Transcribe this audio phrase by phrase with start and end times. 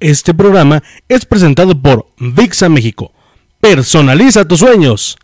[0.00, 3.12] Este programa es presentado por VIXA México.
[3.60, 5.18] Personaliza tus sueños.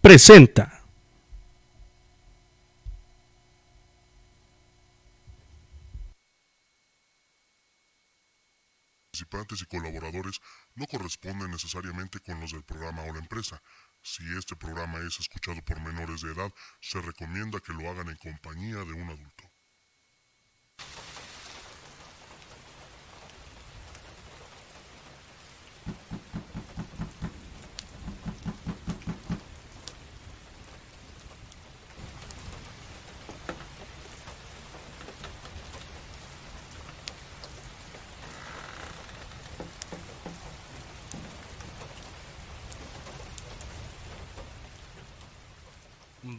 [0.00, 0.76] Presenta.
[9.16, 10.40] participantes y colaboradores
[10.74, 13.62] no corresponden necesariamente con los del programa o la empresa.
[14.02, 18.16] Si este programa es escuchado por menores de edad, se recomienda que lo hagan en
[18.16, 19.44] compañía de un adulto.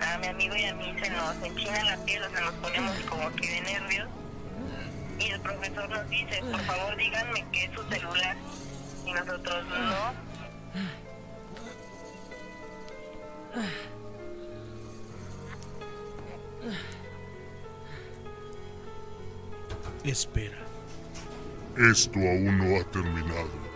[0.00, 2.96] a mi amigo y a mí se nos enchina la piel, o sea, nos ponemos
[3.08, 4.08] como que de nervios.
[5.18, 8.36] Y el profesor nos dice, por favor díganme que es su celular.
[9.06, 10.28] Y nosotros no.
[20.04, 20.58] Espera.
[21.76, 23.67] Esto aún no ha terminado.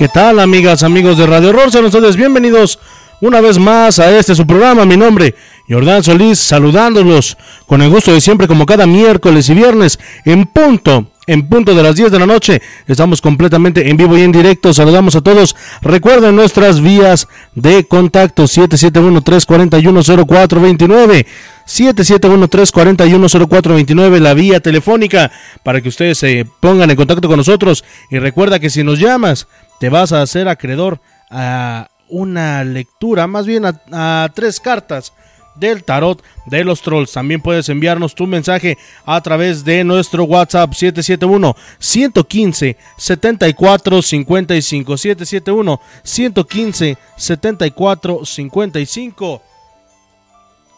[0.00, 1.70] ¿Qué tal, amigas, amigos de Radio Horror?
[1.70, 2.78] Sean ustedes bienvenidos
[3.20, 4.86] una vez más a este su programa.
[4.86, 5.34] Mi nombre,
[5.68, 11.12] Jordán Solís, saludándolos con el gusto de siempre, como cada miércoles y viernes, en punto,
[11.26, 12.62] en punto de las 10 de la noche.
[12.86, 14.72] Estamos completamente en vivo y en directo.
[14.72, 15.54] Saludamos a todos.
[15.82, 21.26] Recuerden nuestras vías de contacto: 771-341-0429.
[21.66, 25.30] 771-341-0429, la vía telefónica,
[25.62, 27.84] para que ustedes se pongan en contacto con nosotros.
[28.10, 29.46] Y recuerda que si nos llamas,
[29.80, 35.14] te vas a hacer acreedor a una lectura, más bien a, tres cartas
[35.56, 37.12] del tarot de los trolls.
[37.12, 45.80] También puedes enviarnos tu mensaje a través de nuestro WhatsApp 771 115 74 55 771
[46.02, 49.42] 115 74 55.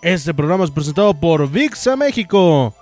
[0.00, 2.72] Este programa es presentado por VIXA México.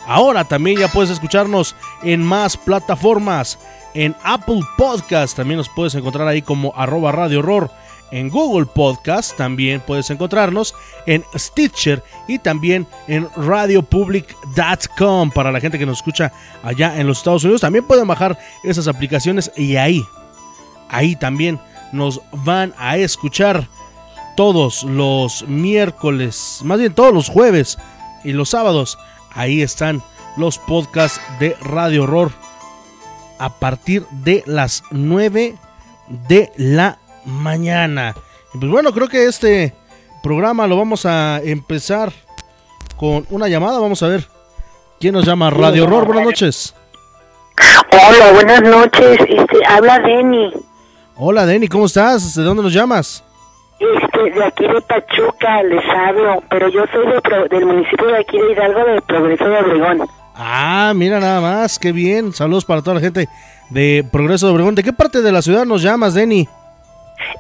[0.08, 3.60] Ahora también ya puedes escucharnos en más plataformas.
[3.94, 7.70] En Apple Podcast también nos puedes encontrar ahí como arroba Radio Horror
[8.12, 10.76] en Google Podcast, también puedes encontrarnos
[11.06, 16.32] en Stitcher y también en radiopublic.com para la gente que nos escucha
[16.64, 17.62] allá en los Estados Unidos.
[17.62, 20.04] También pueden bajar esas aplicaciones y ahí,
[20.90, 21.60] ahí también
[21.92, 23.68] nos van a escuchar
[24.36, 27.78] todos los miércoles, más bien todos los jueves
[28.24, 28.98] y los sábados.
[29.34, 30.04] Ahí están
[30.38, 32.32] los podcasts de Radio Horror
[33.40, 35.56] a partir de las 9
[36.28, 38.14] de la mañana.
[38.54, 39.74] Pues bueno, creo que este
[40.22, 42.12] programa lo vamos a empezar
[42.98, 43.80] con una llamada.
[43.80, 44.28] Vamos a ver
[45.00, 45.50] quién nos llama.
[45.50, 46.76] Radio Horror, buenas noches.
[47.92, 49.20] Hola, buenas noches.
[49.28, 50.54] Este, habla Denny.
[51.16, 52.36] Hola Denny, ¿cómo estás?
[52.36, 53.24] ¿De dónde nos llamas?
[53.80, 57.06] Este, de aquí de Pachuca les hablo, pero yo soy
[57.50, 60.08] del municipio de aquí de Hidalgo, del Progreso de Obregón.
[60.36, 62.34] Ah, mira nada más, qué bien.
[62.34, 63.28] Saludos para toda la gente
[63.70, 64.76] de Progreso de Obregón.
[64.76, 66.48] ¿De qué parte de la ciudad nos llamas, Denny?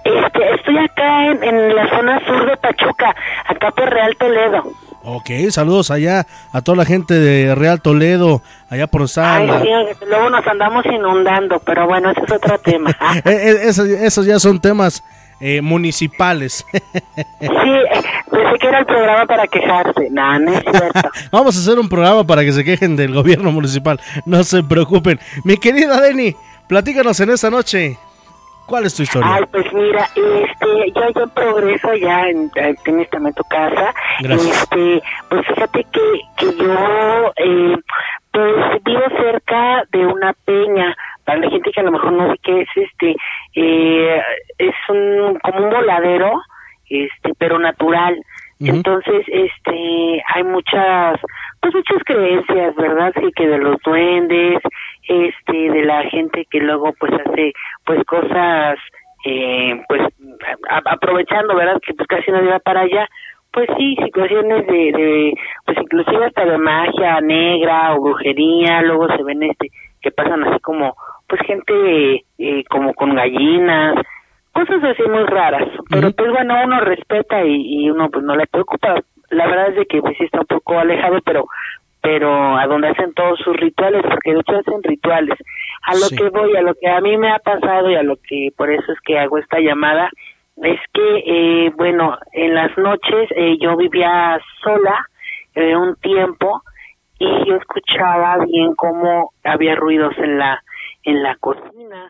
[0.03, 3.15] Este, estoy acá en, la zona sur de Pachuca,
[3.47, 4.71] acá por Real Toledo.
[5.03, 9.01] Ok, saludos allá a toda la gente de Real Toledo, allá por.
[9.17, 12.95] Ay, sí, luego nos andamos inundando, pero bueno, ese es otro tema.
[13.25, 15.03] Eh, eh, esos, ya son temas
[15.39, 16.65] eh, municipales.
[16.71, 16.77] sí,
[18.31, 20.09] pensé que era el programa para quejarse.
[20.11, 21.09] No, no es cierto.
[21.31, 23.99] Vamos a hacer un programa para que se quejen del gobierno municipal.
[24.25, 25.19] No se preocupen.
[25.43, 26.35] Mi querida Denny,
[26.67, 27.97] platícanos en esta noche.
[28.71, 29.33] ¿Cuál es tu historia?
[29.33, 32.49] Ay, pues mira, este, yo ya progreso ya en,
[32.85, 33.93] tienes también tu casa.
[34.23, 37.75] Este, pues fíjate que, que yo, eh,
[38.31, 40.95] pues vivo cerca de una peña.
[41.25, 43.15] Para la gente que a lo mejor no sé qué es, este,
[43.55, 44.21] eh,
[44.57, 46.39] es un, como un voladero,
[46.89, 48.15] este, pero natural.
[48.69, 51.19] Entonces, este, hay muchas,
[51.59, 53.13] pues muchas creencias, ¿verdad?
[53.19, 54.59] Sí, que de los duendes,
[55.07, 57.53] este, de la gente que luego pues hace
[57.85, 58.77] pues cosas,
[59.25, 60.01] eh, pues
[60.85, 61.79] aprovechando, ¿verdad?
[61.85, 63.07] Que pues casi nadie va para allá.
[63.51, 65.33] Pues sí, situaciones de, de,
[65.65, 69.69] pues inclusive hasta de magia negra o brujería, luego se ven este,
[70.01, 70.95] que pasan así como,
[71.27, 73.95] pues gente eh, como con gallinas,
[74.53, 78.47] cosas así muy raras, pero pues bueno, uno respeta y, y, uno pues no le
[78.47, 79.01] preocupa.
[79.29, 81.47] La verdad es de que pues sí está un poco alejado, pero
[82.01, 85.37] pero a donde hacen todos sus rituales, porque de hecho hacen rituales.
[85.83, 88.15] A lo que voy, a lo que a mí me ha pasado y a lo
[88.17, 90.09] que por eso es que hago esta llamada,
[90.57, 95.05] es que, eh, bueno, en las noches eh, yo vivía sola
[95.53, 96.63] eh, un tiempo
[97.19, 100.61] y yo escuchaba bien cómo había ruidos en la
[101.03, 102.09] en la cocina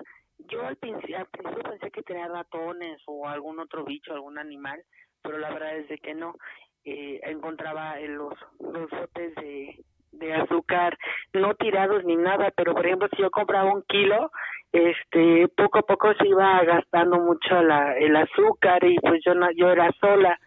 [0.51, 1.27] yo al principio,
[1.63, 4.83] pensé que tenía ratones o algún otro bicho, algún animal,
[5.24, 6.36] pero la verdad es de que no.
[6.83, 9.83] Eh, encontraba los, los botes de,
[10.13, 10.98] de azúcar
[11.31, 14.31] no tirados ni nada, pero por ejemplo si yo compraba un kilo,
[14.72, 19.51] este poco a poco se iba gastando mucho la, el azúcar y pues yo no,
[19.51, 20.39] yo era sola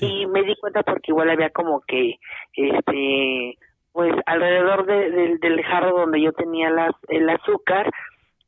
[0.00, 2.18] y me di cuenta porque igual había como que
[2.52, 3.58] este
[3.92, 7.90] pues alrededor de, del jarro donde yo tenía las, el azúcar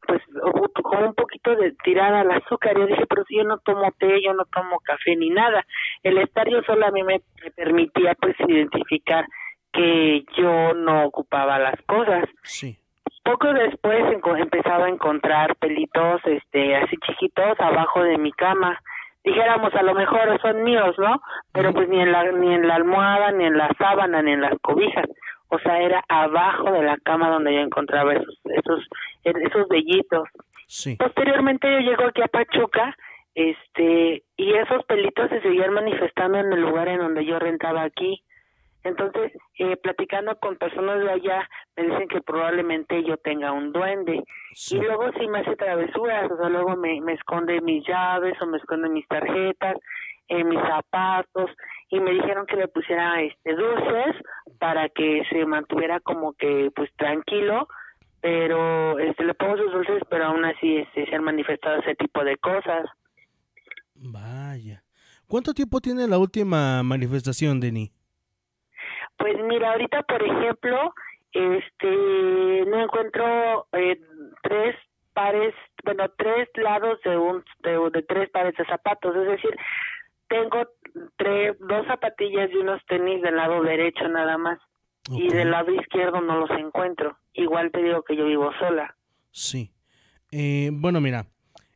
[0.06, 0.21] pues
[0.82, 2.76] con un poquito de tirada al azúcar.
[2.76, 5.64] Yo dije, pero si yo no tomo té, yo no tomo café ni nada.
[6.02, 7.21] El estar yo sola a mí me,
[7.54, 9.26] permitía pues identificar
[9.73, 12.25] que yo no ocupaba las cosas.
[12.42, 12.78] Sí.
[13.25, 14.02] Poco después
[14.38, 18.78] empezaba a encontrar pelitos este así chiquitos abajo de mi cama.
[19.25, 21.23] Dijéramos, a lo mejor son míos, ¿no?
[21.52, 24.40] Pero pues ni en la ni en la almohada, ni en la sábana, ni en
[24.40, 25.06] las cobijas
[25.52, 28.88] o sea, era abajo de la cama donde yo encontraba esos, esos,
[29.23, 30.26] esos vellitos.
[30.66, 30.97] Sí.
[30.97, 32.97] Posteriormente yo llego aquí a Pachuca,
[33.35, 38.25] este, y esos pelitos se seguían manifestando en el lugar en donde yo rentaba aquí.
[38.82, 44.25] Entonces, eh, platicando con personas de allá, me dicen que probablemente yo tenga un duende.
[44.71, 48.47] Y luego sí me hace travesuras, o sea, luego me, me esconde mis llaves o
[48.47, 49.76] me esconde mis tarjetas
[50.28, 51.50] en mis zapatos
[51.90, 54.16] y me dijeron que le pusiera este dulces
[54.62, 57.66] para que se mantuviera como que pues tranquilo
[58.21, 62.23] pero este le pongo sus dulces pero aún así este se han manifestado ese tipo
[62.23, 62.87] de cosas.
[63.97, 64.85] Vaya.
[65.26, 67.90] Cuánto tiempo tiene la última manifestación Denny
[69.16, 70.95] pues mira ahorita por ejemplo
[71.33, 74.00] este no encuentro eh,
[74.45, 74.76] tres
[75.12, 79.16] pares bueno tres lados de un de, de tres pares de zapatos.
[79.16, 79.57] Es decir
[80.28, 80.69] tengo
[81.16, 84.58] tres, dos zapatillas y unos tenis del lado derecho nada más.
[85.11, 87.18] Y del lado izquierdo no los encuentro.
[87.32, 88.96] Igual te digo que yo vivo sola.
[89.32, 89.72] Sí.
[90.30, 91.26] Eh, bueno, mira,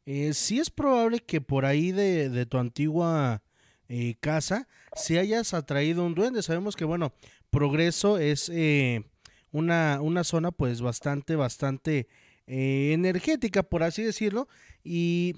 [0.07, 3.43] eh, sí es probable que por ahí de, de tu antigua
[3.89, 6.43] eh, casa se hayas atraído un duende.
[6.43, 7.13] Sabemos que, bueno,
[7.51, 9.03] Progreso es eh,
[9.51, 12.07] una, una zona pues bastante, bastante
[12.47, 14.47] energética, por así decirlo.
[14.85, 15.35] Y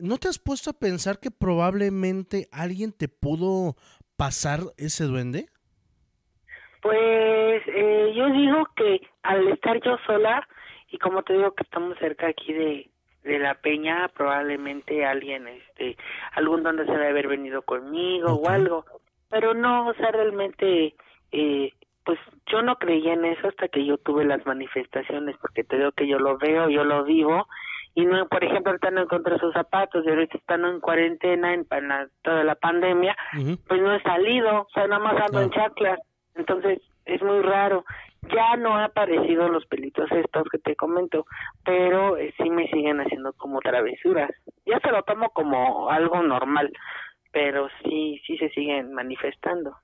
[0.00, 3.76] ¿no te has puesto a pensar que probablemente alguien te pudo
[4.16, 5.46] pasar ese duende?
[6.82, 10.46] Pues eh, yo digo que al estar yo sola,
[10.90, 12.90] y como te digo que estamos cerca aquí de,
[13.22, 15.96] de la peña, probablemente alguien, este,
[16.32, 18.84] algún donde se debe haber venido conmigo o algo,
[19.28, 20.94] pero no, o sea, realmente,
[21.32, 21.72] eh,
[22.04, 22.18] pues
[22.50, 26.08] yo no creía en eso hasta que yo tuve las manifestaciones, porque te digo que
[26.08, 27.46] yo lo veo, yo lo vivo,
[27.94, 31.66] y no, por ejemplo, ahorita no encontré sus zapatos, y ahorita están en cuarentena, en,
[32.22, 33.16] toda la pandemia,
[33.66, 35.98] pues no he salido, o sea, nada más ando en chaclas,
[36.34, 37.84] entonces es muy raro.
[38.34, 41.24] Ya no ha aparecido los pelitos estos que te comento,
[41.64, 44.30] pero eh, sí me siguen haciendo como travesuras.
[44.66, 46.70] Ya se lo tomo como algo normal,
[47.32, 49.74] pero sí, sí se siguen manifestando.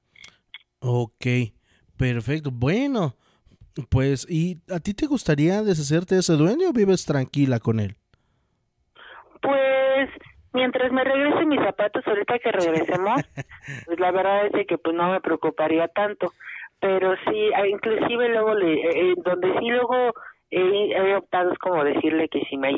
[0.81, 1.27] Ok,
[1.97, 2.51] perfecto.
[2.53, 3.15] Bueno,
[3.91, 7.97] pues, ¿y a ti te gustaría deshacerte de ese dueño o vives tranquila con él?
[9.41, 10.11] Pues,
[10.53, 13.21] mientras me regresen mis zapatos ahorita que regresemos,
[13.87, 16.33] pues la verdad es que pues no me preocuparía tanto
[16.81, 20.13] pero sí, inclusive luego le, eh, eh, donde sí luego
[20.51, 22.73] he optado es como decirle que si me,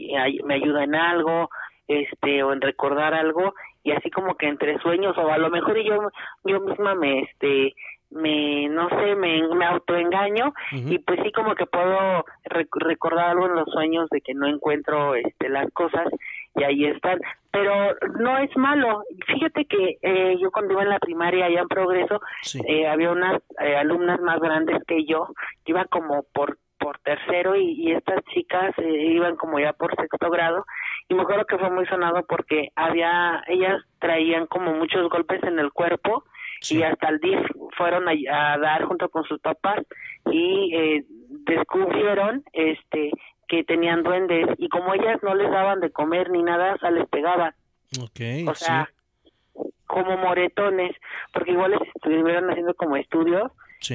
[0.45, 1.51] me ayuda en algo,
[1.87, 5.77] este, o en recordar algo, y así como que entre sueños, o a lo mejor
[5.83, 6.11] yo,
[6.45, 7.75] yo misma me, este,
[8.11, 13.55] me, no sé, me, me autoengaño, y pues sí como que puedo recordar algo en
[13.55, 16.09] los sueños de que no encuentro, este, las cosas,
[16.55, 17.21] y ahí están.
[17.51, 19.03] Pero no es malo.
[19.27, 22.21] Fíjate que eh, yo cuando iba en la primaria allá en Progreso,
[22.67, 25.29] eh, había unas eh, alumnas más grandes que yo,
[25.65, 30.65] que iban como por por tercero y, estas chicas iban como ya por sexto grado
[31.09, 35.59] y me acuerdo que fue muy sonado porque había ellas traían como muchos golpes en
[35.59, 36.23] el cuerpo
[36.71, 37.41] y hasta el DIF
[37.77, 39.81] fueron a, dar junto con sus papás
[40.31, 41.03] y
[41.47, 43.11] descubrieron este
[43.49, 46.91] que tenían duendes y como ellas no les daban de comer ni nada, o sea,
[46.91, 47.55] les pegaban.
[47.99, 48.91] Okay, o sea,
[49.87, 50.95] como moretones,
[51.33, 53.51] porque igual les estuvieron haciendo como estudios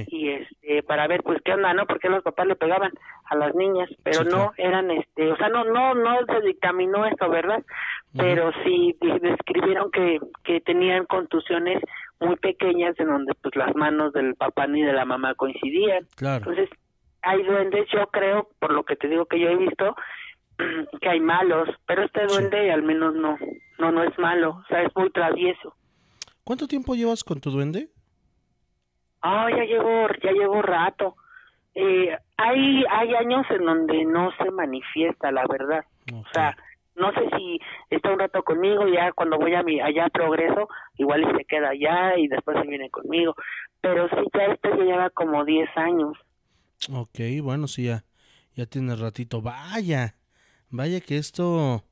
[0.07, 1.85] y este para ver pues qué onda, ¿no?
[1.85, 2.91] Porque los papás le pegaban
[3.25, 7.29] a las niñas, pero no eran este, o sea, no no no se dictaminó esto,
[7.29, 7.63] ¿verdad?
[8.15, 11.81] Pero sí describieron que que tenían contusiones
[12.19, 16.07] muy pequeñas en donde pues las manos del papá ni de la mamá coincidían.
[16.15, 16.49] Claro.
[16.49, 16.69] Entonces,
[17.21, 19.95] hay duendes, yo creo, por lo que te digo que yo he visto,
[21.01, 23.37] que hay malos, pero este duende al menos no,
[23.79, 25.75] no, no es malo, o sea, es muy travieso.
[26.43, 27.89] ¿Cuánto tiempo llevas con tu duende?
[29.21, 31.15] Ah, ya llevo, ya llevo rato.
[31.73, 35.85] Eh, hay, hay años en donde no se manifiesta, la verdad.
[36.13, 36.55] O sea,
[36.95, 37.59] no sé si
[37.89, 42.17] está un rato conmigo, ya cuando voy a mi, allá progreso, igual se queda allá
[42.17, 43.35] y después se viene conmigo.
[43.81, 46.17] Pero sí, ya este lleva como 10 años.
[46.91, 48.03] Ok, bueno, sí, ya,
[48.55, 49.41] ya tiene ratito.
[49.41, 50.15] Vaya,
[50.69, 51.83] vaya que esto,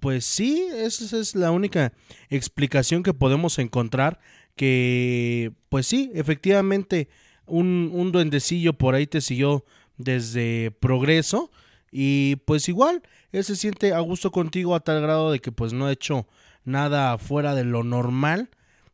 [0.00, 1.92] pues sí, esa es la única
[2.28, 4.18] explicación que podemos encontrar.
[4.56, 7.08] Que, pues sí, efectivamente,
[7.46, 9.64] un, un duendecillo por ahí te siguió
[9.96, 11.50] desde progreso.
[11.92, 15.74] Y pues igual, él se siente a gusto contigo a tal grado de que pues
[15.74, 16.26] no ha hecho
[16.64, 18.48] nada fuera de lo normal.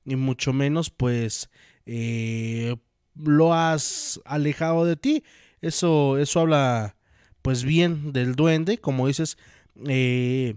[0.05, 1.49] Y mucho menos pues
[1.87, 2.77] eh,
[3.15, 5.23] lo has alejado de ti.
[5.61, 6.97] Eso, eso habla
[7.43, 9.39] pues bien del duende, como dices,
[9.87, 10.57] eh,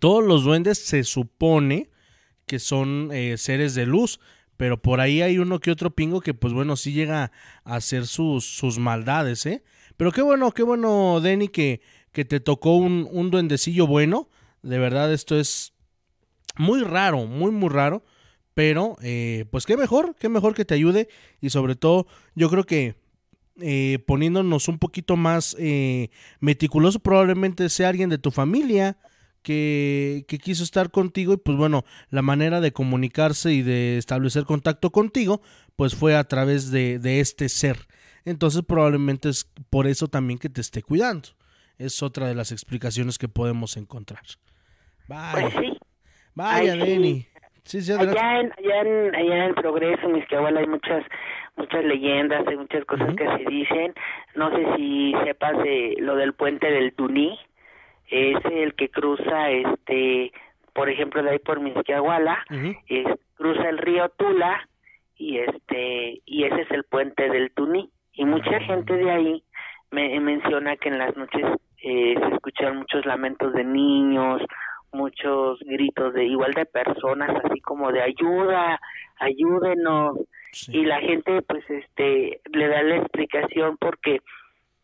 [0.00, 1.90] todos los duendes se supone
[2.46, 4.18] que son eh, seres de luz,
[4.56, 7.30] pero por ahí hay uno que otro pingo que pues bueno, sí llega
[7.64, 9.62] a hacer sus, sus maldades, ¿eh?
[9.98, 14.30] Pero qué bueno, qué bueno, Denny, que, que te tocó un, un duendecillo bueno.
[14.62, 15.74] De verdad, esto es
[16.56, 18.04] muy raro, muy, muy raro.
[18.54, 21.08] Pero, eh, pues qué mejor, qué mejor que te ayude.
[21.40, 22.94] Y sobre todo, yo creo que
[23.60, 28.98] eh, poniéndonos un poquito más eh, meticuloso, probablemente sea alguien de tu familia
[29.42, 31.32] que, que, quiso estar contigo.
[31.32, 35.42] Y pues bueno, la manera de comunicarse y de establecer contacto contigo,
[35.74, 37.87] pues fue a través de, de este ser.
[38.28, 41.28] Entonces, probablemente es por eso también que te esté cuidando.
[41.78, 44.22] Es otra de las explicaciones que podemos encontrar.
[45.08, 45.78] Vaya, pues
[46.34, 47.26] vaya, Denny
[47.74, 51.04] allá, en, allá, en, allá en Progreso, mis que hay muchas
[51.56, 53.94] muchas leyendas, hay muchas cosas que se dicen.
[54.34, 57.38] No sé si sepas de lo del puente del Tuní,
[58.08, 60.32] es el que cruza, este,
[60.72, 62.38] por ejemplo, de ahí por Misquiahuala,
[63.34, 64.68] cruza el río Tula
[65.16, 69.44] y este y ese es el puente del Tuní y mucha gente de ahí
[69.90, 71.44] me menciona que en las noches
[71.82, 74.42] eh, se escuchan muchos lamentos de niños
[74.92, 78.80] muchos gritos de igual de personas así como de ayuda
[79.20, 80.18] ayúdenos
[80.68, 84.20] y la gente pues este le da la explicación porque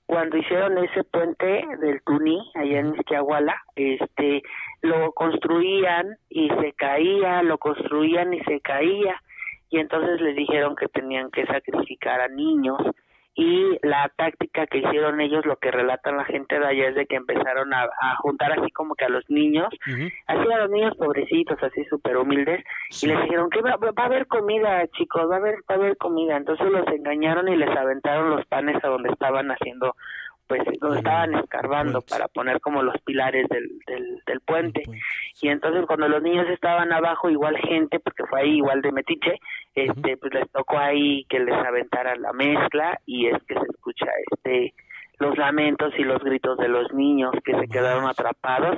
[0.06, 4.42] cuando hicieron ese puente del Tuní, allá en Izquiahuala, este,
[4.82, 9.18] lo construían y se caía, lo construían y se caía,
[9.70, 12.78] y entonces les dijeron que tenían que sacrificar a niños,
[13.36, 17.06] y la táctica que hicieron ellos, lo que relatan la gente de allá es de
[17.06, 17.88] que empezaron a,
[18.18, 19.68] juntar así como que a los niños,
[20.26, 22.64] así a los niños pobrecitos, así súper humildes,
[23.02, 25.78] y les dijeron que va, va, a haber comida, chicos, va a haber, va a
[25.78, 26.36] haber comida.
[26.36, 29.96] Entonces los engañaron y les aventaron los panes a donde estaban haciendo
[30.46, 34.82] pues lo estaban escarbando para poner como los pilares del, del, puente.
[35.40, 39.38] Y entonces cuando los niños estaban abajo, igual gente, porque fue ahí igual de metiche,
[39.74, 44.06] este, pues les tocó ahí que les aventara la mezcla y es que se escucha
[44.32, 44.74] este
[45.18, 48.76] los lamentos y los gritos de los niños que se quedaron atrapados.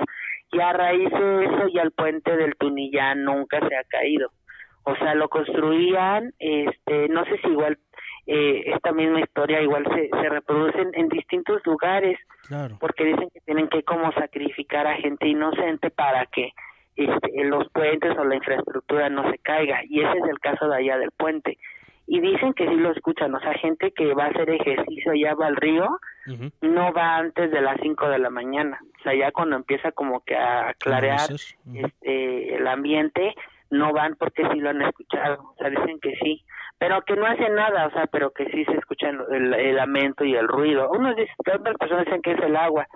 [0.51, 4.31] Y a raíz de eso ya el puente del Tunillán nunca se ha caído.
[4.83, 7.77] O sea, lo construían, este, no sé si igual
[8.29, 12.19] eh, esta misma historia igual se, se reproduce en, distintos lugares,
[12.77, 16.51] porque dicen que tienen que como sacrificar a gente inocente para que
[16.97, 20.75] este, los puentes o la infraestructura no se caiga, y ese es el caso de
[20.75, 21.57] allá del puente.
[22.05, 25.33] Y dicen que sí lo escuchan, o sea, gente que va a hacer ejercicio allá
[25.33, 25.87] va al río,
[26.61, 30.19] no va antes de las 5 de la mañana, o sea, ya cuando empieza como
[30.25, 33.35] que a clarear este, el ambiente,
[33.69, 36.43] no van porque sí lo han escuchado, o sea, dicen que sí
[36.79, 40.35] pero que no hace nada, o sea, pero que sí se escucha el, lamento y
[40.35, 40.89] el ruido.
[40.91, 42.87] Unos dicen, otras personas dicen que es el agua,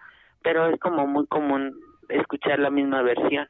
[0.43, 1.73] pero es como muy común
[2.09, 3.47] escuchar la misma versión.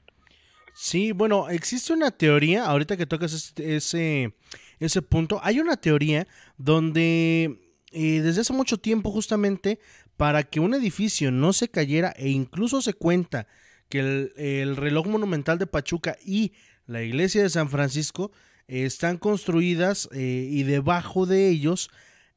[0.73, 4.33] Sí, bueno, existe una teoría, ahorita que tocas ese,
[4.79, 6.27] ese punto, hay una teoría
[6.57, 7.59] donde
[7.91, 9.79] eh, desde hace mucho tiempo justamente
[10.15, 13.47] para que un edificio no se cayera e incluso se cuenta
[13.89, 13.99] que
[14.37, 16.53] el reloj monumental de Pachuca y
[16.85, 18.31] la iglesia de San Francisco
[18.71, 21.89] están construidas eh, y debajo de ellos,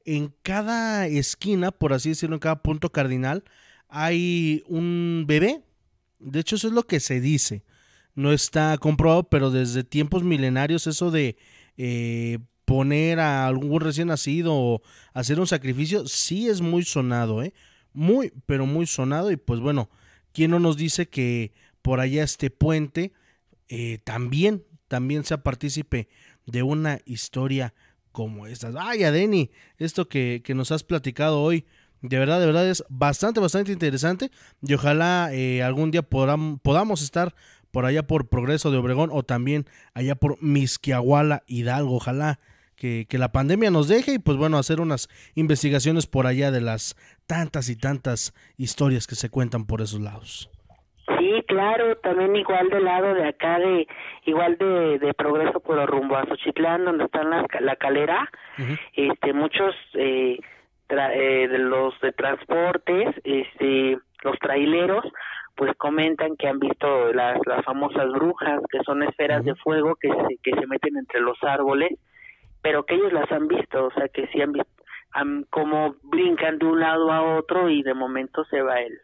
[0.04, 3.44] en cada esquina, por así decirlo, en cada punto cardinal,
[3.88, 5.62] hay un bebé.
[6.18, 7.62] De hecho, eso es lo que se dice.
[8.16, 11.36] No está comprobado, pero desde tiempos milenarios eso de
[11.76, 17.54] eh, poner a algún recién nacido o hacer un sacrificio, sí es muy sonado, ¿eh?
[17.92, 19.30] Muy, pero muy sonado.
[19.30, 19.88] Y pues bueno,
[20.32, 23.12] ¿quién no nos dice que por allá este puente
[23.68, 26.08] eh, también también sea partícipe
[26.46, 27.74] de una historia
[28.12, 28.70] como esta.
[28.78, 31.66] Ay, Adeni, esto que, nos has platicado hoy,
[32.00, 34.30] de verdad, de verdad es bastante, bastante interesante
[34.62, 37.34] y ojalá eh, algún día podamos estar
[37.70, 41.96] por allá por Progreso de Obregón o también allá por Misquiahuala, Hidalgo.
[41.96, 42.38] Ojalá
[42.76, 46.60] que, que, la pandemia nos deje y pues bueno, hacer unas investigaciones por allá de
[46.60, 46.94] las
[47.26, 50.50] tantas y tantas historias que se cuentan por esos lados.
[51.34, 53.88] Sí, claro, también igual del lado de acá de
[54.24, 58.30] igual de, de progreso por rumbo a Xochitlán donde están las, la calera,
[58.92, 60.38] este muchos eh,
[60.90, 65.04] eh, de los de transportes, este los traileros
[65.56, 70.10] pues comentan que han visto las las famosas brujas que son esferas de fuego que
[70.10, 71.98] se que se meten entre los árboles,
[72.62, 74.70] pero que ellos las han visto, o sea que sí han visto
[75.50, 78.96] como brincan de un lado a otro y de momento se va el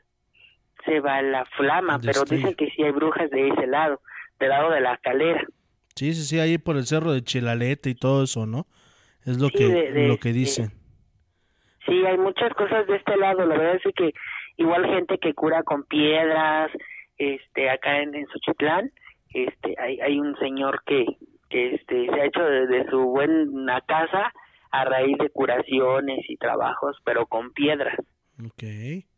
[0.85, 4.01] se va la flama, pero dicen que sí hay brujas de ese lado,
[4.39, 5.45] del lado de la calera.
[5.95, 8.67] Sí, sí, sí, ahí por el cerro de Chilalete y todo eso, ¿no?
[9.25, 10.71] Es lo que lo que dicen.
[11.87, 14.13] sí, hay muchas cosas de este lado, la verdad es que
[14.57, 16.71] igual gente que cura con piedras,
[17.19, 18.91] este acá en, en Xochitlán,
[19.35, 21.05] este hay hay un señor que
[21.51, 24.33] que este se ha hecho de, su buena casa
[24.71, 27.97] a raíz de curaciones y trabajos, pero con piedras.
[28.53, 29.10] Okay.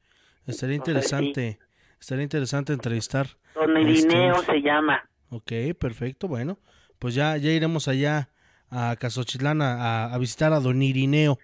[0.46, 1.59] Estaría interesante,
[2.00, 3.26] estaría interesante entrevistar.
[3.55, 5.09] Don Irineo se llama.
[5.31, 6.59] Ok, perfecto, bueno,
[6.98, 8.28] pues ya, ya iremos allá
[8.70, 11.38] a Casochitlán a, visitar a Don Irineo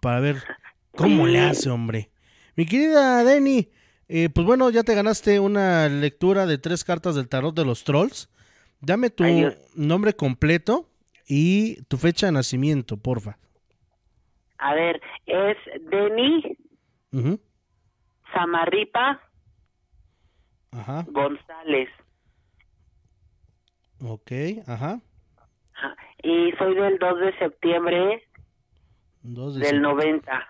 [0.00, 0.36] para ver
[0.96, 2.10] cómo le hace, hombre.
[2.56, 3.70] Mi querida Denny,
[4.08, 7.84] eh, pues bueno, ya te ganaste una lectura de tres cartas del tarot de los
[7.84, 8.28] trolls.
[8.80, 9.24] Dame tu
[9.74, 10.90] nombre completo
[11.26, 13.38] y tu fecha de nacimiento, porfa.
[14.58, 15.56] A ver, es
[15.90, 16.58] Denny
[18.32, 19.20] Samarripa
[20.72, 21.04] ajá.
[21.08, 21.88] González.
[24.04, 24.32] Ok,
[24.66, 25.00] ajá.
[26.22, 28.28] Y soy del 2 de septiembre
[29.22, 30.48] del 90.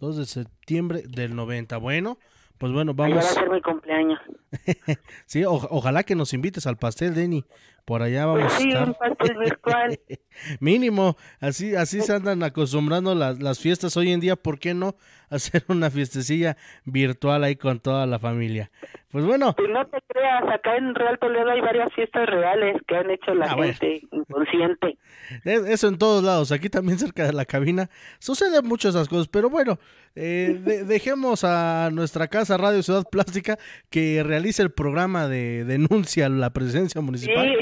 [0.00, 1.76] 2 de septiembre del 90.
[1.78, 2.18] Bueno,
[2.58, 3.18] pues bueno, vamos.
[3.18, 4.18] a ser mi cumpleaños.
[5.26, 7.44] sí, ojalá que nos invites al pastel, Denny.
[7.84, 8.88] Por allá vamos sí, a estar.
[8.88, 10.00] un pastel virtual.
[10.60, 14.94] Mínimo, así, así se andan acostumbrando las, las fiestas hoy en día, ¿por qué no
[15.28, 18.70] hacer una fiestecilla virtual ahí con toda la familia?
[19.10, 19.54] Pues bueno.
[19.56, 23.34] Pues no te creas, acá en Real Toledo hay varias fiestas reales que han hecho
[23.34, 24.98] la ah, gente inconsciente.
[25.44, 29.50] Eso en todos lados, aquí también cerca de la cabina suceden muchas esas cosas, pero
[29.50, 29.78] bueno,
[30.14, 33.58] eh, dejemos a nuestra casa Radio Ciudad Plástica
[33.90, 37.54] que realice el programa de denuncia a la presidencia municipal.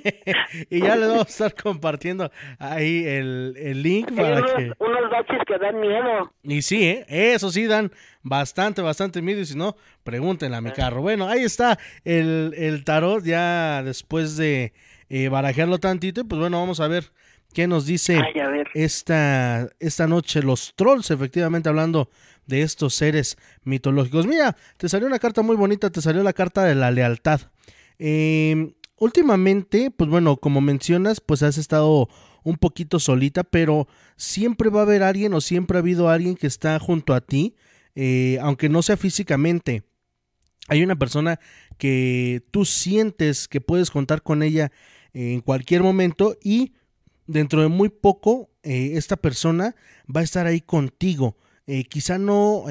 [0.70, 4.72] y ya le vamos a estar compartiendo ahí el, el link para que...
[4.78, 6.32] Unos baches que dan miedo.
[6.42, 7.04] Y sí, ¿eh?
[7.08, 9.40] eso sí dan bastante, bastante miedo.
[9.40, 11.02] Y si no, pregúntenle a mi carro.
[11.02, 14.72] Bueno, ahí está el, el tarot ya después de
[15.10, 16.22] eh, barajearlo tantito.
[16.22, 17.12] Y pues bueno, vamos a ver
[17.56, 18.20] qué nos dice
[18.74, 22.10] esta, esta noche los trolls, efectivamente hablando
[22.46, 24.26] de estos seres mitológicos.
[24.26, 27.40] Mira, te salió una carta muy bonita, te salió la carta de la lealtad.
[27.98, 32.10] Eh, últimamente, pues bueno, como mencionas, pues has estado
[32.44, 36.48] un poquito solita, pero siempre va a haber alguien o siempre ha habido alguien que
[36.48, 37.56] está junto a ti,
[37.94, 39.82] eh, aunque no sea físicamente.
[40.68, 41.40] Hay una persona
[41.78, 44.72] que tú sientes que puedes contar con ella
[45.14, 46.74] en cualquier momento y
[47.26, 49.74] dentro de muy poco eh, esta persona
[50.14, 51.36] va a estar ahí contigo.
[51.66, 52.64] Eh, quizá no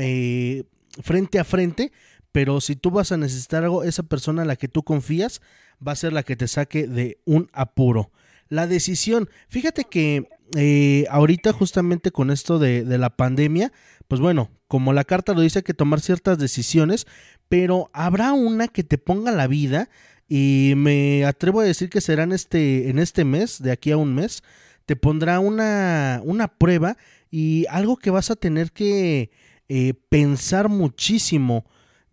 [1.03, 1.91] frente a frente,
[2.31, 5.41] pero si tú vas a necesitar algo, esa persona a la que tú confías
[5.85, 8.11] va a ser la que te saque de un apuro.
[8.47, 13.71] La decisión, fíjate que eh, ahorita justamente con esto de, de la pandemia,
[14.07, 17.07] pues bueno, como la carta lo dice, hay que tomar ciertas decisiones,
[17.49, 19.89] pero habrá una que te ponga la vida
[20.27, 23.97] y me atrevo a decir que será en este, en este mes, de aquí a
[23.97, 24.43] un mes,
[24.85, 26.97] te pondrá una, una prueba
[27.31, 29.31] y algo que vas a tener que
[29.67, 31.65] eh, pensar muchísimo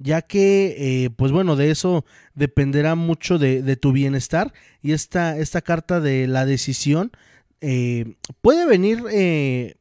[0.03, 5.63] ya que, eh, pues bueno, de eso dependerá mucho de, tu bienestar y esta, esta,
[5.63, 7.13] carta de la decisión
[7.61, 9.77] eh, puede venir, eh,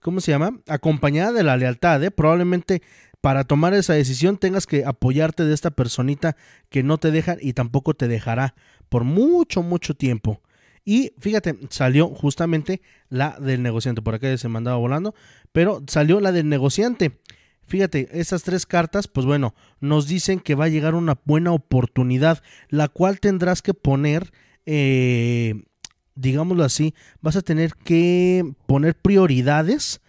[0.00, 0.60] ¿cómo se llama?
[0.68, 2.02] Acompañada de la lealtad.
[2.12, 2.82] Probablemente
[3.24, 6.36] para tomar esa decisión tengas que apoyarte de esta personita
[6.68, 8.54] que no te deja y tampoco te dejará
[8.90, 10.42] por mucho, mucho tiempo.
[10.84, 14.02] Y fíjate, salió justamente la del negociante.
[14.02, 15.14] Por acá se mandaba volando,
[15.52, 17.18] pero salió la del negociante.
[17.66, 22.42] Fíjate, esas tres cartas, pues bueno, nos dicen que va a llegar una buena oportunidad,
[22.68, 24.34] la cual tendrás que poner,
[24.66, 25.62] eh,
[26.14, 30.02] digámoslo así, vas a tener que poner prioridades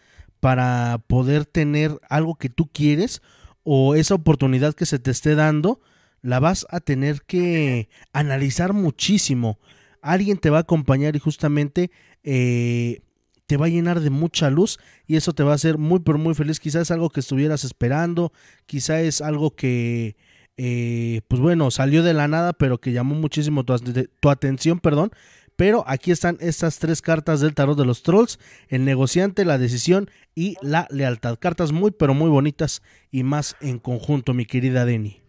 [0.46, 3.24] para poder tener algo que tú quieres
[3.64, 5.82] o esa oportunidad que se te esté dando,
[6.22, 9.58] la vas a tener que analizar muchísimo.
[10.04, 11.90] Alguien te va a acompañar y justamente
[12.24, 13.02] eh,
[13.48, 14.78] te va a llenar de mucha luz
[15.08, 16.60] y eso te va a hacer muy pero muy feliz.
[16.60, 18.32] Quizás es algo que estuvieras esperando,
[18.68, 20.16] quizás es algo que,
[20.58, 23.76] eh, pues bueno, salió de la nada, pero que llamó muchísimo tu,
[24.20, 25.10] tu, atención, perdón.
[25.58, 28.40] Pero aquí están estas tres cartas del tarot de los trolls,
[28.70, 31.38] el negociante, la decisión y la lealtad.
[31.40, 35.22] Cartas muy pero muy bonitas y más en conjunto, mi querida Deni.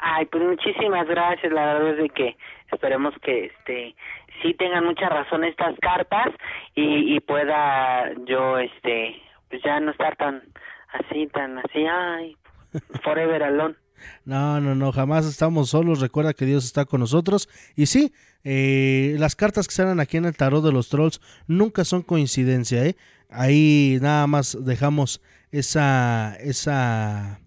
[0.00, 2.36] Ay, pues muchísimas gracias, la verdad es de que
[2.70, 3.94] esperemos que este
[4.42, 6.28] sí tengan mucha razón estas cartas
[6.74, 9.20] y, y pueda yo este
[9.50, 10.42] pues ya no estar tan
[10.92, 12.36] así tan así ay
[13.02, 13.74] forever alone
[14.24, 16.00] no, no, no, jamás estamos solos.
[16.00, 17.48] Recuerda que Dios está con nosotros.
[17.76, 18.12] Y sí,
[18.44, 22.84] eh, las cartas que salen aquí en el tarot de los trolls nunca son coincidencia.
[22.84, 22.96] ¿eh?
[23.30, 27.40] Ahí nada más dejamos esa, esa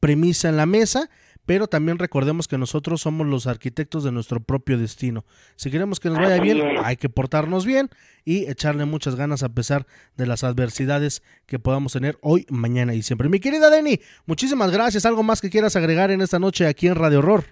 [0.00, 1.10] premisa en la mesa
[1.46, 5.24] pero también recordemos que nosotros somos los arquitectos de nuestro propio destino.
[5.56, 7.88] Si queremos que nos vaya bien, hay que portarnos bien
[8.24, 13.02] y echarle muchas ganas a pesar de las adversidades que podamos tener hoy, mañana y
[13.02, 13.28] siempre.
[13.28, 15.06] Mi querida Deni, muchísimas gracias.
[15.06, 17.44] ¿Algo más que quieras agregar en esta noche aquí en Radio Horror?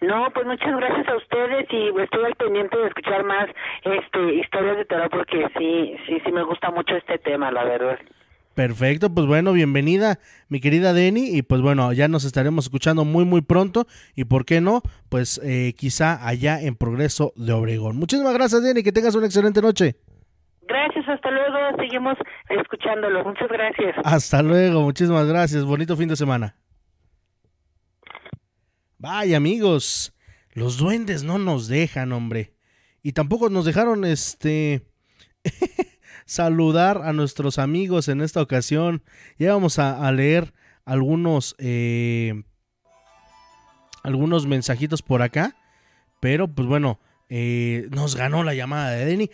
[0.00, 3.48] No, pues muchas gracias a ustedes y estoy al pendiente de escuchar más
[3.82, 7.98] este historias de terror porque sí, sí, sí me gusta mucho este tema, la verdad.
[8.56, 13.26] Perfecto, pues bueno, bienvenida mi querida Deni y pues bueno, ya nos estaremos escuchando muy
[13.26, 17.98] muy pronto y por qué no, pues eh, quizá allá en Progreso de Obregón.
[17.98, 19.96] Muchísimas gracias Deni, que tengas una excelente noche.
[20.62, 22.16] Gracias, hasta luego, seguimos
[22.48, 23.94] escuchándolo, muchas gracias.
[24.02, 26.56] Hasta luego, muchísimas gracias, bonito fin de semana.
[28.96, 30.16] Vaya amigos,
[30.54, 32.54] los duendes no nos dejan, hombre.
[33.02, 34.80] Y tampoco nos dejaron este...
[36.26, 39.02] saludar a nuestros amigos en esta ocasión.
[39.38, 40.52] Ya vamos a, leer
[40.84, 42.42] algunos, eh,
[44.02, 45.56] algunos mensajitos por acá.
[46.20, 49.30] Pero pues bueno, eh, nos ganó la llamada de Denny.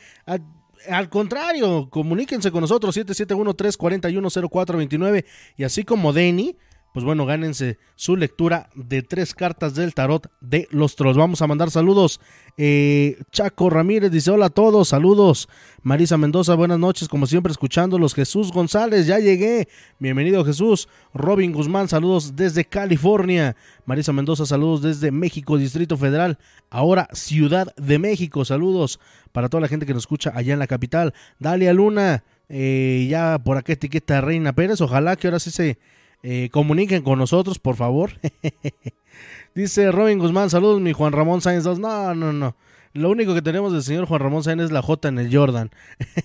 [0.89, 5.25] Al, contrario, comuníquense con nosotros 771-341-0429
[5.57, 6.57] y así como Denny,
[6.93, 11.17] pues bueno, gánense su lectura de tres cartas del tarot de los trolls.
[11.17, 12.21] Vamos a mandar saludos.
[12.59, 15.49] Eh, Chaco Ramírez dice hola a todos, saludos.
[15.83, 18.15] Marisa Mendoza, buenas noches, como siempre escuchándolos.
[18.15, 19.69] Jesús González, ya llegué.
[19.99, 20.87] Bienvenido Jesús.
[21.15, 23.57] Robin Guzmán, saludos desde California.
[23.87, 26.39] Marisa Mendoza, saludos desde México, Distrito Federal.
[26.69, 29.01] Ahora Ciudad de México, saludos
[29.33, 31.15] para toda la gente que nos escucha allá en la capital.
[31.39, 34.83] Dalia Luna, eh, ya por acá etiqueta Reina Pérez.
[34.83, 35.79] Ojalá que ahora sí se
[36.23, 38.13] eh, comuniquen con nosotros, por favor.
[39.55, 41.79] Dice Robin Guzmán, saludos mi Juan Ramón Sáenz 2.
[41.79, 42.57] No, no, no.
[42.95, 45.71] Lo único que tenemos del señor Juan Ramón Sáenz es la J en el Jordan.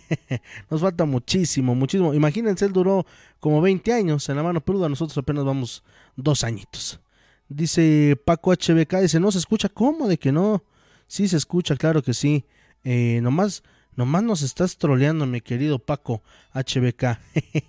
[0.70, 2.14] Nos falta muchísimo, muchísimo.
[2.14, 3.06] Imagínense, él duró
[3.40, 4.90] como 20 años en la mano peluda.
[4.90, 5.84] Nosotros apenas vamos
[6.16, 7.00] dos añitos.
[7.50, 9.70] Dice Paco HBK, dice, no se escucha.
[9.70, 10.64] ¿Cómo de que no?
[11.08, 12.46] Sí se escucha, claro que sí.
[12.84, 13.64] Eh, nomás,
[13.98, 17.20] nomás nos estás troleando, mi querido Paco HBK.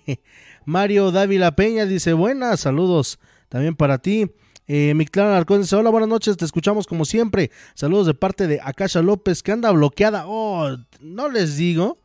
[0.65, 4.31] Mario Dávila Peña dice, buenas, saludos también para ti.
[4.67, 7.49] Eh, Mictlán Arcón dice, hola, buenas noches, te escuchamos como siempre.
[7.73, 10.25] Saludos de parte de Akasha López, que anda bloqueada.
[10.27, 11.99] Oh, no les digo.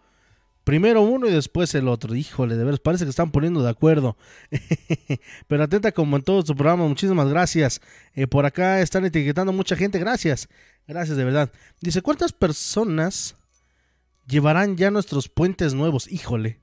[0.64, 2.14] Primero uno y después el otro.
[2.14, 4.16] Híjole, de veras, parece que están poniendo de acuerdo.
[5.46, 7.82] Pero atenta como en todo su programa, muchísimas gracias.
[8.14, 10.48] Eh, por acá están etiquetando mucha gente, gracias.
[10.88, 11.52] Gracias de verdad.
[11.82, 13.36] Dice, ¿cuántas personas
[14.26, 16.10] llevarán ya nuestros puentes nuevos?
[16.10, 16.60] Híjole.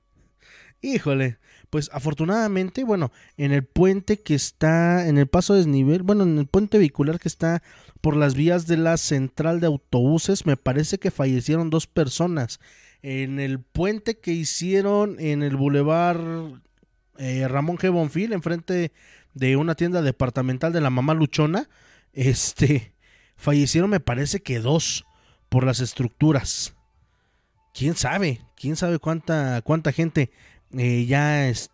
[0.80, 1.38] Híjole
[1.72, 6.46] pues afortunadamente, bueno, en el puente que está en el paso desnivel, bueno, en el
[6.46, 7.62] puente vehicular que está
[8.02, 12.60] por las vías de la central de autobuses, me parece que fallecieron dos personas.
[13.00, 16.20] En el puente que hicieron en el bulevar
[17.16, 17.90] eh, Ramón G.
[17.90, 18.92] Bonfil, enfrente
[19.32, 21.70] de una tienda departamental de la mamá Luchona,
[22.12, 22.92] este,
[23.34, 25.06] fallecieron me parece que dos
[25.48, 26.74] por las estructuras.
[27.72, 28.40] ¿Quién sabe?
[28.54, 30.30] ¿Quién sabe cuánta, cuánta gente?
[30.76, 31.70] Eh, ya, es,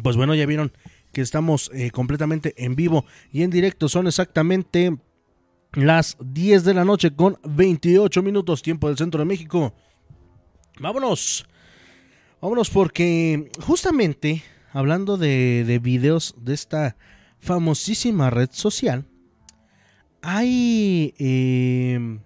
[0.00, 0.70] pues bueno, ya vieron
[1.12, 3.88] que estamos eh, completamente en vivo y en directo.
[3.88, 4.96] Son exactamente
[5.76, 9.74] las 10 de la noche con 28 minutos tiempo del centro de México.
[10.80, 11.46] Vámonos.
[12.40, 16.96] Vámonos porque justamente hablando de, de videos de esta
[17.38, 19.06] famosísima red social,
[20.22, 22.18] hay eh,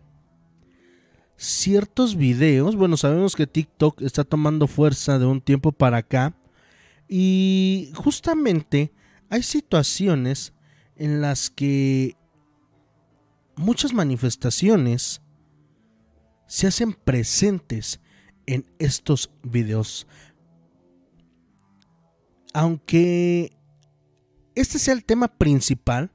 [1.37, 6.35] ciertos videos, bueno, sabemos que TikTok está tomando fuerza de un tiempo para acá
[7.09, 8.93] y justamente
[9.29, 10.53] hay situaciones
[10.97, 12.17] en las que
[13.61, 15.23] muchas manifestaciones
[16.46, 18.01] se hacen presentes
[18.46, 20.07] en estos videos.
[22.53, 23.53] Aunque
[24.55, 26.11] este sea el tema principal,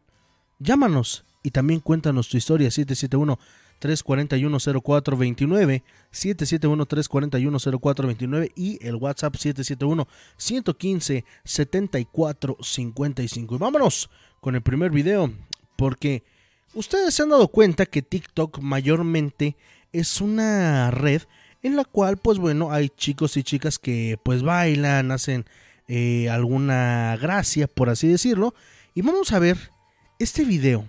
[0.59, 3.39] llámanos y también cuéntanos tu historia 771
[3.79, 13.55] 341 0429 771 341 0429 y el WhatsApp 771 115 7455.
[13.55, 14.09] Y vámonos
[14.41, 15.31] con el primer video
[15.77, 16.34] porque
[16.75, 19.55] Ustedes se han dado cuenta que TikTok mayormente
[19.93, 21.21] es una red
[21.63, 25.45] en la cual, pues bueno, hay chicos y chicas que pues bailan, hacen
[25.87, 28.53] eh, alguna gracia, por así decirlo.
[28.93, 29.71] Y vamos a ver
[30.19, 30.85] este video.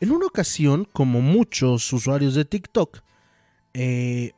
[0.00, 3.00] En una ocasión, como muchos usuarios de TikTok,
[3.74, 4.30] eh,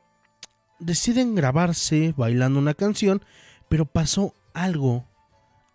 [0.79, 3.23] deciden grabarse bailando una canción,
[3.69, 5.05] pero pasó algo,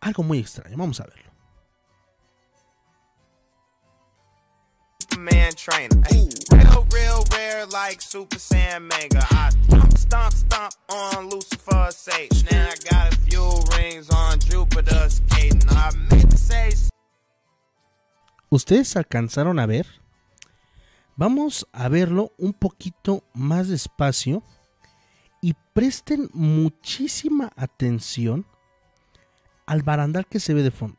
[0.00, 0.76] algo muy extraño.
[0.76, 1.25] Vamos a verlo.
[5.18, 6.02] Man trainer.
[6.10, 9.26] Ay, real, real rare like Super Saiyan Mega.
[9.30, 9.50] I
[9.96, 12.44] stomp, stomp on Lucifer's stage.
[12.50, 15.68] Now I got a few rings on Jupiter's skating.
[15.70, 16.72] I meant to say.
[18.50, 19.86] ¿Ustedes alcanzaron a ver?
[21.16, 24.42] Vamos a verlo un poquito más despacio
[25.40, 28.46] y presten muchísima atención
[29.66, 30.98] al barandal que se ve de fondo.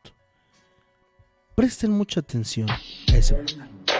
[1.56, 2.80] Presten mucha atención a
[3.14, 3.77] ese barandal.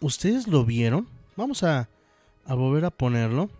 [0.00, 1.06] ¿Ustedes lo vieron?
[1.36, 1.88] Vamos a,
[2.46, 3.50] volver a ponerlo.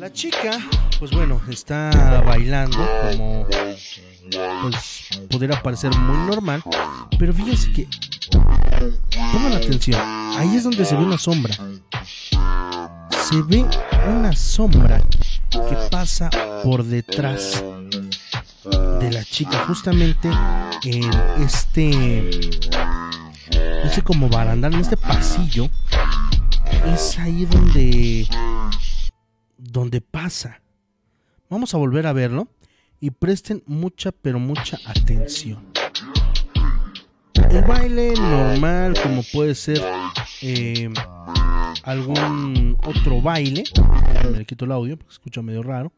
[0.00, 0.58] La chica,
[0.98, 2.78] pues bueno, está bailando
[3.12, 3.46] como
[4.62, 6.64] pues pudiera parecer muy normal,
[7.16, 7.88] pero fíjense que
[9.32, 10.00] pongan atención,
[10.36, 11.54] ahí es donde se ve una sombra.
[13.10, 13.64] Se ve
[14.08, 15.00] una sombra
[15.50, 16.28] que pasa
[16.64, 17.62] por detrás
[19.00, 20.28] de la chica, justamente
[20.82, 22.30] en este
[23.84, 25.68] este como barandal, en este pasillo.
[26.86, 28.28] Es ahí donde
[29.58, 30.60] donde pasa.
[31.48, 32.48] Vamos a volver a verlo
[33.00, 35.64] y presten mucha pero mucha atención.
[37.50, 39.82] El baile normal como puede ser
[40.42, 40.90] eh,
[41.82, 43.64] algún otro baile.
[44.24, 45.92] Me le quito el audio porque escucha medio raro.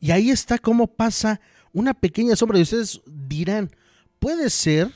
[0.00, 1.40] Y ahí está cómo pasa
[1.72, 2.58] una pequeña sombra.
[2.58, 3.70] Y ustedes dirán,
[4.18, 4.90] puede ser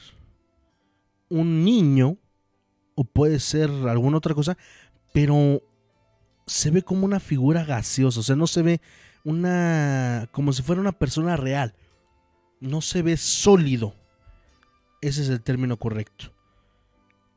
[1.28, 2.18] un niño
[2.94, 4.56] o puede ser alguna otra cosa,
[5.12, 5.62] pero
[6.46, 8.80] se ve como una figura gaseosa, o sea, no se ve
[9.24, 11.74] una como si fuera una persona real.
[12.60, 13.94] No se ve sólido.
[15.00, 16.32] Ese es el término correcto.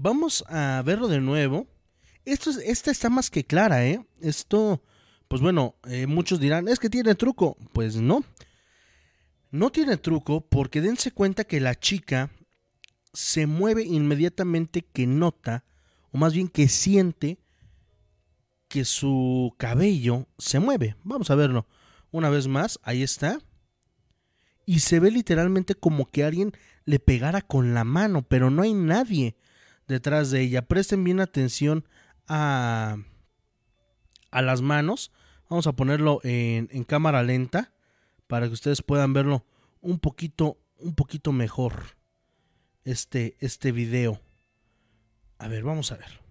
[0.05, 1.65] Vamos a verlo de nuevo.
[2.25, 4.05] Esto, esta está más que clara, ¿eh?
[4.21, 4.83] Esto,
[5.27, 7.57] pues bueno, eh, muchos dirán, es que tiene truco.
[7.73, 8.23] Pues no.
[9.49, 12.29] No tiene truco porque dense cuenta que la chica
[13.13, 15.65] se mueve inmediatamente que nota,
[16.11, 17.39] o más bien que siente
[18.67, 20.97] que su cabello se mueve.
[21.03, 21.65] Vamos a verlo.
[22.11, 23.39] Una vez más, ahí está.
[24.67, 26.51] Y se ve literalmente como que alguien
[26.83, 29.35] le pegara con la mano, pero no hay nadie
[29.87, 30.63] detrás de ella.
[30.63, 31.85] Presten bien atención
[32.27, 32.97] a,
[34.31, 35.11] a las manos.
[35.49, 37.73] Vamos a ponerlo en, en, cámara lenta
[38.27, 39.45] para que ustedes puedan verlo
[39.81, 41.97] un poquito, un poquito mejor.
[42.83, 44.21] Este, este video.
[45.39, 46.25] A ver, vamos a ver.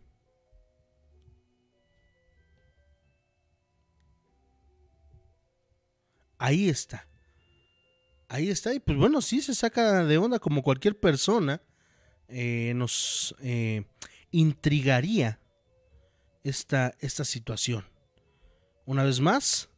[6.38, 7.08] Ahí está.
[8.28, 8.74] Ahí está.
[8.74, 11.62] Y pues bueno, sí se saca de onda como cualquier persona
[12.28, 13.84] eh, nos eh,
[14.30, 15.40] intrigaría
[16.42, 17.84] esta, esta situación.
[18.86, 19.70] Una vez más,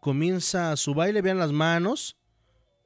[0.00, 2.16] comienza su baile, vean las manos,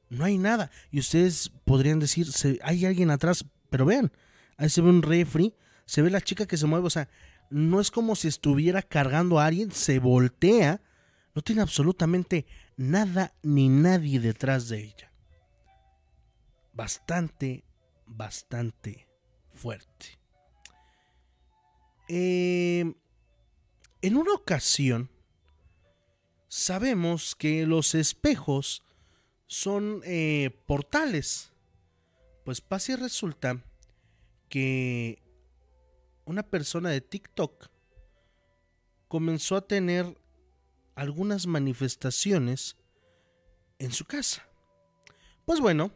[0.09, 0.71] no hay nada.
[0.91, 2.27] Y ustedes podrían decir,
[2.63, 4.11] hay alguien atrás, pero vean,
[4.57, 5.53] ahí se ve un refri,
[5.85, 7.09] se ve la chica que se mueve, o sea,
[7.49, 10.81] no es como si estuviera cargando a alguien, se voltea,
[11.33, 12.45] no tiene absolutamente
[12.77, 15.11] nada ni nadie detrás de ella.
[16.73, 17.64] Bastante,
[18.05, 19.07] bastante
[19.53, 20.19] fuerte.
[22.07, 22.93] Eh,
[24.01, 25.09] en una ocasión,
[26.47, 28.83] sabemos que los espejos
[29.47, 31.51] son eh, portales.
[32.43, 33.63] Pues pasa y resulta
[34.49, 35.23] que
[36.25, 37.69] una persona de TikTok
[39.07, 40.19] comenzó a tener
[40.95, 42.77] algunas manifestaciones
[43.79, 44.47] en su casa.
[45.45, 45.91] Pues bueno,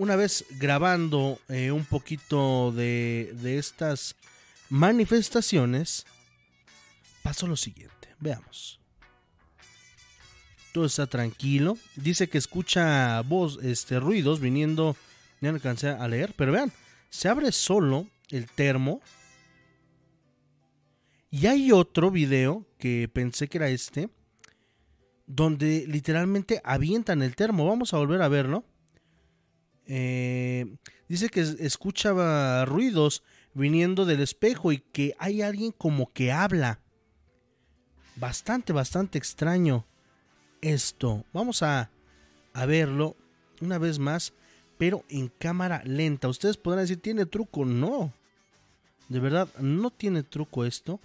[0.00, 4.16] una vez grabando eh, un poquito de, de estas
[4.70, 6.06] manifestaciones,
[7.22, 8.08] pasó lo siguiente.
[8.18, 8.80] Veamos.
[10.72, 11.76] Todo está tranquilo.
[11.96, 14.96] Dice que escucha voz, este, ruidos viniendo.
[15.42, 16.72] No alcancé a leer, pero vean,
[17.10, 19.02] se abre solo el termo.
[21.30, 24.08] Y hay otro video que pensé que era este,
[25.26, 27.66] donde literalmente avientan el termo.
[27.66, 28.64] Vamos a volver a verlo.
[29.92, 30.76] Eh,
[31.10, 36.78] Dice que escuchaba ruidos viniendo del espejo y que hay alguien como que habla.
[38.14, 39.84] Bastante, bastante extraño
[40.60, 41.24] esto.
[41.32, 41.90] Vamos a,
[42.54, 43.16] verlo
[43.60, 44.34] una vez más,
[44.78, 46.28] pero en cámara lenta.
[46.28, 47.64] Ustedes podrán decir, ¿tiene truco?
[47.64, 48.12] No.
[49.08, 51.00] De verdad, no tiene truco esto.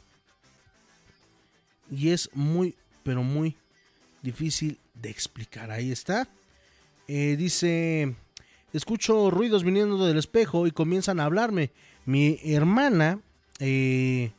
[1.89, 3.57] Y es muy, pero muy
[4.21, 5.71] difícil de explicar.
[5.71, 6.27] Ahí está.
[7.07, 8.15] Eh, dice,
[8.77, 11.71] escucho ruidos viniendo del espejo y comienzan a hablarme.
[12.05, 13.19] Mi hermana...
[13.59, 14.31] Eh,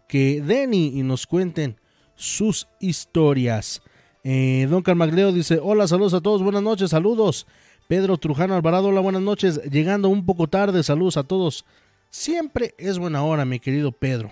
[0.08, 1.76] que Denny, y nos cuenten
[2.14, 3.82] sus historias.
[4.24, 7.46] Eh, Don Carmagleo dice, hola, saludos a todos, buenas noches, saludos.
[7.88, 9.60] Pedro Trujano Alvarado, hola, buenas noches.
[9.70, 11.64] Llegando un poco tarde, saludos a todos.
[12.10, 14.30] Siempre es buena hora, mi querido Pedro.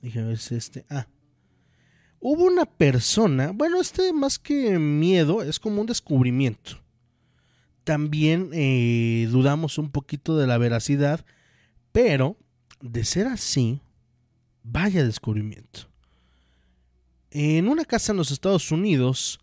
[0.01, 0.87] Déjenme ver si este...
[0.89, 1.09] Ah.
[2.21, 6.87] Hubo una persona, bueno, este más que miedo, es como un descubrimiento
[7.87, 11.25] también eh, dudamos un poquito de la veracidad,
[11.93, 12.37] pero
[12.81, 13.81] de ser así,
[14.65, 15.83] vaya descubrimiento.
[17.31, 19.39] En una casa en los Estados Unidos,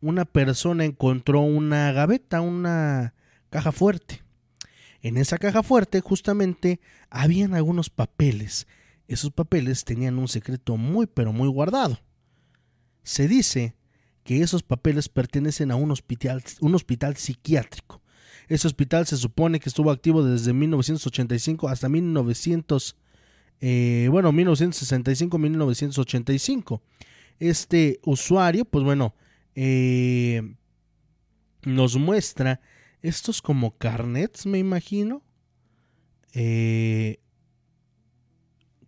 [0.00, 3.12] una persona encontró una gaveta, una
[3.50, 4.22] caja fuerte.
[5.02, 8.66] En esa caja fuerte justamente habían algunos papeles.
[9.06, 12.00] Esos papeles tenían un secreto muy pero muy guardado.
[13.02, 13.74] Se dice
[14.24, 18.02] que esos papeles pertenecen a un hospital, un hospital psiquiátrico.
[18.48, 22.96] Ese hospital se supone que estuvo activo desde 1985 hasta 1900,
[23.60, 26.80] eh, bueno, 1965-1985.
[27.38, 29.14] Este usuario, pues bueno,
[29.54, 30.54] eh,
[31.64, 32.60] nos muestra
[33.02, 35.22] estos como carnets, me imagino,
[36.34, 37.20] eh,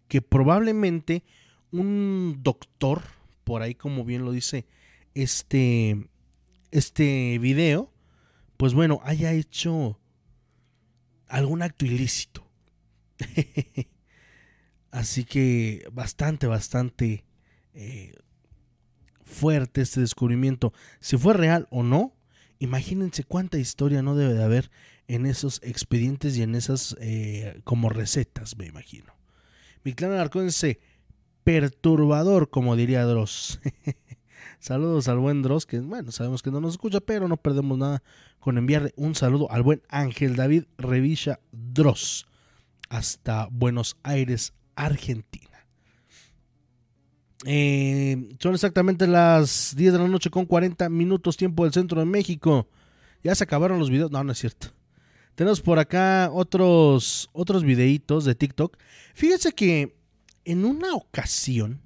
[0.08, 1.24] que probablemente
[1.72, 3.02] un doctor,
[3.45, 4.66] por ahí como bien lo dice
[5.14, 6.09] este,
[6.70, 7.92] este video,
[8.57, 10.01] pues bueno, haya hecho
[11.28, 12.47] algún acto ilícito.
[14.90, 17.24] Así que bastante, bastante
[17.74, 18.12] eh,
[19.24, 20.72] fuerte este descubrimiento.
[21.01, 22.14] Si fue real o no,
[22.59, 24.70] imagínense cuánta historia no debe de haber
[25.09, 29.14] en esos expedientes y en esas eh, como recetas, me imagino.
[29.82, 30.80] Mi clan arconce
[31.45, 33.61] perturbador, como diría Dross.
[34.59, 38.03] Saludos al buen Dross, que bueno, sabemos que no nos escucha, pero no perdemos nada
[38.40, 42.26] con enviarle un saludo al buen Ángel David Revilla Dross,
[42.88, 45.66] hasta Buenos Aires, Argentina.
[47.47, 52.07] Eh, son exactamente las 10 de la noche con 40 minutos tiempo del centro de
[52.07, 52.68] México.
[53.22, 54.11] Ya se acabaron los videos.
[54.11, 54.68] No, no es cierto.
[55.34, 58.76] Tenemos por acá otros, otros videitos de TikTok.
[59.14, 59.97] Fíjense que
[60.45, 61.80] en una ocasión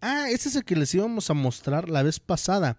[0.00, 2.78] Ah, este es el que les íbamos a mostrar la vez pasada.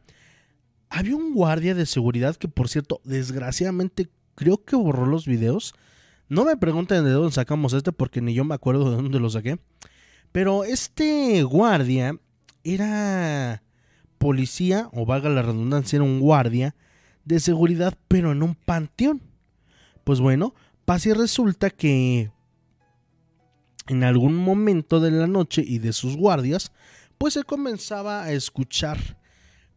[0.90, 5.74] Había un guardia de seguridad que, por cierto, desgraciadamente creo que borró los videos.
[6.30, 9.30] No me pregunten de dónde sacamos este porque ni yo me acuerdo de dónde lo
[9.30, 9.60] saqué.
[10.32, 12.18] Pero este guardia
[12.64, 13.64] era
[14.18, 16.76] policía, o valga la redundancia, era un guardia
[17.26, 19.22] de seguridad, pero en un panteón.
[20.04, 22.32] Pues bueno, pasa y resulta que
[23.90, 26.72] en algún momento de la noche y de sus guardias,
[27.18, 29.18] pues se comenzaba a escuchar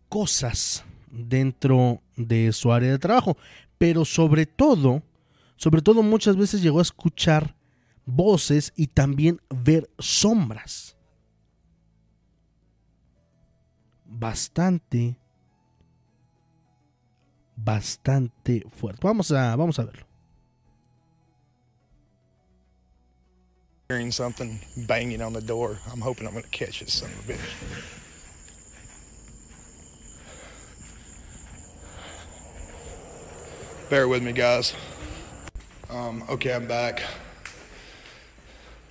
[0.08, 3.38] cosas dentro de su área de trabajo,
[3.78, 5.02] pero sobre todo,
[5.56, 7.56] sobre todo muchas veces llegó a escuchar
[8.04, 10.96] voces y también ver sombras.
[14.04, 15.18] Bastante,
[17.56, 19.00] bastante fuerte.
[19.02, 20.11] Vamos a, vamos a verlo.
[23.92, 25.78] Hearing something banging on the door.
[25.92, 27.38] I'm hoping I'm going to catch it, son of a bitch.
[33.90, 34.72] Bear with me, guys.
[35.90, 37.02] Um, okay, I'm back.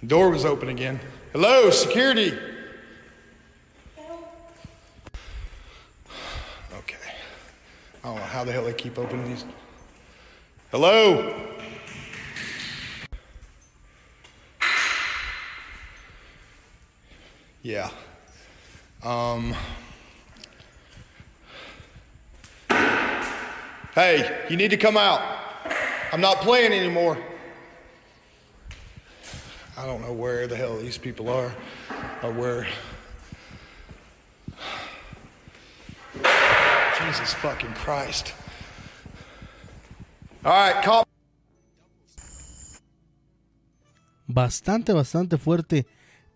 [0.06, 1.00] Door was open again.
[1.34, 2.38] Hello, security.
[6.78, 6.98] Okay.
[8.04, 9.46] I don't know how the hell they keep opening these.
[10.70, 11.51] Hello.
[17.64, 17.92] Yeah.
[19.04, 19.56] Um,
[23.94, 25.22] hey, you need to come out.
[26.12, 27.20] I'm not playing anymore.
[29.78, 31.56] I don't know where the hell these people are
[32.24, 32.68] or where.
[37.00, 38.34] Jesus fucking Christ.
[40.44, 41.08] All right, call.
[44.28, 45.86] Bastante, bastante fuerte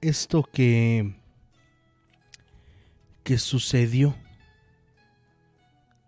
[0.07, 1.15] esto que
[3.23, 4.15] que sucedió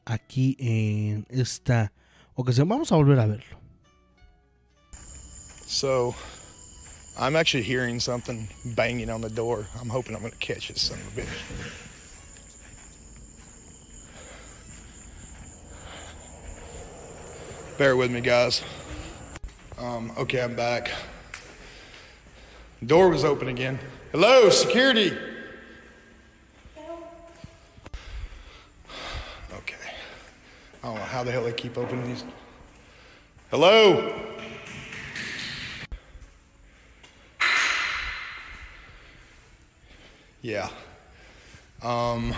[0.05, 1.91] aquí en esta
[2.35, 2.69] ocasión.
[2.69, 3.57] Vamos a volver a verlo.
[5.65, 6.15] So,
[7.19, 9.67] I'm actually hearing something banging on the door.
[9.81, 11.27] I'm hoping I'm going to catch it, son of a bitch.
[17.77, 18.63] Bear with me, guys.
[19.77, 20.91] Um, okay, I'm back.
[22.86, 23.80] Door was open again.
[24.11, 25.11] Hello, security.
[29.51, 29.75] Okay.
[30.84, 32.23] I don't know how the hell they keep opening these.
[33.49, 34.13] Hello.
[40.43, 40.69] Yeah.
[41.82, 42.36] Um.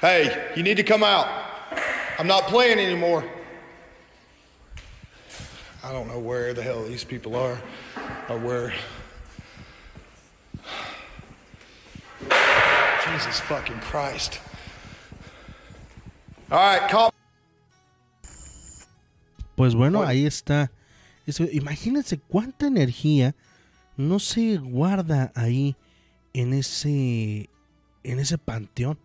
[0.00, 1.26] Hey, you need to come out.
[2.18, 3.24] I'm not playing anymore.
[5.84, 7.60] I don't know where the hell these people are
[8.30, 8.72] or where.
[13.04, 14.40] Jesus fucking Christ.
[16.50, 17.10] All right, call.
[19.56, 20.70] Pues bueno, ahí está.
[21.26, 23.34] Eso, imagínense cuánta energía
[23.98, 25.76] no se guarda ahí
[26.32, 27.50] en ese
[28.04, 28.98] en ese panteón.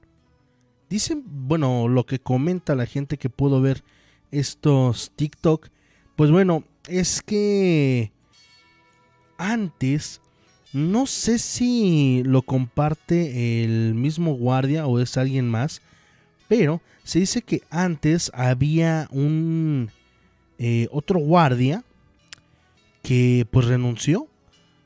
[0.89, 3.84] Dicen, bueno, lo que comenta la gente que pudo ver
[4.32, 5.69] estos TikTok
[6.19, 8.11] pues bueno, es que
[9.38, 10.21] antes,
[10.73, 15.82] no sé si lo comparte el mismo guardia o es alguien más,
[16.47, 19.91] pero se dice que antes había un
[20.57, 21.84] eh, otro guardia
[23.01, 24.27] que pues renunció,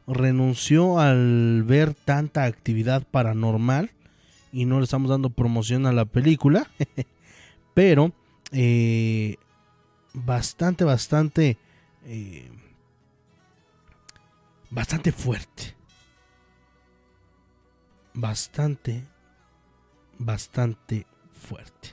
[0.07, 3.91] renunció al ver tanta actividad paranormal
[4.51, 6.69] y no le estamos dando promoción a la película,
[7.73, 8.13] pero
[8.51, 9.37] eh,
[10.13, 11.57] bastante, bastante,
[12.05, 12.49] eh,
[14.69, 15.75] bastante fuerte.
[18.13, 19.03] Bastante,
[20.19, 21.89] bastante fuerte.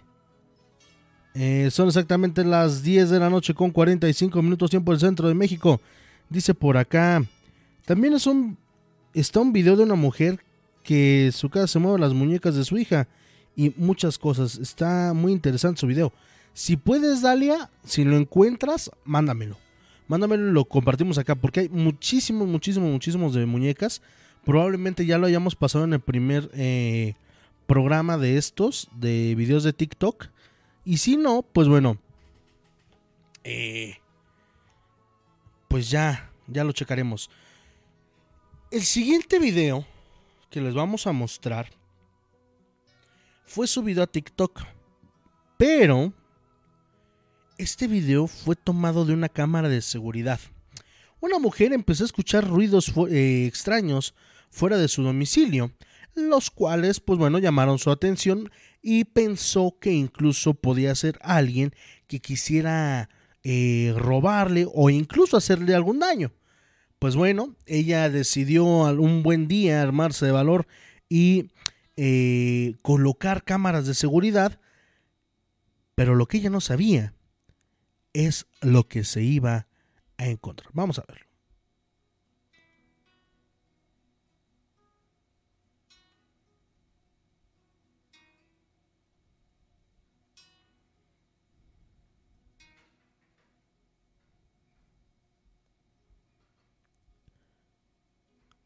[1.35, 5.35] Eh, son exactamente las 10 de la noche con 45 minutos tiempo del centro de
[5.35, 5.81] México.
[6.29, 7.25] Dice por acá.
[7.87, 8.59] También es un,
[9.15, 10.45] está un video de una mujer
[10.83, 13.09] que su casa se mueve las muñecas de su hija
[13.57, 14.59] y muchas cosas.
[14.59, 16.13] Está muy interesante su video.
[16.53, 19.57] Si puedes, Dalia, si lo encuentras, mándamelo.
[20.11, 24.03] Mándamelo lo compartimos acá, porque hay muchísimos, muchísimos, muchísimos de muñecas.
[24.45, 27.15] Probablemente ya lo hayamos pasado en el primer eh,
[27.69, 30.27] programa de estos, de videos de TikTok.
[30.85, 31.97] Y si no, pues bueno,
[33.45, 33.99] eh,
[35.69, 37.31] pues ya, ya lo checaremos.
[38.73, 39.87] El siguiente video
[40.51, 41.71] que les vamos a mostrar
[43.45, 44.63] fue subido a TikTok,
[45.57, 46.13] pero
[47.61, 50.41] este video fue tomado de una cámara de seguridad.
[51.21, 54.15] Una mujer empezó a escuchar ruidos eh, extraños
[54.51, 55.71] fuera de su domicilio,
[56.15, 58.51] los cuales, pues bueno, llamaron su atención
[58.81, 61.75] y pensó que incluso podía ser alguien
[62.07, 63.11] que quisiera
[63.45, 66.33] eh, robarle o incluso hacerle algún daño.
[66.99, 70.67] Pues bueno, ella decidió un buen día armarse de valor
[71.11, 71.51] y
[71.97, 74.59] eh, colocar cámaras de seguridad,
[75.95, 77.15] pero lo que ella no sabía
[78.13, 79.67] es lo que se iba
[80.19, 80.71] a encontrar.
[80.73, 81.31] Vamos a verlo.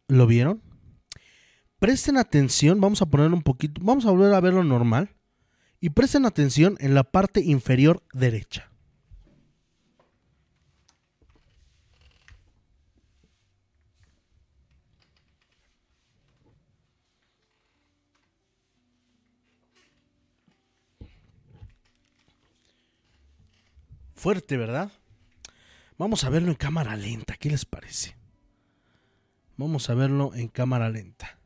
[0.08, 0.62] ¿Lo vieron?
[1.78, 5.16] Presten atención, vamos a poner un poquito, vamos a volver a verlo normal.
[5.80, 8.73] Y presten atención en la parte inferior derecha.
[24.24, 24.90] Fuerte, ¿verdad?
[25.98, 28.16] Vamos a verlo en cámara lenta, ¿qué les parece?
[29.58, 31.38] Vamos a verlo en cámara lenta.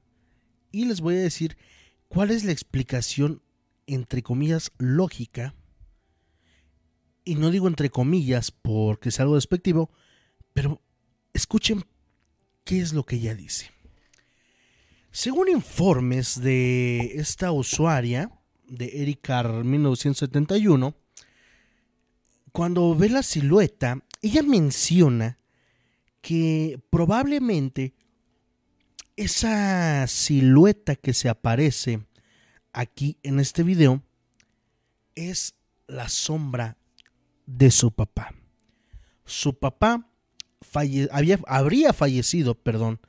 [0.71, 1.59] Y les voy a decir
[2.07, 3.43] cuál es la explicación,
[3.89, 5.57] entre comillas, lógica.
[7.25, 9.91] Y no digo entre comillas porque es algo despectivo,
[10.53, 10.81] pero
[11.33, 11.85] escuchen
[12.63, 13.73] qué es lo que ella dice.
[15.11, 18.31] Según informes de esta usuaria,
[18.69, 20.95] de Erika 1971,
[22.53, 25.39] cuando ve la silueta, ella menciona
[26.21, 27.95] que probablemente
[29.17, 32.07] esa silueta que se aparece
[32.73, 34.03] aquí en este video
[35.15, 35.55] es
[35.87, 36.77] la sombra
[37.47, 38.35] de su papá.
[39.25, 40.09] Su papá
[41.11, 43.01] había, habría fallecido, perdón,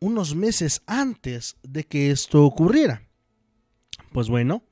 [0.00, 3.02] unos meses antes de que esto ocurriera.
[4.12, 4.62] Pues bueno,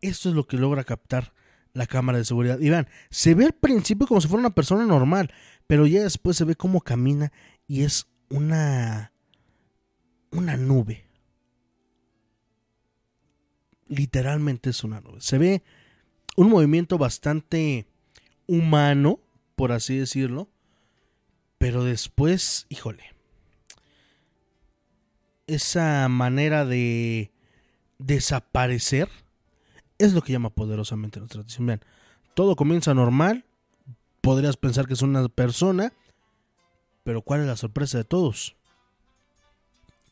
[0.00, 1.32] esto es lo que logra captar
[1.72, 2.58] la cámara de seguridad.
[2.60, 5.32] Y vean, se ve al principio como si fuera una persona normal,
[5.66, 7.32] pero ya después se ve cómo camina
[7.66, 9.12] y es una
[10.30, 11.04] una nube.
[13.88, 15.20] Literalmente es una nube.
[15.20, 15.62] Se ve
[16.36, 17.86] un movimiento bastante
[18.46, 19.20] humano,
[19.56, 20.48] por así decirlo,
[21.58, 23.04] pero después, híjole,
[25.46, 27.32] esa manera de
[27.98, 29.08] desaparecer
[30.00, 31.66] es lo que llama poderosamente nuestra atención.
[31.66, 31.80] Vean,
[32.34, 33.44] todo comienza normal,
[34.20, 35.92] podrías pensar que es una persona,
[37.04, 38.56] pero ¿cuál es la sorpresa de todos?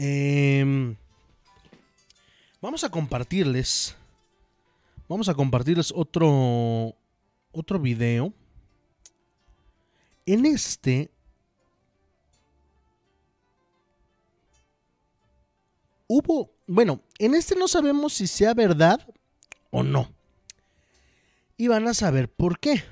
[0.06, 0.98] Em,
[2.62, 3.96] vamos a compartirles.
[5.08, 6.94] Vamos a compartirles otro.
[7.54, 8.34] Otro video.
[10.26, 11.10] En este.
[16.08, 16.52] Hubo.
[16.68, 19.08] Bueno, en este no sabemos si sea verdad
[19.72, 20.10] o no.
[21.56, 22.84] Y van a saber por qué.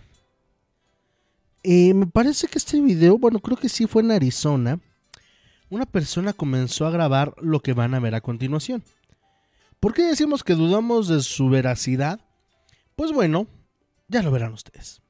[1.64, 4.80] Eh, me parece que este video, bueno, creo que sí fue en Arizona
[5.72, 8.84] una persona comenzó a grabar lo que van a ver a continuación.
[9.80, 12.20] ¿Por qué decimos que dudamos de su veracidad?
[12.96, 13.48] Pues bueno,
[14.08, 15.02] ya lo verán ustedes.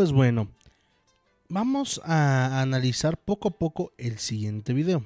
[0.00, 0.48] Pues bueno,
[1.50, 5.04] vamos a analizar poco a poco el siguiente video.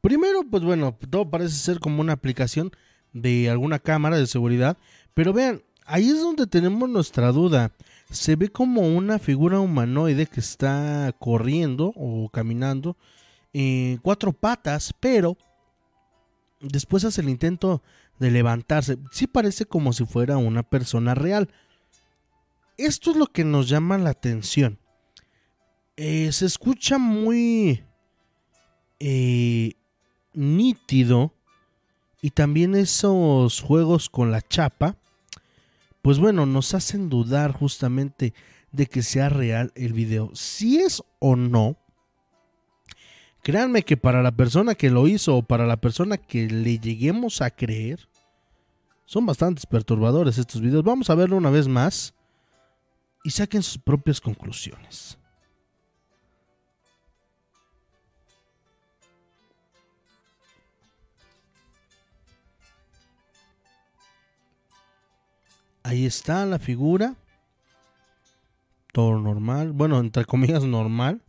[0.00, 2.72] Primero, pues bueno, todo parece ser como una aplicación
[3.12, 4.76] de alguna cámara de seguridad,
[5.14, 7.70] pero vean, ahí es donde tenemos nuestra duda.
[8.10, 12.96] Se ve como una figura humanoide que está corriendo o caminando
[13.52, 15.36] en cuatro patas, pero
[16.60, 17.84] después hace el intento
[18.18, 18.98] de levantarse.
[19.12, 21.48] Sí parece como si fuera una persona real.
[22.86, 24.78] Esto es lo que nos llama la atención.
[25.98, 27.84] Eh, se escucha muy
[28.98, 29.74] eh,
[30.32, 31.34] nítido
[32.22, 34.96] y también esos juegos con la chapa,
[36.00, 38.32] pues bueno, nos hacen dudar justamente
[38.72, 40.30] de que sea real el video.
[40.32, 41.76] Si es o no,
[43.42, 47.42] créanme que para la persona que lo hizo o para la persona que le lleguemos
[47.42, 48.08] a creer,
[49.04, 50.82] son bastante perturbadores estos videos.
[50.82, 52.14] Vamos a verlo una vez más
[53.22, 55.18] y saquen sus propias conclusiones.
[65.82, 67.16] Ahí está la figura.
[68.92, 69.72] Todo normal.
[69.72, 71.22] Bueno, entre comillas normal.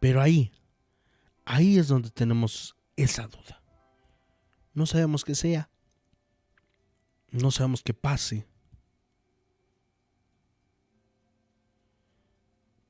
[0.00, 0.52] Pero ahí.
[1.44, 3.60] Ahí es donde tenemos esa duda.
[4.74, 5.68] No sabemos qué sea.
[7.30, 8.46] No sabemos qué pase.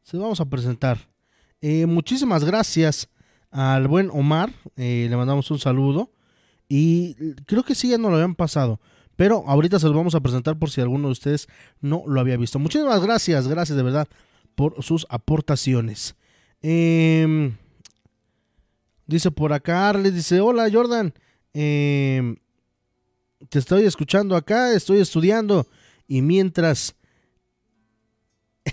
[0.07, 0.97] se vamos a presentar.
[1.59, 3.09] Eh, muchísimas gracias
[3.51, 6.13] al buen Omar, eh, le mandamos un saludo
[6.69, 8.79] y creo que sí ya no lo habían pasado,
[9.17, 11.49] pero ahorita se los vamos a presentar por si alguno de ustedes
[11.81, 12.57] no lo había visto.
[12.57, 14.07] Muchísimas gracias, gracias de verdad
[14.55, 16.15] por sus aportaciones.
[16.61, 17.57] Em,
[19.07, 21.13] dice por acá Arles, dice, hola Jordan,
[21.53, 22.37] em,
[23.49, 25.67] te estoy escuchando acá, estoy estudiando
[26.07, 26.95] y mientras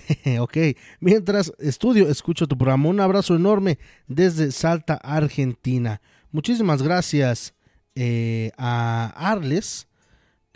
[0.39, 0.57] ok,
[0.99, 2.89] mientras estudio, escucho tu programa.
[2.89, 6.01] Un abrazo enorme desde Salta, Argentina.
[6.31, 7.53] Muchísimas gracias
[7.95, 9.87] eh, a Arles.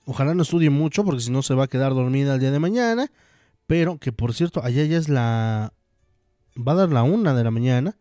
[0.05, 2.59] Ojalá no estudie mucho porque si no se va a quedar dormida el día de
[2.59, 3.11] mañana.
[3.67, 5.73] Pero que por cierto, allá ya es la...
[6.57, 7.97] Va a dar la una de la mañana.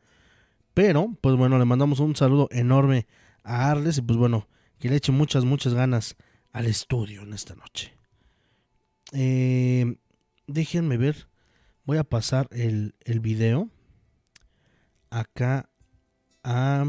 [0.75, 3.07] Pero, pues bueno, le mandamos un saludo enorme
[3.45, 4.49] a Arles y pues bueno,
[4.79, 6.17] que le eche muchas, muchas ganas
[6.53, 7.93] al estudio en esta noche.
[9.13, 9.97] Eh,
[10.47, 11.29] déjenme ver.
[11.85, 13.71] Voy a pasar el, el video
[15.11, 15.69] acá
[16.45, 16.85] a,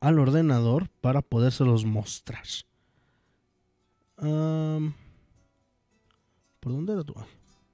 [0.00, 2.44] al ordenador para podérselos mostrar.
[4.16, 4.92] ¿Por
[6.72, 7.14] dónde era tú?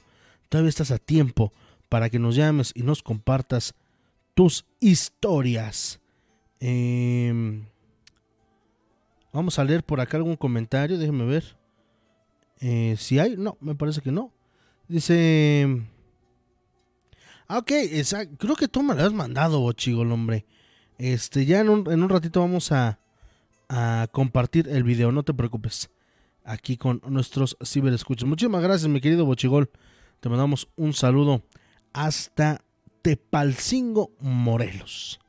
[0.50, 1.54] todavía estás a tiempo
[1.90, 3.76] para que nos llames y nos compartas
[4.34, 6.00] tus historias.
[6.60, 7.66] Em,
[9.32, 11.58] vamos a leer por acá algún comentario, déjenme ver.
[12.60, 14.32] Eh, si hay, no, me parece que no.
[14.88, 15.84] Dice...
[17.48, 17.72] Ah, ok,
[18.38, 20.46] creo que tú me lo has mandado, chico, el hombre.
[20.98, 23.00] Este, ya en un, en un ratito vamos a,
[23.68, 25.90] a, compartir el video, no te preocupes.
[26.46, 28.28] Aquí con nuestros ciberescuchos.
[28.28, 29.70] Muchísimas gracias, mi querido Bochigol.
[30.22, 31.44] Te mandamos un saludo
[31.94, 32.62] hasta
[33.02, 35.20] Tepalcingo, Morelos.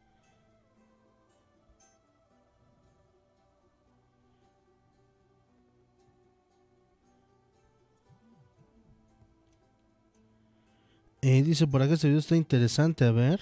[11.23, 13.41] Eh, dice por acá este video está interesante, a ver.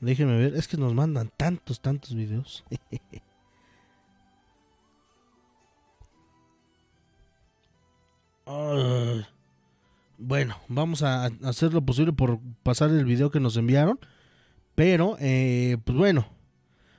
[0.00, 2.64] Déjenme ver, es que nos mandan tantos, tantos videos.
[10.18, 13.98] bueno, vamos a hacer lo posible por pasar el video que nos enviaron.
[14.74, 16.26] Pero, eh, pues bueno,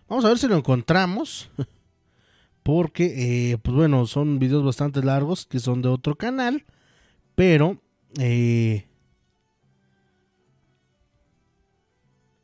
[0.07, 1.49] vamos a ver si lo encontramos.
[2.63, 6.65] porque, eh, pues bueno, son videos bastante largos que son de otro canal,
[7.35, 7.81] pero
[8.19, 8.85] eh,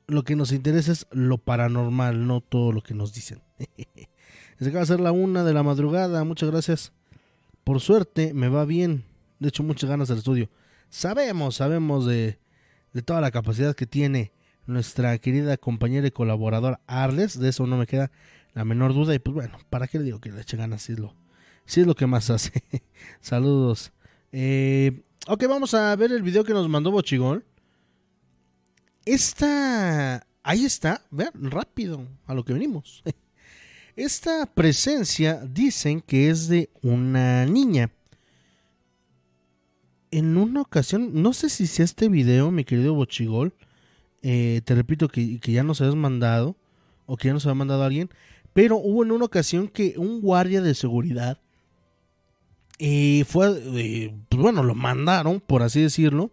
[0.07, 3.41] lo que nos interesa es lo paranormal, no todo lo que nos dicen.
[4.59, 6.93] Se acaba de ser la una de la madrugada, muchas gracias.
[7.63, 9.03] Por suerte, me va bien.
[9.39, 10.49] De hecho, muchas ganas del estudio.
[10.89, 12.39] Sabemos, sabemos de,
[12.93, 14.31] de toda la capacidad que tiene
[14.65, 17.37] nuestra querida compañera y colaboradora Arles.
[17.39, 18.09] De eso no me queda
[18.53, 19.13] la menor duda.
[19.13, 20.83] Y pues bueno, ¿para qué le digo que le eche ganas?
[20.83, 21.13] Si es lo,
[21.65, 22.63] si es lo que más hace.
[23.19, 23.91] Saludos.
[24.31, 27.45] Eh, ok, vamos a ver el video que nos mandó Bochigol.
[29.07, 30.27] Esta.
[30.43, 33.03] Ahí está, vean, rápido, a lo que venimos.
[33.95, 37.89] Esta presencia dicen que es de una niña.
[40.11, 43.53] En una ocasión, no sé si sea este video, mi querido Bochigol.
[44.23, 46.57] Eh, te repito que, ya nos habías mandado,
[47.05, 48.09] o que ya nos había mandado alguien.
[48.51, 51.39] Pero hubo en una ocasión que un guardia de seguridad
[52.79, 56.29] eh, fue, eh, pues bueno, lo mandaron, por así decirlo.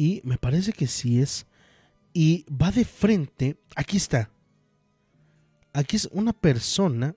[0.00, 1.46] Y me parece que sí es.
[2.14, 3.60] Y va de frente.
[3.76, 4.30] Aquí está.
[5.74, 7.14] Aquí es una persona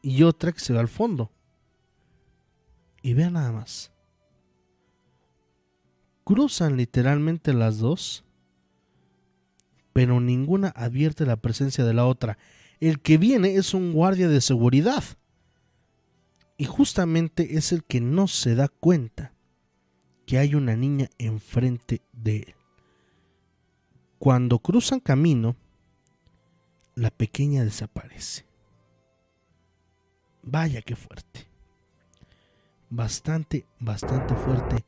[0.00, 1.32] y otra que se va al fondo.
[3.02, 3.90] Y vean nada más.
[6.22, 8.24] Cruzan literalmente las dos,
[9.92, 12.38] pero ninguna advierte la presencia de la otra.
[12.78, 15.02] El que viene es un guardia de seguridad.
[16.56, 19.33] Y justamente es el que no se da cuenta
[20.26, 22.54] que hay una niña enfrente de él.
[24.18, 25.56] Cuando cruzan camino,
[26.94, 28.46] la pequeña desaparece.
[30.42, 31.46] Vaya que fuerte.
[32.90, 34.84] Bastante, bastante fuerte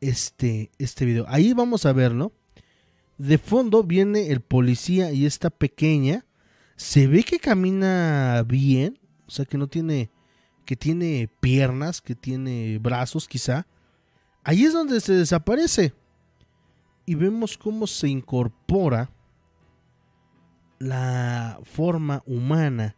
[0.00, 1.24] este, este video.
[1.28, 2.32] Ahí vamos a verlo.
[3.18, 6.24] De fondo viene el policía y esta pequeña.
[6.76, 8.98] Se ve que camina bien.
[9.26, 10.10] O sea que no tiene.
[10.64, 13.66] Que tiene piernas, que tiene brazos quizá.
[14.44, 15.94] Ahí es donde se desaparece.
[17.06, 19.10] Y vemos cómo se incorpora
[20.78, 22.94] la forma humana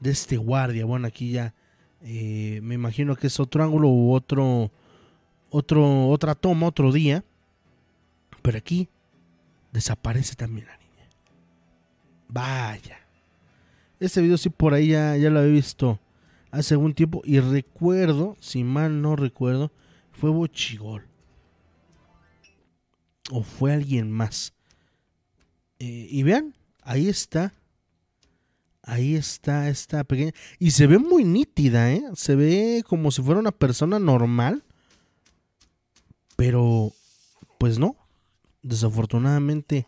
[0.00, 0.84] de este guardia.
[0.84, 1.54] Bueno, aquí ya
[2.02, 4.70] eh, me imagino que es otro ángulo u otro,
[5.50, 7.24] otro, otra toma, otro día.
[8.42, 8.88] Pero aquí
[9.72, 11.08] desaparece también la niña.
[12.28, 12.98] Vaya.
[13.98, 15.98] Este video sí por ahí ya, ya lo había visto
[16.52, 17.20] hace algún tiempo.
[17.24, 19.72] Y recuerdo, si mal no recuerdo,
[20.20, 21.06] fue Bochigol.
[23.30, 24.54] O fue alguien más.
[25.78, 26.54] Eh, y vean,
[26.88, 27.52] Ahí está.
[28.82, 30.32] Ahí está esta pequeña.
[30.58, 32.02] Y se ve muy nítida, ¿eh?
[32.14, 34.64] Se ve como si fuera una persona normal.
[36.34, 36.94] Pero,
[37.58, 37.94] pues no.
[38.62, 39.86] Desafortunadamente,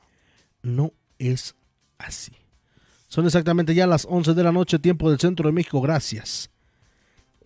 [0.60, 1.54] no es
[1.96, 2.32] así.
[3.08, 5.80] Son exactamente ya las 11 de la noche, tiempo del centro de México.
[5.80, 6.50] Gracias.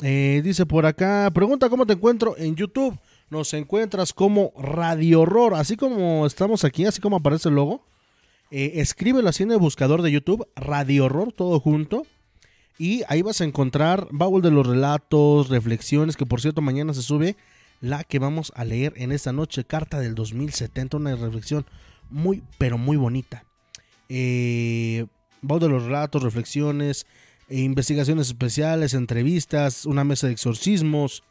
[0.03, 2.99] Eh, dice por acá, pregunta cómo te encuentro en YouTube.
[3.30, 7.86] Nos encuentras como Radio Horror, así como estamos aquí, así como aparece el logo.
[8.51, 12.07] Eh, escríbelo así en el buscador de YouTube, Radio Horror, todo junto.
[12.78, 17.03] Y ahí vas a encontrar baúl de los relatos, reflexiones, que por cierto mañana se
[17.03, 17.36] sube
[17.80, 21.64] la que vamos a leer en esta noche, Carta del 2070, una reflexión
[22.11, 23.45] muy, pero muy bonita.
[24.09, 25.07] Eh,
[25.40, 27.07] baúl de los relatos, reflexiones,
[27.49, 31.22] investigaciones especiales, entrevistas, una mesa de exorcismos,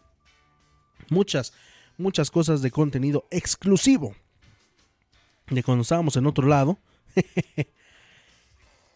[1.10, 1.54] muchas,
[1.98, 4.16] muchas cosas de contenido exclusivo
[5.50, 6.80] de cuando estábamos en otro lado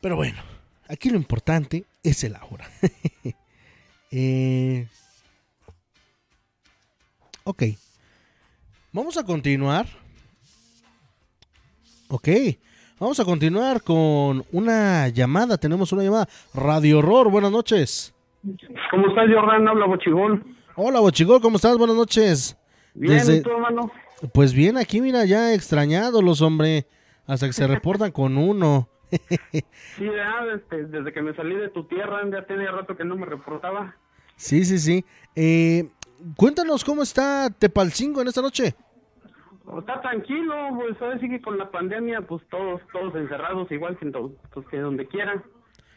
[0.02, 0.42] Pero bueno,
[0.88, 2.70] aquí lo importante es el ahora.
[4.10, 4.88] Eh,
[7.44, 7.64] ok.
[8.94, 9.86] Vamos a continuar.
[12.08, 12.30] Ok.
[13.00, 15.60] Vamos a continuar con una llamada.
[15.60, 16.28] Tenemos una llamada.
[16.56, 18.16] Radio Horror, buenas noches.
[18.90, 19.68] ¿Cómo estás, Jordan?
[19.68, 20.44] Habla Bochigol.
[20.76, 21.78] Hola, Bochigol, ¿cómo estás?
[21.78, 22.58] Buenas noches.
[22.96, 23.92] Bien, ¿y tú, hermano?
[24.34, 26.88] Pues bien, aquí mira, ya extrañados los hombre
[27.28, 28.90] hasta que se reportan con uno.
[29.12, 29.62] sí,
[30.00, 33.28] ya, este, desde que me salí de tu tierra, ya tenía rato que no me
[33.28, 33.96] reportaba.
[34.38, 35.06] Sí, sí, sí.
[35.36, 35.88] Eh,
[36.36, 38.76] cuéntanos cómo está Tepalcingo en esta noche.
[39.80, 44.06] Está tranquilo, pues ahora sí que con la pandemia, pues todos, todos encerrados, igual que,
[44.10, 45.44] pues, que donde quieran.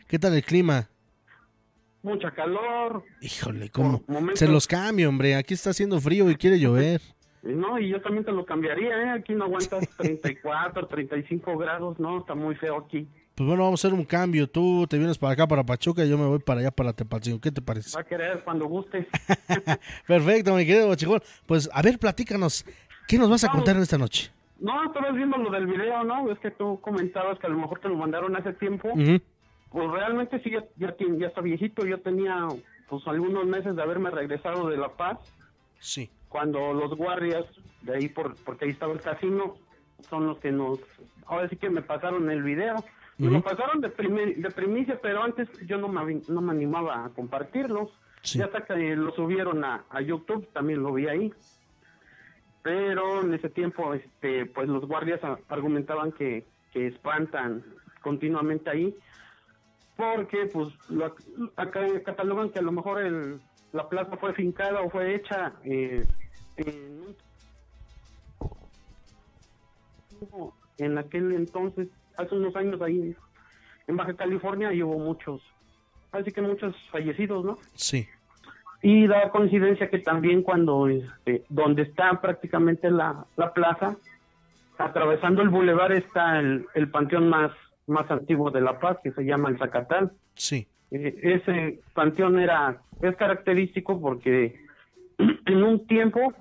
[0.08, 0.88] ¿Qué tal el clima?
[2.02, 3.04] Mucha calor.
[3.20, 4.02] Híjole, ¿cómo?
[4.34, 5.36] Se los cambio, hombre.
[5.36, 7.00] Aquí está haciendo frío y quiere llover.
[7.42, 9.10] No, y yo también te lo cambiaría, ¿eh?
[9.10, 12.18] Aquí no aguantas 34, 35 grados, ¿no?
[12.18, 13.06] Está muy feo aquí.
[13.34, 14.48] Pues bueno, vamos a hacer un cambio.
[14.48, 17.40] Tú te vienes para acá, para Pachuca, y yo me voy para allá, para Tepalcingo.
[17.40, 17.96] ¿Qué te parece?
[17.96, 19.06] Va a querer cuando guste.
[20.06, 21.22] Perfecto, mi querido Bochigol.
[21.46, 22.66] Pues, a ver, platícanos.
[23.10, 24.30] ¿Qué nos vas a contar esta noche?
[24.60, 26.30] No, estabas viendo lo del video, ¿no?
[26.30, 28.88] Es que tú comentabas que a lo mejor te lo mandaron hace tiempo.
[28.92, 31.84] pues realmente sí, ya, ya, ya está viejito.
[31.84, 32.46] Yo tenía
[32.88, 35.18] pues algunos meses de haberme regresado de La Paz.
[35.80, 36.08] Sí.
[36.28, 37.44] Cuando los guardias
[37.82, 39.56] de ahí, por, porque ahí estaba el casino,
[40.08, 40.78] son los que nos...
[41.26, 42.76] Ahora sí que me pasaron el video.
[43.18, 47.08] Me lo pasaron de, de primicia, pero antes yo no me, no me animaba a
[47.08, 47.90] compartirlos.
[48.22, 51.32] Ya hasta que lo subieron a, a YouTube, también lo vi ahí
[52.62, 57.64] pero en ese tiempo este pues los guardias argumentaban que, que espantan
[58.02, 58.94] continuamente ahí
[59.96, 61.14] porque pues lo,
[61.56, 63.40] acá catalogan que a lo mejor el,
[63.72, 66.06] la plaza fue fincada o fue hecha eh,
[66.56, 67.16] en,
[70.78, 73.16] en aquel entonces hace unos años ahí
[73.86, 75.42] en Baja California y hubo muchos
[76.12, 78.06] así que muchos fallecidos no sí
[78.82, 83.96] y da coincidencia que también cuando, este, donde está prácticamente la, la plaza,
[84.78, 87.52] atravesando el bulevar está el, el panteón más,
[87.86, 90.12] más antiguo de La Paz, que se llama el Zacatal.
[90.34, 90.66] Sí.
[90.90, 94.58] Eh, ese panteón era, es característico porque
[95.18, 96.32] en un tiempo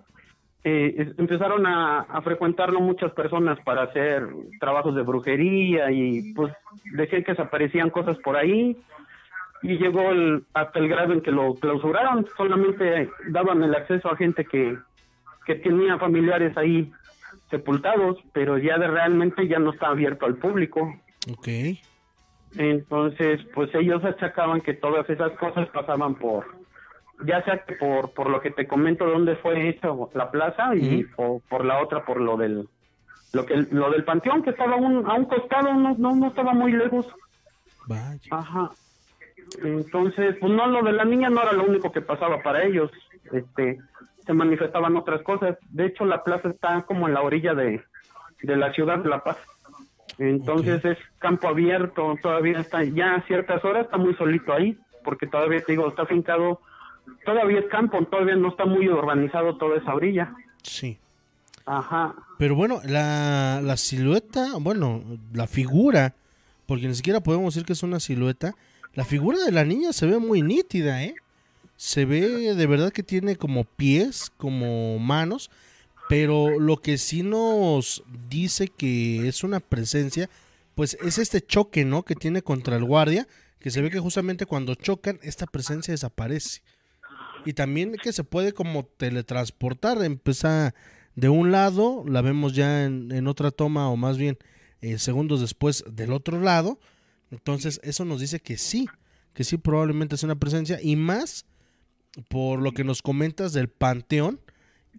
[0.64, 4.28] eh, empezaron a, a, frecuentarlo muchas personas para hacer
[4.60, 6.54] trabajos de brujería y pues
[6.94, 8.78] decían que desaparecían cosas por ahí
[9.62, 14.16] y llegó el, hasta el grado en que lo clausuraron, solamente daban el acceso a
[14.16, 14.78] gente que,
[15.46, 16.92] que tenía familiares ahí
[17.50, 20.94] sepultados, pero ya de realmente ya no está abierto al público.
[21.32, 21.48] Ok.
[22.58, 26.46] Entonces, pues ellos achacaban que todas esas cosas pasaban por,
[27.26, 31.42] ya sea por, por lo que te comento dónde fue hecha la plaza y o
[31.48, 32.68] por la otra por lo del
[33.34, 36.28] lo que lo del panteón que estaba a un, a un costado no, no no
[36.28, 37.06] estaba muy lejos.
[37.88, 38.20] Vaya.
[38.32, 38.72] Ajá.
[39.64, 42.92] Entonces, pues no, lo de la niña no era lo único que pasaba para ellos.
[43.32, 43.80] Este,
[44.26, 45.58] se manifestaban otras cosas.
[45.70, 47.82] De hecho, la plaza está como en la orilla de,
[48.44, 49.38] de la ciudad de La Paz.
[50.18, 55.28] Entonces es campo abierto, todavía está, ya a ciertas horas está muy solito ahí, porque
[55.28, 56.60] todavía te digo, está fincado,
[57.26, 60.34] todavía es campo, todavía no está muy urbanizado toda esa orilla.
[60.62, 60.98] Sí.
[61.66, 62.16] Ajá.
[62.38, 65.02] Pero bueno, la, la silueta, bueno,
[65.34, 66.14] la figura,
[66.66, 68.56] porque ni siquiera podemos decir que es una silueta,
[68.94, 71.16] la figura de la niña se ve muy nítida, ¿eh?
[71.76, 75.50] Se ve de verdad que tiene como pies, como manos,
[76.10, 80.30] pero lo que sí nos dice que es una presencia,
[80.76, 82.04] pues es este choque, ¿no?
[82.04, 83.28] Que tiene contra el guardia,
[83.60, 86.62] que se ve que justamente cuando chocan, esta presencia desaparece.
[87.46, 90.74] Y también que se puede como teletransportar, empieza
[91.16, 94.38] de un lado, la vemos ya en, otra toma, o más bien
[94.82, 96.80] eh, segundos después del otro lado,
[97.32, 98.88] entonces, eso nos dice que sí,
[99.34, 101.46] que sí probablemente es una presencia y más
[102.30, 104.40] por lo que nos comentas del panteón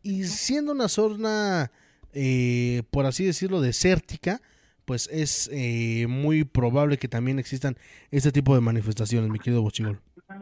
[0.03, 1.71] y siendo una zona,
[2.15, 4.41] eh, por así decirlo, desértica,
[4.85, 7.75] pues es eh, muy probable que también existan
[8.11, 9.99] este tipo de manifestaciones, mi querido Bochigol.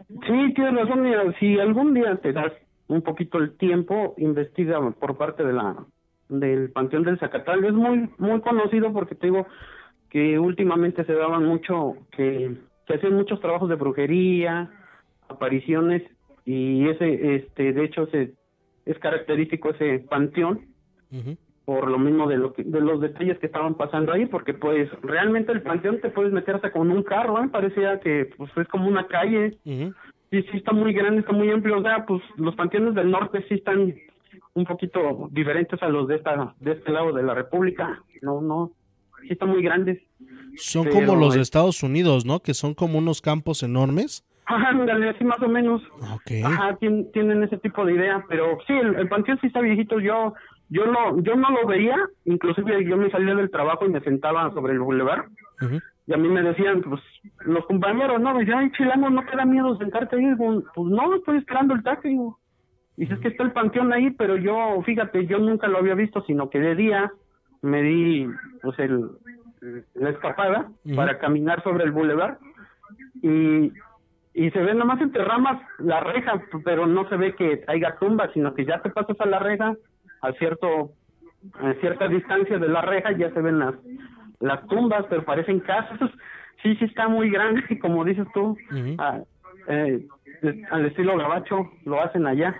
[0.07, 1.05] Sí, tienes razón,
[1.39, 2.53] si algún día te das
[2.87, 5.75] un poquito el tiempo, investiga por parte de la
[6.29, 9.47] del Panteón del Zacatal, es muy muy conocido porque te digo,
[10.09, 12.55] que últimamente se daban mucho, que
[12.87, 14.71] se hacían muchos trabajos de brujería,
[15.27, 16.03] apariciones,
[16.45, 18.33] y ese, este, de hecho, se,
[18.85, 20.61] es característico ese panteón,
[21.65, 25.51] por lo mismo de, lo de los detalles que estaban pasando ahí, porque pues realmente
[25.51, 27.47] el panteón te puedes meter hasta con un carro, ¿eh?
[27.51, 31.77] parecía que pues es como una calle, y sí está muy grande, está muy amplio,
[31.77, 33.93] o sea, pues los panteones del norte sí están
[34.55, 38.71] un poquito diferentes a los de esta de este lado de la República, no, no,
[39.21, 40.01] sí están muy grandes.
[40.55, 42.39] Son como los de Estados Unidos, ¿no?
[42.41, 44.25] Que son como unos campos enormes.
[44.45, 44.71] Ajá,
[45.09, 45.81] así más o menos.
[46.15, 46.41] Okay.
[46.41, 49.99] Ajá, tienen, ese tipo de idea, pero sí, el, panteón sí está viejito.
[49.99, 50.33] Yo
[50.69, 51.95] yo no yo no lo veía,
[52.25, 55.25] inclusive yo me salía del trabajo y me sentaba sobre el boulevard.
[56.07, 57.01] Y a mí me decían, pues,
[57.41, 60.33] los compañeros, no, me decían, ay, chilano, ¿no te da miedo sentarte ahí?
[60.35, 62.09] Pues, no, estoy esperando el taxi.
[62.09, 62.31] Y
[62.95, 66.49] dices que está el panteón ahí, pero yo, fíjate, yo nunca lo había visto, sino
[66.49, 67.11] que de día
[67.61, 68.27] me di
[68.61, 69.09] pues el,
[69.95, 72.37] la escapada para caminar sobre el bulevar
[73.21, 73.71] y,
[74.33, 78.31] y se ve nomás entre ramas la reja, pero no se ve que haya tumbas,
[78.33, 79.75] sino que ya te pasas a la reja
[80.21, 80.91] a cierto
[81.53, 83.75] a cierta distancia de la reja ya se ven las
[84.39, 86.11] las tumbas, pero parecen casas.
[86.63, 88.57] Sí, sí está muy grande, como dices tú,
[89.67, 90.05] eh,
[90.71, 92.59] al estilo gabacho lo hacen allá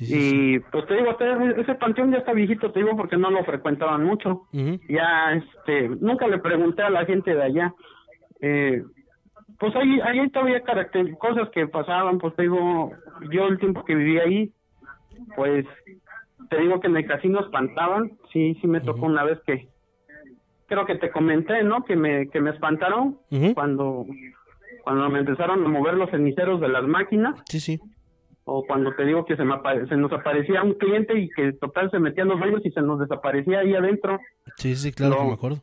[0.00, 1.16] y pues te digo,
[1.56, 4.42] ese panteón ya está viejito, te digo, porque no lo frecuentaban mucho.
[4.52, 7.74] Ya, este, nunca le pregunté a la gente de allá.
[8.40, 8.82] Eh,
[9.58, 12.92] pues ahí, ahí todavía caracter cosas que pasaban, pues te digo,
[13.30, 14.52] yo el tiempo que viví ahí,
[15.34, 15.64] pues
[16.50, 19.68] te digo que en el casino espantaban, sí, sí me tocó una vez que,
[20.66, 21.84] creo que te comenté, ¿no?
[21.84, 23.18] Que me, que me espantaron
[23.54, 24.06] cuando
[24.82, 27.34] cuando me empezaron a mover los ceniceros de las máquinas.
[27.48, 27.80] Sí, sí.
[28.48, 29.56] O cuando te digo que se, me
[29.88, 32.80] se nos aparecía un cliente y que total se metía en los baños y se
[32.80, 34.20] nos desaparecía ahí adentro.
[34.56, 35.58] Sí, sí, claro que me acuerdo.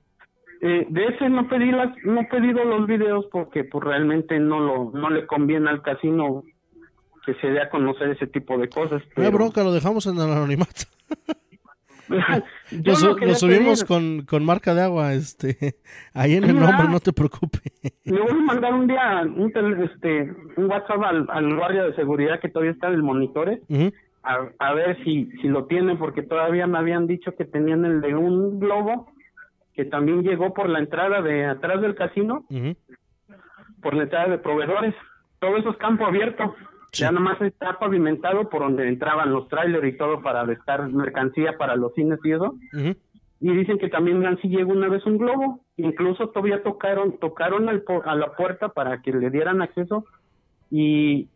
[0.61, 4.59] Eh, de ese no pedí las, no he pedido los videos porque pues realmente no
[4.59, 6.43] lo, no le conviene al casino
[7.25, 9.01] que se dé a conocer ese tipo de cosas.
[9.15, 9.31] Pero...
[9.31, 10.83] No bronca, lo dejamos en el anonimato.
[12.85, 15.75] Nos subimos con, con, marca de agua, este,
[16.13, 17.61] ahí en el nombre, no te preocupes.
[18.03, 19.51] Le voy a mandar un día un,
[19.83, 23.61] este, un WhatsApp al, guardia de seguridad que todavía está en el monitore,
[24.23, 28.01] a, a, ver si, si lo tiene, porque todavía me habían dicho que tenían el
[28.01, 29.11] de un globo,
[29.73, 32.45] que también llegó por la entrada de atrás del casino,
[33.81, 34.95] por la entrada de proveedores.
[35.39, 36.55] Todo eso es campo abierto.
[36.93, 41.75] Ya nomás está pavimentado por donde entraban los trailers y todo para estar mercancía para
[41.75, 42.55] los cines y eso.
[43.39, 45.61] Y dicen que también Nancy llegó una vez un globo.
[45.77, 50.05] Incluso todavía tocaron tocaron al, a la puerta para que le dieran acceso
[50.69, 51.27] y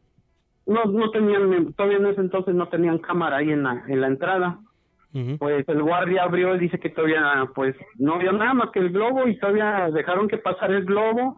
[0.67, 4.07] no no tenían todavía en ese entonces no tenían cámara ahí en la en la
[4.07, 4.59] entrada.
[5.39, 8.91] Pues el guardia abrió y dice que todavía pues no había nada más que el
[8.91, 11.37] globo y todavía dejaron que pasara el globo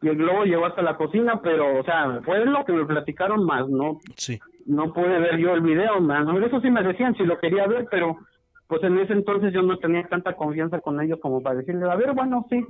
[0.00, 3.44] y el globo llegó hasta la cocina, pero, o sea, fue lo que me platicaron
[3.44, 3.98] más, ¿no?
[4.16, 4.38] Sí.
[4.66, 6.42] No pude ver yo el video, man.
[6.42, 8.18] Eso sí me decían si lo quería ver, pero
[8.68, 11.96] pues en ese entonces yo no tenía tanta confianza con ellos como para decirle, a
[11.96, 12.64] ver, bueno, sí.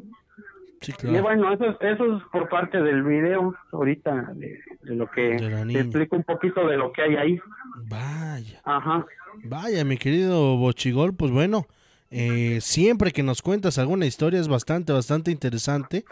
[0.81, 1.19] Sí, claro.
[1.19, 6.17] Y bueno, eso, eso es por parte del video, ahorita, de, lo que te explico
[6.17, 7.41] un poquito de lo que hay ahí.
[7.89, 8.61] Vaya.
[8.65, 9.05] Ajá.
[9.43, 11.67] Vaya, mi querido Bochigol, pues bueno,
[12.11, 16.05] eh, siempre que nos cuentas alguna historia es bastante, bastante interesante.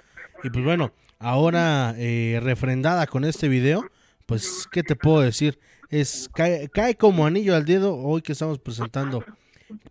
[0.43, 3.85] Y pues bueno, ahora eh, refrendada con este video,
[4.27, 5.59] pues, ¿qué te puedo decir?
[5.89, 9.25] Es cae, como anillo al dedo hoy que estamos presentando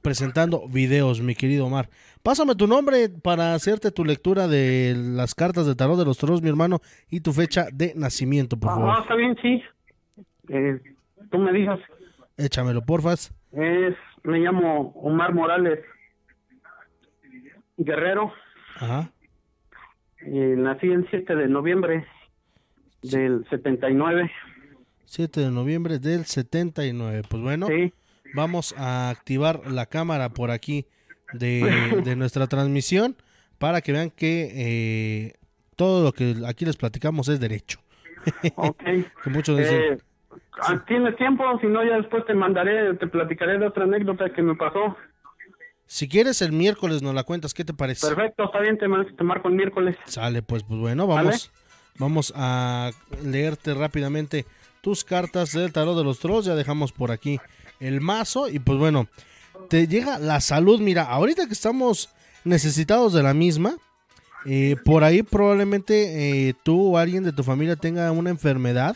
[0.02, 1.90] presentando videos, mi querido Omar.
[2.24, 6.42] Pásame tu nombre para hacerte tu lectura de las cartas de tarot de los toros,
[6.42, 8.90] mi hermano, y tu fecha de nacimiento, por favor.
[8.90, 9.62] Ah, está bien, sí.
[10.50, 10.82] Eh,
[11.30, 11.80] tú me digas.
[12.38, 13.34] Échamelo, porfas.
[13.52, 15.80] Es, me llamo Omar Morales
[17.78, 18.32] Guerrero.
[18.78, 19.12] Ajá.
[20.26, 22.06] Eh, nací el 7 de noviembre
[23.04, 24.32] del 79.
[25.06, 27.22] 7 de noviembre del 79.
[27.30, 27.68] Pues bueno,
[28.34, 30.88] vamos a activar la cámara por aquí
[31.34, 33.16] de, nuestra transmisión
[33.60, 35.34] para que vean que eh,
[35.76, 37.80] todo lo que aquí les platicamos es derecho.
[38.56, 38.84] Ok.
[39.24, 39.98] que muchos dicen, eh,
[40.60, 41.44] ah, ¿Tienes tiempo?
[41.62, 44.98] Si no, ya después te mandaré, te platicaré de otra anécdota que me pasó.
[45.88, 48.08] Si quieres el miércoles nos la cuentas, ¿qué te parece?
[48.08, 48.88] Perfecto, está bien, te,
[49.24, 49.96] marco el miércoles.
[50.06, 51.52] Sale, pues, pues bueno, vamos,
[52.00, 52.92] vamos a
[53.24, 54.46] leerte rápidamente
[54.82, 56.46] tus cartas del tarot de los trolls.
[56.46, 57.40] Ya dejamos por aquí
[57.80, 59.08] el mazo y pues bueno,
[59.70, 60.80] te llega la salud.
[60.80, 62.10] Mira, ahorita que estamos
[62.44, 63.76] necesitados de la misma,
[64.46, 68.96] eh, por ahí probablemente eh, tú o alguien de tu familia tenga una enfermedad,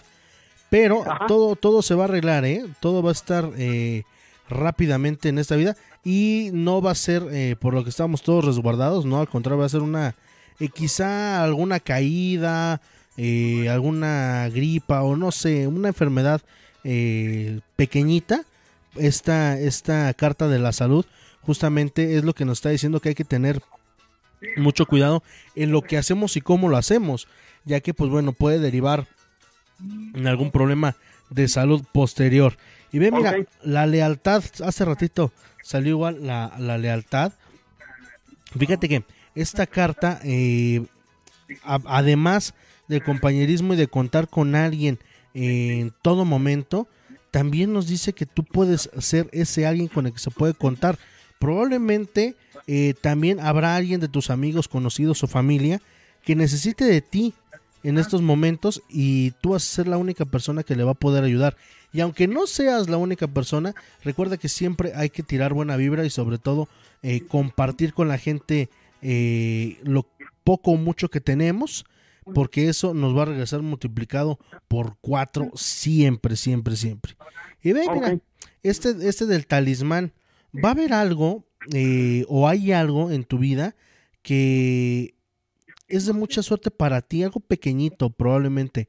[0.70, 2.66] pero todo, todo se va a arreglar, ¿eh?
[2.80, 4.04] Todo va a estar eh,
[4.50, 8.46] rápidamente en esta vida y no va a ser eh, por lo que estamos todos
[8.46, 10.16] resguardados, no, al contrario va a ser una
[10.60, 12.82] eh, quizá alguna caída,
[13.18, 16.42] eh, alguna gripa o no sé, una enfermedad
[17.76, 18.46] pequeñita.
[18.96, 21.06] Esta, esta carta de la salud
[21.42, 23.62] justamente es lo que nos está diciendo que hay que tener
[24.58, 25.22] mucho cuidado
[25.56, 27.28] en lo que hacemos y cómo lo hacemos,
[27.66, 29.08] ya que pues bueno puede derivar
[30.14, 30.96] en algún problema
[31.30, 32.58] de salud posterior.
[32.92, 35.32] Y ve, mira, la lealtad, hace ratito
[35.64, 37.34] salió igual la, la lealtad.
[38.58, 39.04] Fíjate que
[39.36, 40.86] esta carta, eh,
[41.64, 42.54] además
[42.88, 45.00] del compañerismo y de contar con alguien
[45.34, 46.88] en todo momento,
[47.32, 50.98] también nos dice que tú puedes ser ese alguien con el que se puede contar.
[51.38, 52.36] Probablemente
[52.68, 55.82] eh, también habrá alguien de tus amigos, conocidos o familia
[56.24, 57.34] que necesite de ti
[57.84, 60.96] en estos momentos y tú vas a ser la única persona que le va a
[60.96, 61.56] poder ayudar.
[61.92, 66.06] Y aunque no seas la única persona, recuerda que siempre hay que tirar buena vibra
[66.06, 66.68] y sobre todo
[67.02, 68.70] eh, compartir con la gente
[69.02, 70.06] eh, lo
[70.44, 71.86] poco o mucho que tenemos,
[72.34, 77.16] porque eso nos va a regresar multiplicado por cuatro siempre, siempre, siempre.
[77.64, 78.20] Y ve, mira,
[78.62, 80.14] este, este del talismán,
[80.54, 83.76] va a haber algo eh, o hay algo en tu vida
[84.22, 85.16] que
[85.88, 88.88] es de mucha suerte para ti, algo pequeñito probablemente.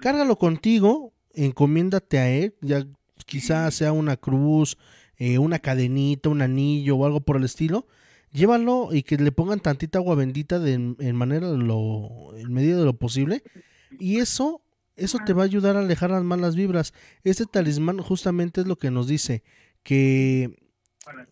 [0.00, 2.86] Cárgalo contigo, encomiéndate a él, ya
[3.26, 4.76] quizás sea una cruz,
[5.16, 7.86] eh, una cadenita, un anillo o algo por el estilo.
[8.32, 12.78] Llévalo y que le pongan tantita agua bendita de, en manera de lo, en medida
[12.78, 13.42] de lo posible.
[13.98, 14.62] Y eso,
[14.96, 16.94] eso te va a ayudar a alejar las malas vibras.
[17.22, 19.44] Este talismán justamente es lo que nos dice
[19.84, 20.56] que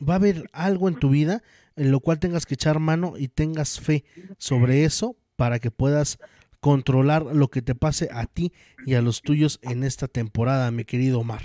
[0.06, 1.42] va a haber algo en tu vida
[1.76, 4.04] en lo cual tengas que echar mano y tengas fe
[4.38, 6.18] sobre eso para que puedas
[6.62, 8.52] controlar lo que te pase a ti
[8.86, 11.42] y a los tuyos en esta temporada, mi querido Omar.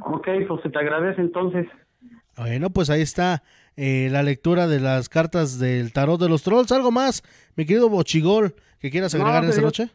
[0.00, 1.66] Ok, pues se te agradece entonces.
[2.36, 3.42] Bueno, pues ahí está
[3.76, 6.70] eh, la lectura de las cartas del tarot de los trolls.
[6.70, 7.24] ¿Algo más,
[7.56, 9.90] mi querido Bochigol, que quieras agregar en esta noche?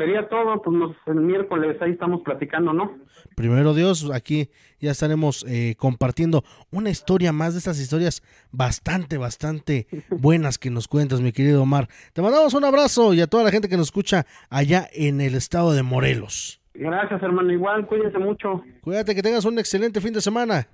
[0.00, 2.96] Sería todo, pues el miércoles ahí estamos platicando, ¿no?
[3.36, 4.48] Primero Dios, aquí
[4.78, 10.88] ya estaremos eh, compartiendo una historia más de estas historias bastante, bastante buenas que nos
[10.88, 11.88] cuentas, mi querido Omar.
[12.14, 15.34] Te mandamos un abrazo y a toda la gente que nos escucha allá en el
[15.34, 16.62] estado de Morelos.
[16.72, 17.52] Gracias, hermano.
[17.52, 18.64] Igual, cuídense mucho.
[18.80, 20.66] Cuídate, que tengas un excelente fin de semana.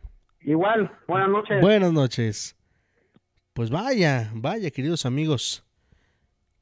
[0.43, 1.61] Igual, buenas noches.
[1.61, 2.57] Buenas noches.
[3.55, 5.67] Pues vaya, vaya, queridos amigos.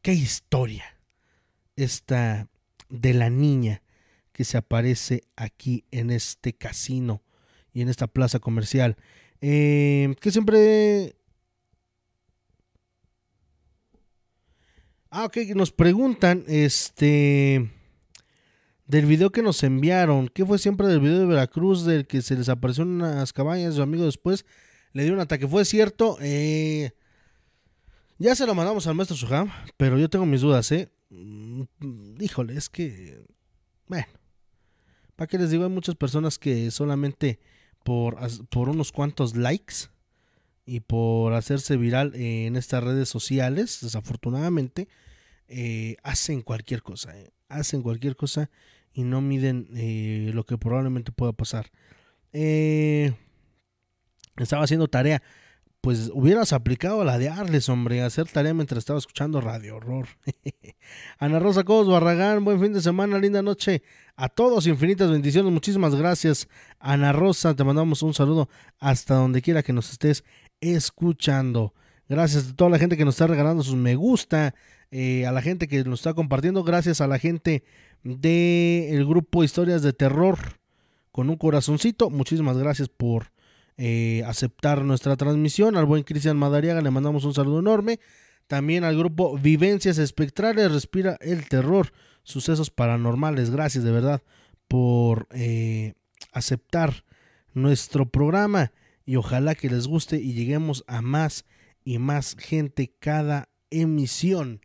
[0.01, 0.85] Qué historia.
[1.77, 2.49] Esta
[2.94, 3.82] de la niña
[4.32, 7.22] que se aparece aquí en este casino
[7.72, 8.96] y en esta plaza comercial.
[9.40, 11.16] Eh, que siempre...
[15.10, 17.70] Ah, ok, nos preguntan, este
[18.86, 22.36] del video que nos enviaron, que fue siempre del video de Veracruz, del que se
[22.36, 24.44] les apareció unas cabañas, su amigo después
[24.92, 25.46] le dio un ataque.
[25.46, 26.18] ¿Fue cierto?
[26.20, 26.92] Eh,
[28.18, 30.90] ya se lo mandamos al maestro Suham, pero yo tengo mis dudas, ¿eh?
[31.10, 31.62] Mm,
[32.20, 33.24] híjole, es que...
[33.86, 34.06] Bueno,
[35.16, 35.64] ¿para qué les digo?
[35.64, 37.39] Hay muchas personas que solamente
[37.85, 38.18] por,
[38.48, 39.74] por unos cuantos likes
[40.66, 44.89] y por hacerse viral en estas redes sociales, desafortunadamente,
[45.48, 47.31] eh, hacen cualquier cosa, ¿eh?
[47.48, 48.51] hacen cualquier cosa
[48.94, 51.70] y no miden eh, lo que probablemente pueda pasar.
[52.32, 55.22] Estaba haciendo tarea.
[55.85, 60.09] Pues hubieras aplicado la de Arles, hombre, hacer tarea mientras estaba escuchando Radio Horror.
[61.19, 63.82] Ana Rosa Cobos Barragán, buen fin de semana, linda noche.
[64.16, 66.48] A todos, infinitas bendiciones, muchísimas gracias.
[66.78, 68.48] Ana Rosa, te mandamos un saludo
[68.78, 70.24] hasta donde quiera que nos estés
[70.59, 71.74] escuchando.
[72.09, 74.55] Gracias a toda la gente que nos está regalando sus me gusta,
[74.90, 77.62] eh, a la gente que nos está compartiendo, gracias a la gente
[78.02, 80.39] del grupo Historias de Terror
[81.12, 82.09] con un corazoncito.
[82.09, 83.34] Muchísimas gracias por
[83.76, 85.76] eh, aceptar nuestra transmisión.
[85.76, 88.01] Al buen Cristian Madariaga le mandamos un saludo enorme.
[88.46, 91.92] También al grupo Vivencias Espectrales, Respira el Terror,
[92.22, 93.51] Sucesos Paranormales.
[93.51, 94.22] Gracias de verdad
[94.68, 95.94] por eh,
[96.32, 97.05] aceptar
[97.52, 98.72] nuestro programa
[99.06, 101.44] y ojalá que les guste y lleguemos a más
[101.84, 104.60] y más gente cada emisión.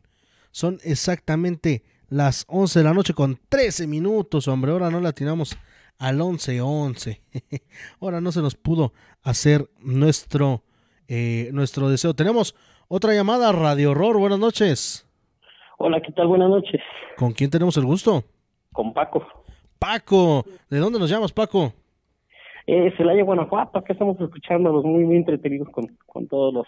[0.50, 4.72] Son exactamente las 11 de la noche con 13 minutos, hombre.
[4.72, 5.56] Ahora no la tiramos
[6.00, 7.20] al 11-11.
[8.00, 10.62] Ahora no se nos pudo hacer nuestro,
[11.06, 12.14] eh, nuestro deseo.
[12.14, 12.56] Tenemos
[12.88, 14.18] otra llamada, Radio Horror.
[14.18, 15.06] Buenas noches.
[15.78, 16.26] Hola, ¿qué tal?
[16.26, 16.80] Buenas noches.
[17.16, 18.24] ¿Con quién tenemos el gusto?
[18.72, 19.24] Con Paco.
[19.78, 21.72] Paco, ¿de dónde nos llamas, Paco?
[22.66, 23.78] Eh, Celaya, Guanajuato.
[23.78, 26.66] Acá estamos escuchando muy, muy entretenidos con, con todos los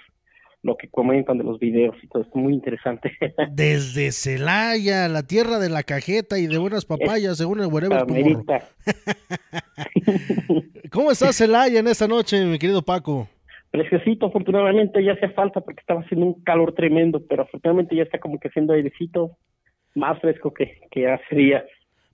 [0.62, 3.12] lo que comentan de los videos y todo esto, muy interesante.
[3.50, 8.04] Desde Celaya, la tierra de la cajeta y de buenas papayas, según el wherever
[10.90, 13.28] ¿Cómo está Celaya en esta noche, mi querido Paco?
[13.70, 18.18] Preciosito, afortunadamente ya hace falta porque estaba haciendo un calor tremendo, pero afortunadamente ya está
[18.18, 19.38] como que haciendo airecito
[19.94, 21.64] más fresco que, que hace días.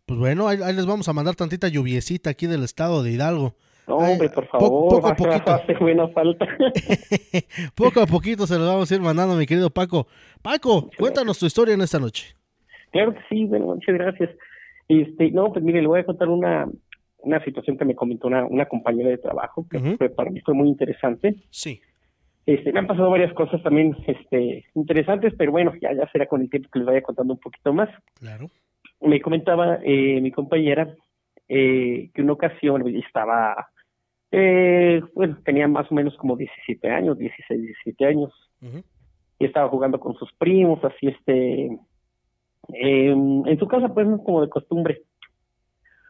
[0.06, 3.56] Pues bueno, ahí les vamos a mandar tantita lluviecita aquí del estado de Hidalgo.
[3.89, 5.51] No, hombre, por favor, poco a poquito.
[5.51, 6.47] Hace buena falta.
[7.74, 10.06] poco a poquito se lo vamos a ir mandando, mi querido Paco.
[10.43, 12.35] Paco, cuéntanos tu historia en esta noche.
[12.93, 14.31] Claro que sí, bueno, muchas gracias.
[14.89, 16.69] Este, no, pues mire, le voy a contar una,
[17.19, 20.69] una situación que me comentó una, una compañera de trabajo, que para mí fue muy
[20.69, 21.36] interesante.
[21.51, 21.81] Sí.
[22.44, 26.43] Este, me han pasado varias cosas también este, interesantes, pero bueno, ya, ya será con
[26.43, 27.89] el tiempo que les vaya contando un poquito más.
[28.19, 28.51] Claro.
[29.01, 30.94] Me comentaba eh, mi compañera
[31.48, 33.69] eh, que una ocasión estaba
[34.30, 38.32] eh, bueno, tenía más o menos como 17 años, 16, 17 años.
[39.38, 41.78] Y estaba jugando con sus primos, así este.
[42.70, 45.02] Em, en su casa, pues, no como de costumbre.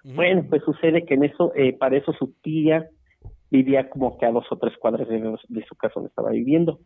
[0.05, 2.89] Bueno, pues sucede que en eso, eh, para eso su tía
[3.51, 5.21] vivía como que a dos o tres cuadras de,
[5.67, 6.81] su casa donde estaba viviendo.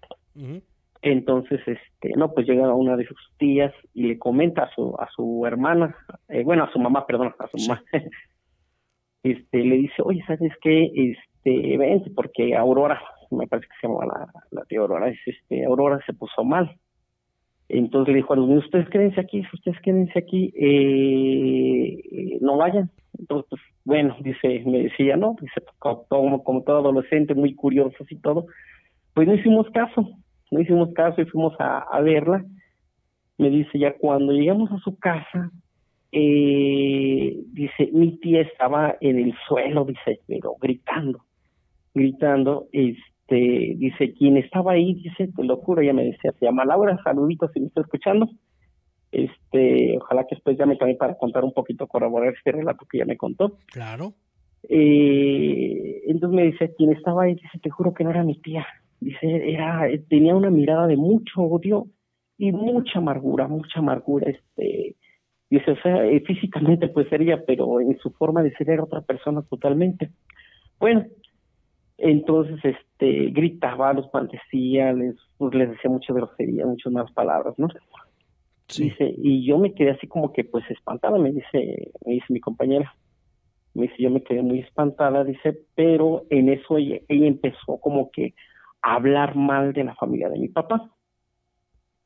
[1.02, 5.08] Entonces, este, no, pues llega una de sus tías y le comenta a su, a
[5.14, 5.96] su hermana,
[6.28, 7.82] eh, bueno, a su mamá, perdón, a su mamá,
[9.22, 10.90] este, le dice, oye, ¿sabes qué?
[10.94, 13.00] Este, vente, porque Aurora,
[13.30, 16.76] me parece que se llama la, la tía Aurora, es, este, Aurora se puso mal.
[17.68, 22.90] Entonces le dijo a los niños, ustedes quédense aquí, ustedes quédense aquí, eh, no vayan.
[23.18, 28.16] Entonces, pues, bueno, dice, me decía, no, dice, como, como todo adolescente, muy curiosos y
[28.16, 28.46] todo,
[29.14, 30.06] pues no hicimos caso,
[30.50, 32.44] no hicimos caso y fuimos a, a verla.
[33.38, 35.50] Me dice, ya cuando llegamos a su casa,
[36.12, 41.24] eh, dice, mi tía estaba en el suelo, dice, pero gritando,
[41.94, 46.66] gritando, este, dice, quien estaba ahí, dice, te lo juro, ella me decía, se llama
[46.66, 48.28] Laura, saluditos si me está escuchando,
[49.10, 53.06] este, ojalá que después llame también para contar un poquito, corroborar este relato que ya
[53.06, 53.56] me contó.
[53.72, 54.12] Claro.
[54.68, 58.66] Eh, entonces me dice, quien estaba ahí, dice, te juro que no era mi tía.
[59.00, 61.86] Dice, era, tenía una mirada de mucho odio
[62.36, 64.96] y mucha amargura, mucha amargura, este,
[65.58, 69.02] dice, o sea, eh, físicamente pues sería, pero en su forma de ser era otra
[69.02, 70.10] persona totalmente.
[70.78, 71.04] Bueno,
[71.98, 77.68] entonces, este, gritaba, los maldecía, les, pues, les decía mucha grosería, muchas más palabras, ¿no?
[78.76, 82.40] Dice, y yo me quedé así como que pues espantada, me dice, me dice mi
[82.40, 82.94] compañera.
[83.74, 88.34] Me dice, yo me quedé muy espantada, dice, pero en eso ella, empezó como que
[88.82, 90.90] a hablar mal de la familia de mi papá.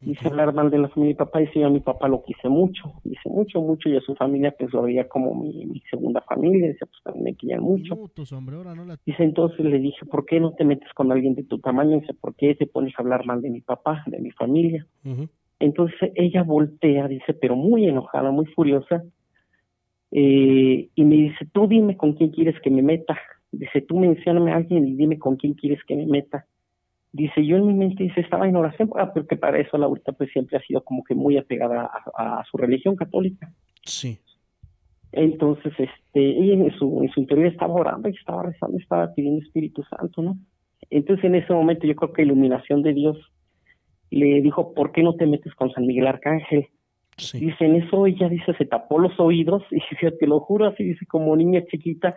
[0.01, 2.23] Dice hablar mal de la familia de mi papá, dice yo a mi papá lo
[2.23, 6.20] quise mucho, dice mucho, mucho, y a su familia pues lo veía como mi, segunda
[6.20, 7.97] familia, dice pues también me querían mucho.
[9.06, 11.98] Dice entonces le dije, ¿por qué no te metes con alguien de tu tamaño?
[12.01, 14.86] Dice, ¿por qué te pones a hablar mal de mi papá, de mi familia?
[15.59, 19.02] Entonces ella voltea, dice, pero muy enojada, muy furiosa,
[20.10, 23.18] eh, y me dice, tú dime con quién quieres que me meta.
[23.51, 26.47] Dice, tú mencioname a alguien y dime con quién quieres que me meta.
[27.17, 30.31] Dice, yo en mi mente dice, estaba en oración, ah, porque para eso Laurita pues
[30.33, 33.51] siempre ha sido como que muy apegada a, su religión católica.
[33.85, 34.19] Sí.
[35.13, 39.43] Entonces, este, ella en su, en su interior estaba orando y estaba rezando, estaba pidiendo
[39.43, 40.37] Espíritu Santo, ¿no?
[40.91, 43.17] Entonces en ese momento yo creo que iluminación de Dios
[44.11, 46.69] le dijo, ¿por qué no te metes con San Miguel Arcángel?
[47.17, 50.85] Dice, en eso ella dice, se tapó los oídos y dice, te lo juro, así
[50.85, 52.15] dice, como niña chiquita,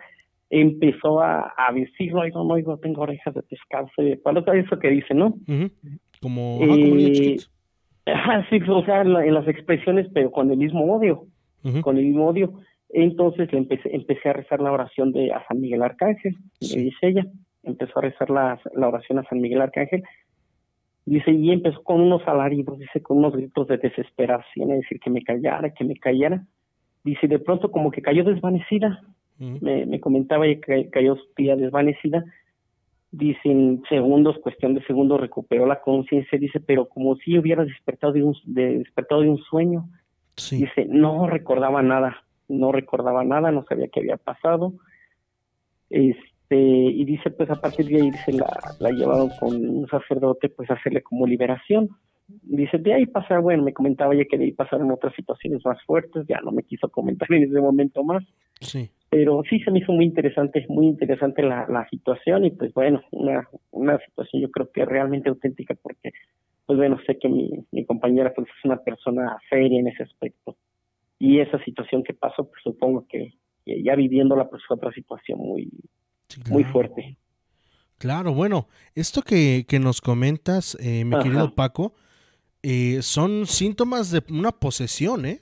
[0.50, 3.88] empezó a, a decir, no oigo, no oigo, tengo orejas de pescado,
[4.22, 5.34] ¿cuál es eso que dice, no?
[6.20, 7.38] Como, eh,
[8.50, 11.26] sí, o sea, en, las expresiones, pero con el mismo odio,
[11.82, 12.52] con el mismo odio.
[12.92, 17.08] Entonces le empecé, empecé a rezar la oración de a San Miguel Arcángel, me dice
[17.08, 17.26] ella,
[17.62, 20.02] empezó a rezar la, la oración a San Miguel Arcángel,
[21.06, 25.10] Dice, y empezó con unos alaridos, dice, con unos gritos de desesperación, es decir, que
[25.10, 26.44] me callara, que me callara.
[27.02, 29.02] Dice, de pronto como que cayó desvanecida.
[29.40, 32.24] Me, me, comentaba que cayó su tía desvanecida.
[33.10, 36.38] Dice, en segundos, cuestión de segundos, recuperó la conciencia.
[36.38, 39.88] Dice, pero como si hubiera despertado de un, despertado de un sueño.
[40.50, 44.74] Dice, no recordaba nada, no recordaba nada, no sabía qué había pasado.
[45.90, 48.48] Este, y dice, pues a partir de ahí dice, la,
[48.78, 51.88] la llevaron con un sacerdote, pues a hacerle como liberación.
[52.42, 55.82] Dice, de ahí pasa, bueno, me comentaba ya que de ahí pasaron otras situaciones más
[55.84, 58.22] fuertes, ya no me quiso comentar en ese momento más.
[58.60, 58.90] Sí.
[59.10, 63.02] Pero sí se me hizo muy interesante, muy interesante la, la situación y pues bueno,
[63.10, 66.12] una, una situación yo creo que realmente auténtica porque,
[66.66, 70.56] pues bueno, sé que mi, mi compañera pues es una persona seria en ese aspecto.
[71.18, 73.34] Y esa situación que pasó, pues supongo que,
[73.66, 75.70] que ya viviéndola pues fue otra situación muy,
[76.48, 77.16] muy fuerte.
[77.98, 81.94] Claro, bueno, esto que, que nos comentas, eh, mi querido Paco,
[82.62, 85.40] eh, son síntomas de una posesión, ¿eh?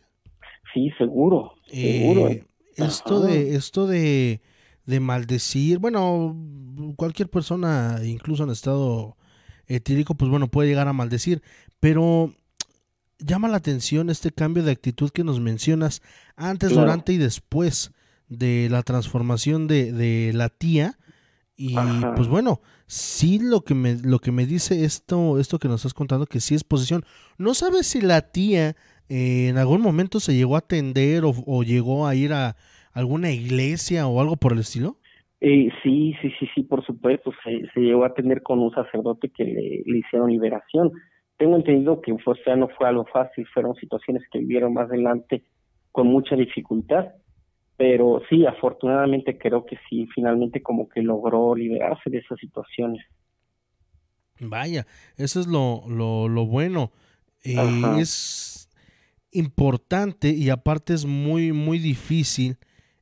[0.72, 2.30] Sí, seguro, seguro.
[2.78, 4.40] Esto de, esto de,
[4.86, 6.36] de maldecir, bueno,
[6.96, 9.16] cualquier persona, incluso en estado
[9.66, 11.42] etílico, pues bueno, puede llegar a maldecir,
[11.80, 12.32] pero
[13.18, 16.02] llama la atención este cambio de actitud que nos mencionas
[16.36, 17.92] antes, durante y después
[18.28, 20.98] de la transformación de, de la tía.
[21.56, 21.74] Y
[22.14, 25.94] pues bueno, sí lo que me, lo que me dice esto, esto que nos estás
[25.94, 27.04] contando, que sí es posesión.
[27.36, 28.76] ¿No sabes si la tía
[29.08, 32.56] eh, en algún momento se llegó a atender o, llegó a ir a
[32.92, 34.96] alguna iglesia o algo por el estilo?
[35.40, 37.32] Eh, sí, sí, sí, sí, por supuesto.
[37.44, 40.92] Se, se llegó a atender con un sacerdote que le, le hicieron liberación.
[41.36, 45.44] Tengo entendido que o sea, no fue algo fácil, fueron situaciones que vivieron más adelante
[45.92, 47.06] con mucha dificultad
[47.78, 53.06] pero sí, afortunadamente creo que sí, finalmente como que logró liberarse de esas situaciones.
[54.40, 54.84] Vaya,
[55.16, 56.90] eso es lo, lo, lo bueno.
[57.44, 57.54] Eh,
[58.00, 58.57] es
[59.32, 62.58] importante y aparte es muy, muy difícil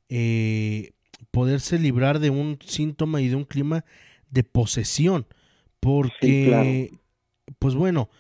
[0.09, 0.93] eh,
[1.31, 3.85] poderse librar de un síntoma y de un clima
[4.31, 5.27] de posesión.
[5.81, 6.91] Porque,
[7.59, 8.11] pues bueno,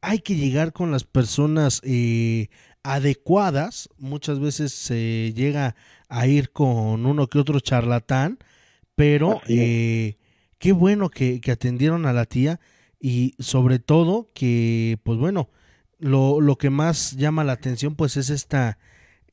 [0.00, 2.48] hay que llegar con las personas eh,
[2.82, 5.74] adecuadas, muchas veces se llega
[6.08, 8.38] a ir con uno que otro charlatán,
[8.94, 10.18] pero eh,
[10.58, 12.60] qué bueno que, atendieron a la tía
[13.00, 15.48] y sobre todo que, pues bueno,
[15.98, 18.78] lo, lo, que más llama la atención pues es esta,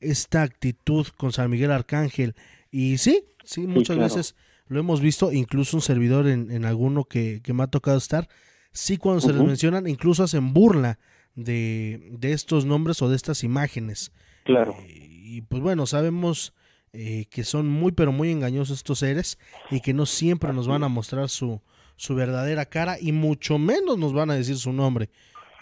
[0.00, 2.34] esta actitud con San Miguel Arcángel.
[2.70, 4.36] Y sí, sí, muchas veces
[4.66, 8.28] lo hemos visto, incluso un servidor en, en alguno que, que, me ha tocado estar,
[8.72, 10.98] sí cuando se les mencionan, incluso hacen burla
[11.34, 14.12] de, de estos nombres o de estas imágenes.
[14.44, 14.74] Claro.
[14.88, 16.54] Eh, y pues bueno, sabemos
[16.92, 19.38] eh, que son muy pero muy engañosos estos seres
[19.70, 21.60] y que no siempre nos van a mostrar su,
[21.96, 25.08] su verdadera cara y mucho menos nos van a decir su nombre.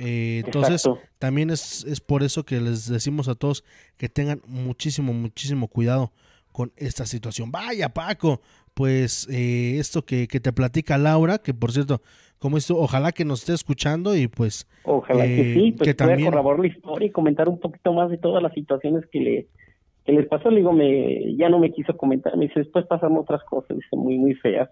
[0.01, 3.65] Eh, entonces, también es, es por eso que les decimos a todos
[3.97, 6.13] que tengan muchísimo, muchísimo cuidado
[6.53, 7.53] con esta situación.
[7.53, 8.41] Vaya, Paco,
[8.75, 12.01] pues eh, esto que, que, te platica Laura, que por cierto,
[12.39, 14.67] como esto, ojalá que nos esté escuchando y pues...
[14.85, 16.31] Ojalá que sí, pues que también...
[16.31, 19.47] corroborar la historia y comentar un poquito más de todas las situaciones que le
[20.05, 20.51] que les pasó.
[20.51, 23.97] Le digo, me, ya no me quiso comentar, me dice, después pasaron otras cosas, dice,
[23.97, 24.71] muy, muy feas.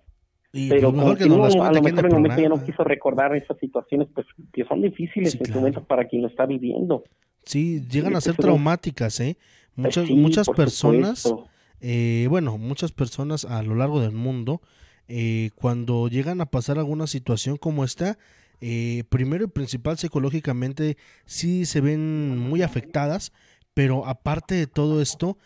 [0.53, 3.59] Pero pues, que no, a lo mejor en el momento ya no quiso recordar esas
[3.59, 7.05] situaciones, pues que son difíciles en su momento para quien lo está viviendo.
[7.45, 9.37] Sí, llegan a ser traumáticas, ¿eh?
[9.75, 11.33] Muchas, muchas personas,
[11.81, 14.61] eh, bueno, muchas personas a lo largo del mundo,
[15.07, 18.19] eh, cuando llegan a pasar alguna situación como esta,
[18.61, 20.97] eh, primero y principal psicológicamente
[21.27, 23.33] sí se ven muy afectadas,
[23.73, 25.39] pero aparte de todo esto,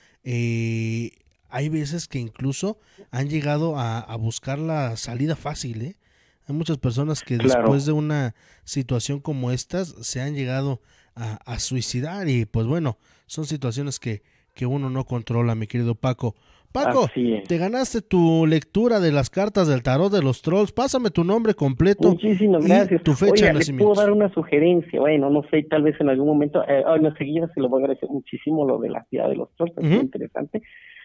[1.53, 2.79] hay veces que incluso
[3.11, 5.97] han llegado a, buscar la salida fácil, ¿eh?
[6.49, 8.35] Hay muchas personas que después de una
[8.65, 10.81] situación como estas se han llegado
[11.15, 14.23] a, a, suicidar y pues bueno, son situaciones que,
[14.55, 16.35] que uno no controla, mi querido Paco.
[16.73, 17.07] Paco,
[17.47, 20.73] te ganaste tu lectura de las cartas del tarot de los trolls.
[20.73, 22.09] Pásame tu nombre completo.
[22.09, 23.03] Muchísimas gracias.
[23.03, 23.93] Tu fecha de nacimiento.
[23.93, 24.99] puedo dar una sugerencia.
[24.99, 26.65] Bueno, no sé, tal vez en algún momento.
[26.67, 29.77] Eh, enseguida se lo voy a agradecer muchísimo lo de la ciudad de los trolls.
[29.77, 30.63] Es muy interesante.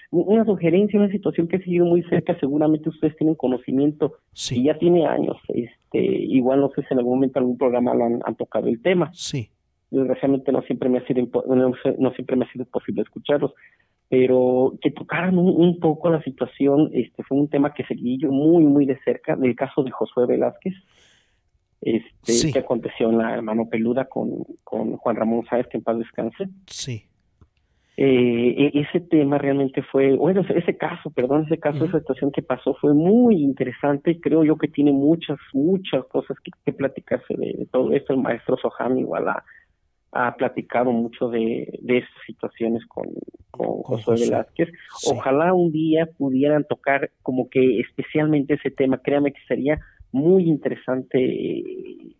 [0.09, 2.39] Una sugerencia, una situación que ha seguido muy cerca.
[2.39, 4.13] Seguramente ustedes tienen conocimiento.
[4.31, 4.61] Sí.
[4.61, 5.38] Y ya tiene años.
[5.49, 8.81] Este, igual no sé si en algún momento en algún programa lo han, tocado el
[8.81, 9.11] tema.
[9.13, 9.49] Sí
[9.89, 13.53] desgraciadamente no siempre me ha sido no, siempre me ha sido posible escucharlos
[14.09, 18.63] pero que tocaran un, poco la situación este fue un tema que seguí yo muy
[18.63, 20.73] muy de cerca del caso de Josué Velázquez
[21.81, 25.97] este que aconteció en la mano peluda con, con Juan Ramón Sáez que en paz
[25.97, 27.05] descanse sí
[27.99, 32.44] eh, e, ese tema realmente fue, bueno, ese caso, perdón, ese caso, esa situación que
[32.44, 37.68] pasó fue muy interesante y creo yo que tiene muchas, muchas cosas que, platicarse de,
[37.72, 38.14] todo esto.
[38.14, 39.44] El maestro Soham igual a,
[40.11, 43.07] ha platicado mucho de, de estas situaciones con,
[43.49, 44.69] con, Josué Velázquez.
[45.07, 48.99] Ojalá un día pudieran tocar como que especialmente ese tema.
[48.99, 49.80] Créame que sería
[50.11, 52.15] muy interesante eh,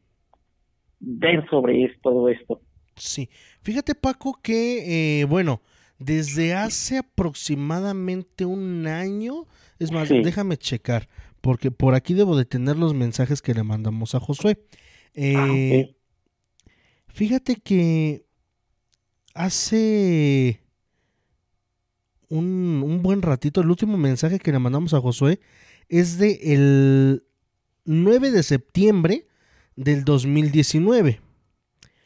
[1.00, 2.62] ver sobre esto, todo esto.
[2.98, 3.30] Sí,
[3.62, 5.62] fíjate Paco que, eh, bueno,
[6.00, 9.46] desde hace aproximadamente un año,
[9.80, 11.08] es más, déjame checar,
[11.42, 14.60] porque por aquí debo de tener los mensajes que le mandamos a Josué.
[15.16, 15.98] Ah, eh,
[17.18, 18.28] Fíjate que
[19.34, 20.62] hace
[22.30, 25.40] un, buen ratito, el último mensaje que le mandamos a Josué
[25.90, 27.24] es de el
[27.86, 29.26] 9 de septiembre
[29.76, 31.20] del 2019.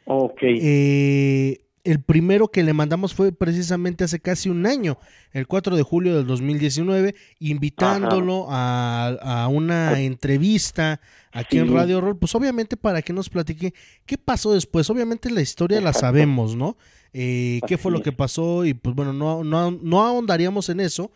[0.04, 0.40] Ok.
[0.42, 4.98] Eh, el primero que le mandamos fue precisamente hace casi un año,
[5.32, 11.00] el 4 de julio del 2019, invitándolo a, una entrevista
[11.32, 13.74] aquí en Radio Roll, pues obviamente para que nos platique
[14.06, 14.88] qué pasó después.
[14.90, 16.76] Obviamente la historia la sabemos, ¿no?
[17.12, 21.10] Eh, qué fue lo que pasó y pues bueno, no, no, no ahondaríamos en eso,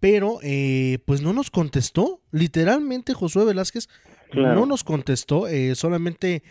[0.00, 3.88] pero eh, pues no nos contestó, literalmente Josué Velázquez
[4.34, 6.42] no nos contestó, eh, solamente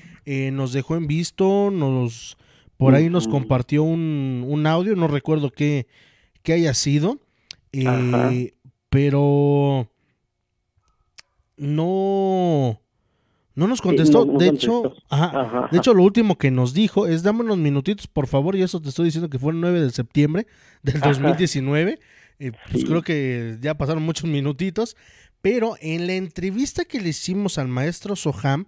[0.51, 2.37] nos dejó en visto, nos
[2.81, 5.85] por ahí nos compartió un, un audio, no recuerdo qué,
[6.47, 7.19] haya sido,
[7.71, 8.53] eh,
[8.89, 9.87] pero
[11.57, 12.81] no,
[13.53, 14.25] no nos contestó.
[14.25, 14.95] de hecho,
[15.71, 18.81] de hecho lo último que nos dijo es dame unos minutitos, por favor, y eso
[18.81, 20.47] te estoy diciendo que fue el 9 de septiembre
[20.81, 21.99] del 2019.
[22.39, 24.97] Eh, pues creo que ya pasaron muchos minutitos,
[25.41, 28.65] pero en la entrevista que le hicimos al maestro Soham,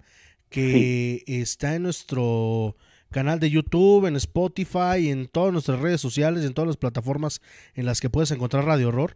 [0.49, 2.75] que está en nuestro
[3.11, 7.41] canal de YouTube, en Spotify, en todas nuestras redes sociales, en todas las plataformas
[7.75, 9.15] en las que puedes encontrar Radio Horror.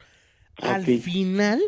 [0.58, 1.62] Al final,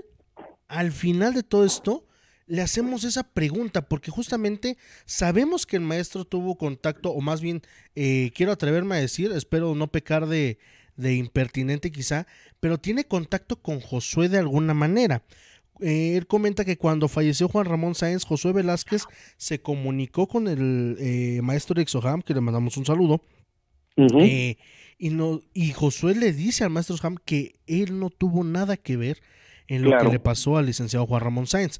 [0.67, 2.07] al final de todo esto,
[2.47, 7.61] le hacemos esa pregunta, porque justamente sabemos que el maestro tuvo contacto, o más bien,
[7.95, 10.57] eh, quiero atreverme a decir, espero no pecar de,
[10.95, 12.25] de impertinente quizá,
[12.59, 15.23] pero tiene contacto con Josué de alguna manera.
[15.81, 19.03] Eh, él comenta que cuando falleció Juan Ramón Sáenz, Josué Velázquez
[19.37, 23.23] se comunicó con el eh, maestro Exoham, que le mandamos un saludo,
[23.95, 24.57] eh,
[24.97, 28.97] y, no, y Josué le dice al maestro Exoham que él no tuvo nada que
[28.97, 29.21] ver
[29.67, 31.79] en lo que le pasó al licenciado Juan Ramón Sáenz.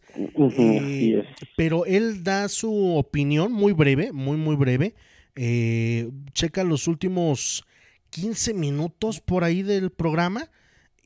[1.57, 4.93] pero él da su opinión muy breve, muy, muy breve.
[6.33, 7.65] checa los últimos
[8.11, 10.49] 15 minutos por ahí del programa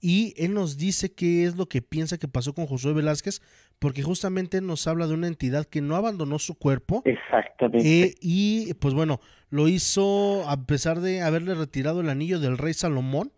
[0.06, 3.42] y él nos dice qué es lo que piensa que pasó con Josué Velázquez,
[3.80, 7.02] porque justamente nos habla de una entidad que no abandonó su cuerpo.
[7.06, 8.04] Exactamente.
[8.04, 12.74] Eh, y pues bueno, lo hizo a pesar de haberle retirado el anillo del rey
[12.74, 13.32] Salomón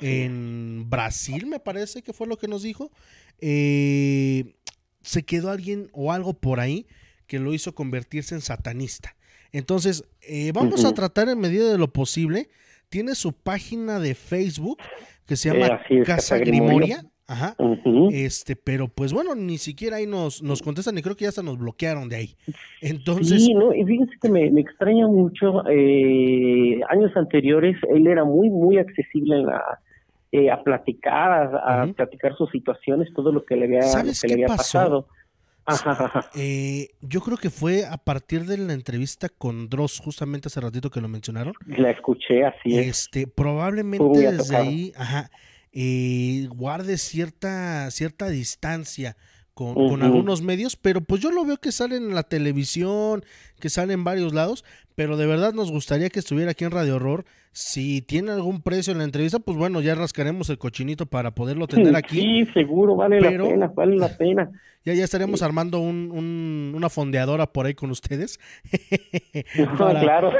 [0.00, 2.92] en Brasil, me parece que fue lo que nos dijo.
[3.40, 4.54] Eh,
[5.00, 6.86] se quedó alguien o algo por ahí
[7.26, 9.16] que lo hizo convertirse en satanista.
[9.50, 12.48] Entonces, eh, vamos a tratar en medida de lo posible.
[12.90, 14.78] Tiene su página de Facebook
[15.26, 17.04] que se llama Casa Grimoria.
[17.28, 17.56] Ajá.
[18.12, 21.42] Este, pero pues bueno, ni siquiera ahí nos, nos contestan y creo que ya hasta
[21.42, 22.36] nos bloquearon de ahí.
[22.80, 23.44] Entonces.
[23.44, 25.66] Sí, no, y fíjense que me, extraña mucho.
[25.70, 29.46] Eh, años anteriores él era muy, muy accesible
[30.32, 33.80] eh, a platicar, a, platicar sus situaciones, todo lo que le había,
[34.20, 35.06] que le había pasado.
[35.64, 40.60] Ajá, eh, yo creo que fue a partir de la entrevista con Dross, justamente hace
[40.60, 41.54] ratito que lo mencionaron.
[41.66, 42.78] La escuché así.
[42.78, 45.30] Este, probablemente desde ahí, ajá,
[45.72, 49.16] eh, guarde cierta, cierta distancia
[49.54, 53.24] con, con, algunos medios, pero pues yo lo veo que sale en la televisión,
[53.60, 54.64] que sale en varios lados,
[54.94, 57.24] pero de verdad nos gustaría que estuviera aquí en Radio Horror.
[57.52, 61.66] Si tiene algún precio en la entrevista, pues bueno, ya rascaremos el cochinito para poderlo
[61.66, 62.20] tener aquí.
[62.20, 64.50] Sí, seguro, vale la pena, vale la pena.
[64.84, 68.40] Ya, ya estaremos armando un, una fondeadora por ahí con ustedes.
[69.78, 70.32] para, claro.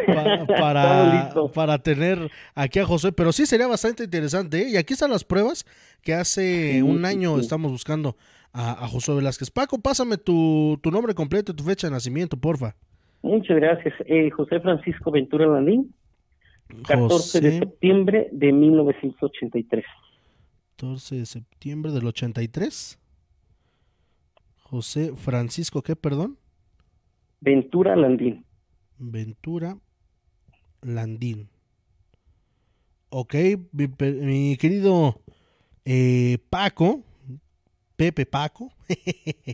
[0.48, 3.12] para, para, tener aquí a José.
[3.12, 4.62] Pero sí sería bastante interesante.
[4.62, 4.70] ¿eh?
[4.70, 5.64] Y aquí están las pruebas
[6.02, 8.16] que hace un año estamos buscando
[8.52, 9.50] a, a, José Velázquez.
[9.50, 12.76] Paco, pásame tu, tu nombre completo y tu fecha de nacimiento, porfa.
[13.22, 13.94] Muchas gracias.
[14.06, 15.94] Eh, José Francisco Ventura Landín,
[16.86, 19.84] 14 de septiembre de 1983.
[20.76, 22.98] 14 de septiembre del 83.
[24.64, 26.38] José Francisco, ¿qué, perdón?
[27.40, 28.44] Ventura Landín.
[28.98, 29.76] Ventura
[30.80, 31.48] Landín.
[33.10, 33.34] Ok,
[33.72, 35.20] mi, querido
[35.84, 37.02] eh, Paco,
[38.02, 38.72] Pepe Paco.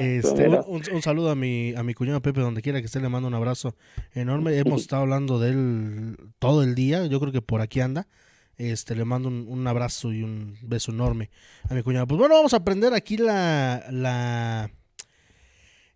[0.00, 3.28] Este, un, saludo a mi, a mi cuñado Pepe, donde quiera que esté, le mando
[3.28, 3.76] un abrazo
[4.14, 4.56] enorme.
[4.56, 8.08] Hemos estado hablando de él todo el día, yo creo que por aquí anda.
[8.56, 11.28] Este, le mando un, abrazo y un beso enorme
[11.68, 12.06] a mi cuñado.
[12.06, 14.70] Pues bueno, vamos a prender aquí la, la,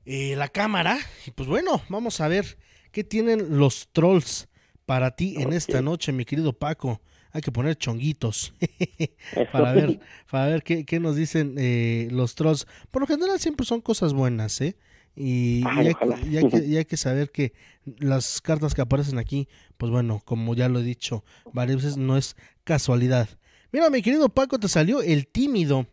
[0.05, 0.99] eh, la cámara.
[1.27, 2.59] Y pues bueno, vamos a ver
[2.93, 4.49] qué tienen los trolls
[4.85, 7.01] para ti en esta noche, mi querido Paco
[7.35, 8.55] hay que poner chonguitos
[9.53, 9.99] para ver,
[10.31, 12.65] para ver qué, qué nos dicen eh, los trolls.
[12.93, 14.77] Por lo general siempre son cosas buenas, ¿eh?
[15.17, 17.53] Y, hay, que, hay que saber que
[17.99, 22.17] las cartas que aparecen aquí, pues bueno, como ya lo he dicho varias veces, no
[22.17, 23.29] es casualidad.
[23.73, 25.89] Mira, mi querido Paco, te salió el tímido.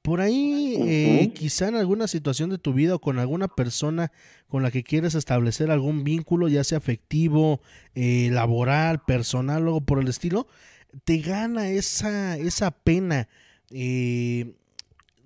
[0.00, 4.12] Por ahí, eh, quizá en alguna situación de tu vida o con alguna persona
[4.46, 7.60] con la que quieres establecer algún vínculo, ya sea afectivo,
[7.94, 10.46] eh, laboral, personal, algo por el estilo,
[11.04, 13.28] te gana esa, esa pena.
[13.70, 14.54] Eh,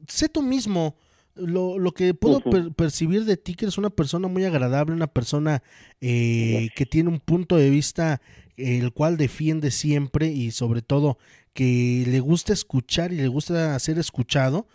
[0.09, 0.97] sé tú mismo.
[1.37, 2.43] Lo, lo que puedo
[2.73, 5.63] percibir de ti, que eres una persona muy agradable, una persona
[6.01, 8.21] eh, que tiene un punto de vista
[8.57, 11.17] el cual defiende siempre y sobre todo
[11.55, 14.67] que le gusta escuchar y le gusta ser escuchado.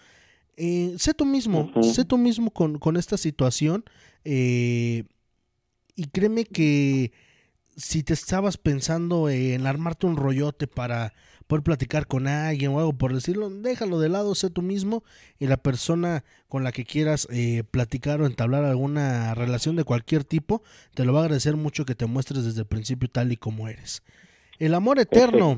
[0.57, 3.83] Eh, sé tú mismo, sé tú mismo con, con esta situación
[4.23, 5.03] y
[6.11, 7.11] créeme que
[7.75, 11.13] si te estabas pensando en armarte un rollote para
[11.47, 15.03] poder platicar con alguien o algo por decirlo, déjalo de lado, sé tú mismo
[15.39, 20.23] y la persona con la que quieras eh, platicar o entablar alguna relación de cualquier
[20.23, 23.37] tipo, te lo va a agradecer mucho que te muestres desde el principio tal y
[23.37, 24.03] como eres.
[24.57, 25.55] El amor eterno,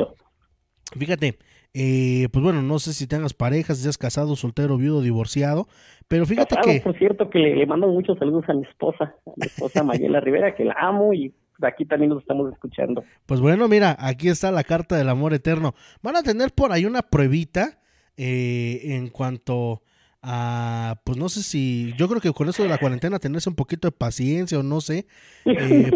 [0.98, 1.38] fíjate,
[1.74, 5.68] eh, pues bueno, no sé si tengas parejas, si seas casado, soltero, viudo, divorciado,
[6.08, 6.82] pero fíjate que...
[6.82, 10.56] Por cierto, que le, mando muchos saludos a mi esposa, a mi esposa Mayela Rivera,
[10.56, 13.04] que la amo y aquí también nos estamos escuchando.
[13.26, 15.74] Pues bueno, mira, aquí está la carta del amor eterno.
[16.02, 17.80] Van a tener por ahí una pruebita
[18.18, 19.82] eh, en cuanto
[20.22, 23.56] a, pues no sé si, yo creo que con eso de la cuarentena tenerse un
[23.56, 25.08] poquito de paciencia o no sé,
[25.46, 25.92] eh,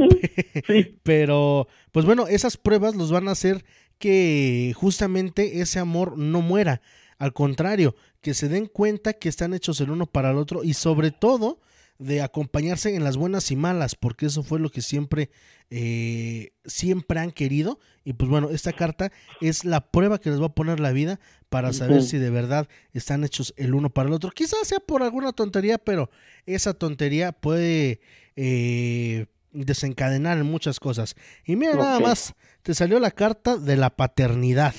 [1.03, 3.65] pero pues bueno, esas pruebas los van a hacer
[3.97, 6.81] que justamente ese amor no muera.
[7.17, 10.73] Al contrario, que se den cuenta que están hechos el uno para el otro y
[10.73, 11.59] sobre todo
[12.02, 15.30] de acompañarse en las buenas y malas, porque eso fue lo que siempre,
[15.69, 17.80] eh, siempre han querido.
[18.03, 21.19] Y pues bueno, esta carta es la prueba que les va a poner la vida
[21.49, 24.32] para saber si de verdad están hechos el uno para el otro.
[24.32, 26.10] Quizás sea por alguna tontería, pero
[26.48, 28.02] esa tontería puede
[28.36, 31.15] eh, desencadenar en muchas cosas.
[31.45, 32.34] Y mira, nada más,
[32.64, 34.73] te salió la carta de la paternidad.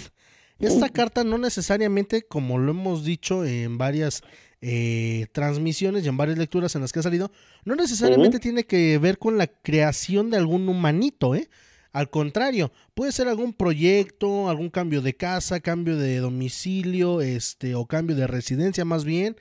[0.58, 4.22] Esta carta no necesariamente, como lo hemos dicho en varias
[4.64, 7.32] eh, transmisiones y en varias lecturas en las que ha salido,
[7.64, 11.50] no necesariamente tiene que ver con la creación de algún humanito, ¿eh?
[11.92, 17.86] Al contrario, puede ser algún proyecto, algún cambio de casa, cambio de domicilio, este, o
[17.86, 19.36] cambio de residencia más bien,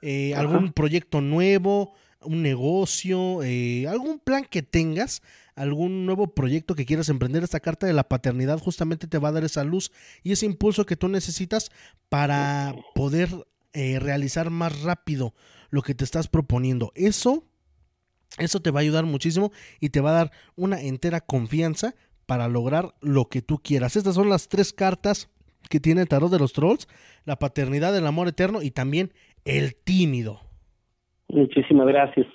[0.00, 5.22] eh, algún proyecto nuevo, un negocio, eh, algún plan que tengas,
[5.54, 7.44] algún nuevo proyecto que quieras emprender.
[7.44, 9.92] Esta carta de la paternidad justamente te va a dar esa luz
[10.24, 11.70] y ese impulso que tú necesitas
[12.08, 13.28] para poder
[13.74, 15.34] eh, realizar más rápido
[15.70, 16.92] lo que te estás proponiendo.
[16.94, 17.44] Eso
[18.38, 19.50] Eso te va a ayudar muchísimo
[19.80, 21.94] y te va a dar una entera confianza
[22.26, 23.96] para lograr lo que tú quieras.
[23.96, 25.30] Estas son las tres cartas
[25.68, 26.88] que tiene el tarot de los trolls,
[27.24, 29.12] la paternidad, el amor eterno y también
[29.44, 30.40] el tímido.
[31.28, 32.26] Muchísimas gracias.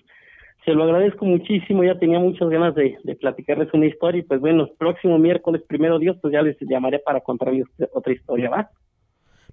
[0.66, 4.64] Se lo agradezco muchísimo, ya tenía muchas ganas de, platicarles una historia y pues bueno,
[4.64, 8.70] el próximo miércoles, primero Dios, pues ya les llamaré para contarles otra historia, ¿va?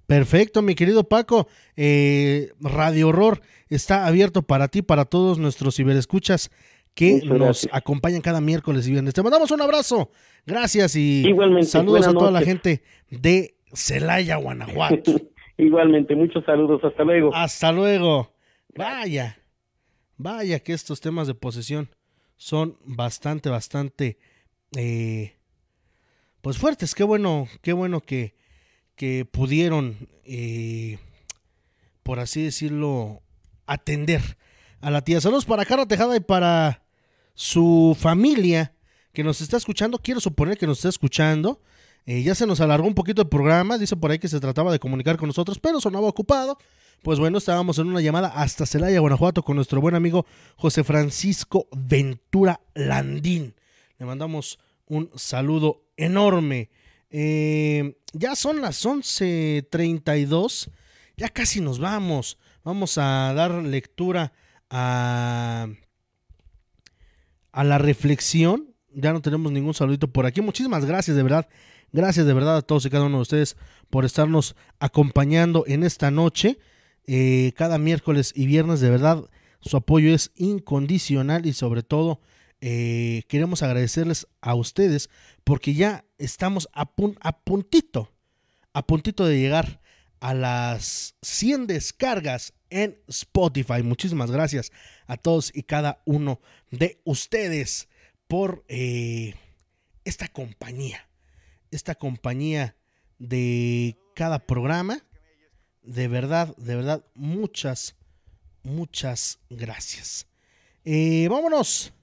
[0.07, 1.47] Perfecto, mi querido Paco.
[1.75, 6.51] Eh, Radio Horror está abierto para ti, para todos nuestros ciberescuchas
[6.93, 9.13] que nos acompañan cada miércoles y viernes.
[9.13, 10.09] Te mandamos un abrazo.
[10.45, 11.25] Gracias y
[11.63, 15.11] saludos a toda la gente de Celaya, Guanajuato.
[15.57, 16.83] Igualmente, muchos saludos.
[16.83, 17.33] Hasta luego.
[17.33, 18.33] Hasta luego.
[18.75, 19.37] Vaya.
[20.17, 21.89] Vaya que estos temas de posesión
[22.37, 24.17] son bastante, bastante,
[24.77, 25.33] eh,
[26.41, 26.95] pues fuertes.
[26.95, 28.34] Qué bueno, qué bueno que,
[28.95, 30.97] que pudieron, eh,
[32.03, 33.21] por así decirlo,
[33.65, 34.37] atender
[34.81, 35.21] a la tía.
[35.21, 36.83] Saludos para Carla Tejada y para
[37.33, 38.73] su familia
[39.13, 39.97] que nos está escuchando.
[39.97, 41.61] Quiero suponer que nos está escuchando.
[42.05, 43.77] Eh, ya se nos alargó un poquito el programa.
[43.77, 46.57] Dice por ahí que se trataba de comunicar con nosotros, pero sonaba ocupado.
[47.01, 51.67] Pues bueno, estábamos en una llamada hasta Celaya, Guanajuato, con nuestro buen amigo José Francisco
[51.71, 53.55] Ventura Landín.
[53.97, 56.69] Le mandamos un saludo enorme.
[57.17, 60.69] Eh, ya son las 11:32,
[61.15, 62.37] ya casi nos vamos.
[62.65, 64.33] Vamos a dar lectura
[64.69, 65.69] a,
[67.53, 68.75] a la reflexión.
[68.93, 70.41] Ya no tenemos ningún saludito por aquí.
[70.41, 71.47] Muchísimas gracias, de verdad.
[71.93, 73.55] Gracias de verdad a todos y cada uno de ustedes
[73.89, 76.59] por estarnos acompañando en esta noche.
[77.07, 78.81] Eh, cada miércoles y viernes.
[78.81, 79.23] De verdad,
[79.61, 82.19] su apoyo es incondicional y sobre todo
[82.61, 85.09] eh, queremos agradecerles a ustedes
[85.43, 88.11] porque ya estamos a, puntito,
[88.73, 89.81] a puntito de llegar
[90.19, 93.83] a las 100 descargas en Spotify.
[93.83, 94.71] Muchísimas gracias
[95.07, 96.39] a todos y cada uno
[96.71, 97.89] de ustedes
[98.27, 99.35] por eh,
[100.03, 101.07] esta compañía,
[101.71, 102.75] esta compañía
[103.19, 105.03] de cada programa
[105.85, 107.95] de verdad, de verdad, muchas,
[108.63, 110.27] muchas gracias.
[110.83, 111.93] Eh, vámonos,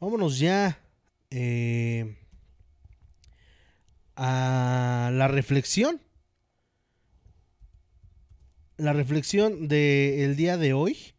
[0.00, 0.80] vámonos ya
[1.30, 2.16] eh,
[4.16, 6.00] a la reflexión.
[8.76, 11.14] La reflexión del día de hoy.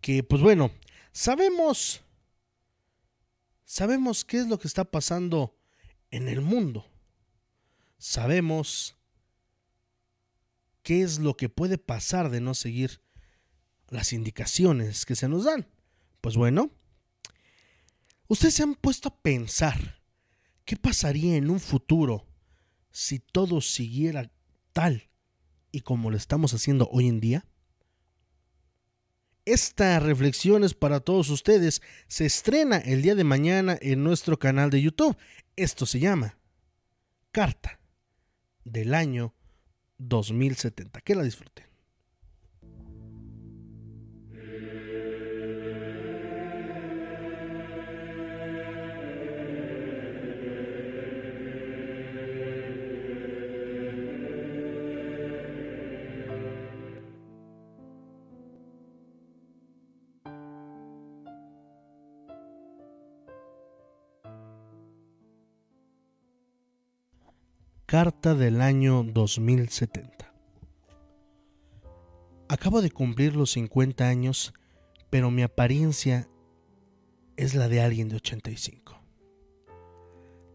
[0.00, 0.72] Que pues bueno,
[1.12, 2.00] sabemos,
[3.64, 5.56] sabemos qué es lo que está pasando
[6.10, 6.86] en el mundo.
[7.98, 8.96] Sabemos
[10.82, 13.02] qué es lo que puede pasar de no seguir
[13.88, 15.66] las indicaciones que se nos dan.
[16.22, 16.70] Pues bueno,
[18.30, 20.00] ustedes se han puesto a pensar
[20.64, 22.28] qué pasaría en un futuro
[22.92, 24.30] si todo siguiera
[24.72, 25.10] tal
[25.72, 27.46] y como lo estamos haciendo hoy en día.
[29.44, 31.82] Esta reflexión es para todos ustedes.
[32.06, 35.16] Se estrena el día de mañana en nuestro canal de YouTube.
[35.56, 36.38] Esto se llama
[37.32, 37.80] Carta
[38.64, 39.34] del año
[39.98, 41.00] 2070.
[41.00, 41.69] Que la disfruten.
[67.90, 70.32] Carta del año 2070.
[72.48, 74.54] Acabo de cumplir los 50 años,
[75.10, 76.28] pero mi apariencia
[77.36, 79.02] es la de alguien de 85.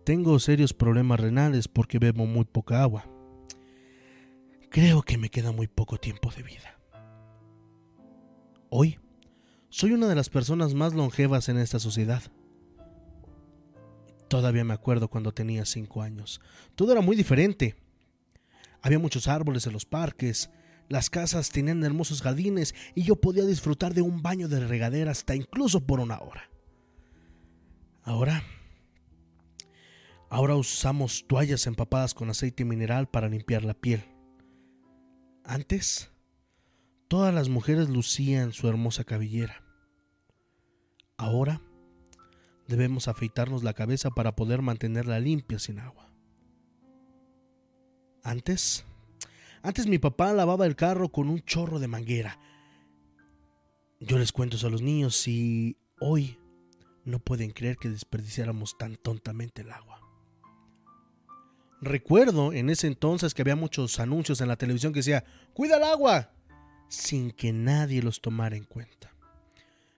[0.05, 3.05] Tengo serios problemas renales porque bebo muy poca agua.
[4.69, 6.79] Creo que me queda muy poco tiempo de vida.
[8.69, 8.97] Hoy
[9.67, 12.23] soy una de las personas más longevas en esta sociedad.
[14.27, 16.41] Todavía me acuerdo cuando tenía cinco años.
[16.75, 17.75] Todo era muy diferente.
[18.81, 20.49] Había muchos árboles en los parques,
[20.87, 25.35] las casas tenían hermosos jardines y yo podía disfrutar de un baño de regadera hasta
[25.35, 26.49] incluso por una hora.
[28.03, 28.43] Ahora,
[30.29, 34.03] ahora usamos toallas empapadas con aceite mineral para limpiar la piel.
[35.43, 36.11] Antes,
[37.07, 39.63] todas las mujeres lucían su hermosa cabellera.
[41.17, 41.61] Ahora,
[42.67, 46.09] Debemos afeitarnos la cabeza para poder mantenerla limpia sin agua.
[48.23, 48.85] Antes,
[49.61, 52.39] antes mi papá lavaba el carro con un chorro de manguera.
[53.99, 56.39] Yo les cuento a los niños y hoy
[57.03, 60.01] no pueden creer que desperdiciáramos tan tontamente el agua.
[61.81, 65.23] Recuerdo en ese entonces que había muchos anuncios en la televisión que decía,
[65.53, 66.31] cuida el agua,
[66.89, 69.13] sin que nadie los tomara en cuenta.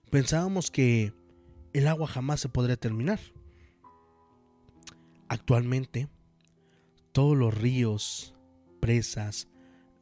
[0.09, 1.13] pensábamos que
[1.73, 3.19] el agua jamás se podría terminar.
[5.29, 6.07] Actualmente,
[7.11, 8.35] todos los ríos,
[8.79, 9.47] presas,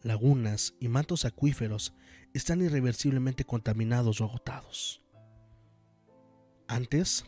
[0.02, 1.94] lagunas y mantos acuíferos
[2.34, 5.02] están irreversiblemente contaminados o agotados.
[6.68, 7.26] Antes,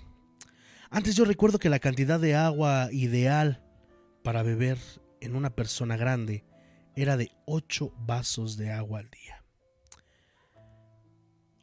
[0.90, 3.64] antes yo recuerdo que la cantidad de agua ideal
[4.24, 4.78] para beber
[5.22, 6.46] en una persona grande
[6.96, 9.44] era de 8 vasos de agua al día.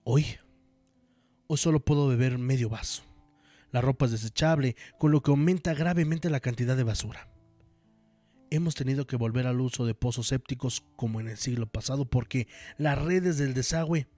[0.05, 0.27] Hoy,
[1.47, 3.03] hoy solo puedo beber medio vaso.
[3.71, 7.29] La ropa es desechable, con lo que aumenta gravemente la cantidad de basura
[8.57, 12.49] hemos tenido que volver al uso de pozos sépticos como en el siglo pasado porque
[12.79, 14.09] las redes del desagüe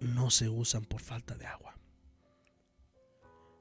[0.00, 1.76] no se usan por falta de agua.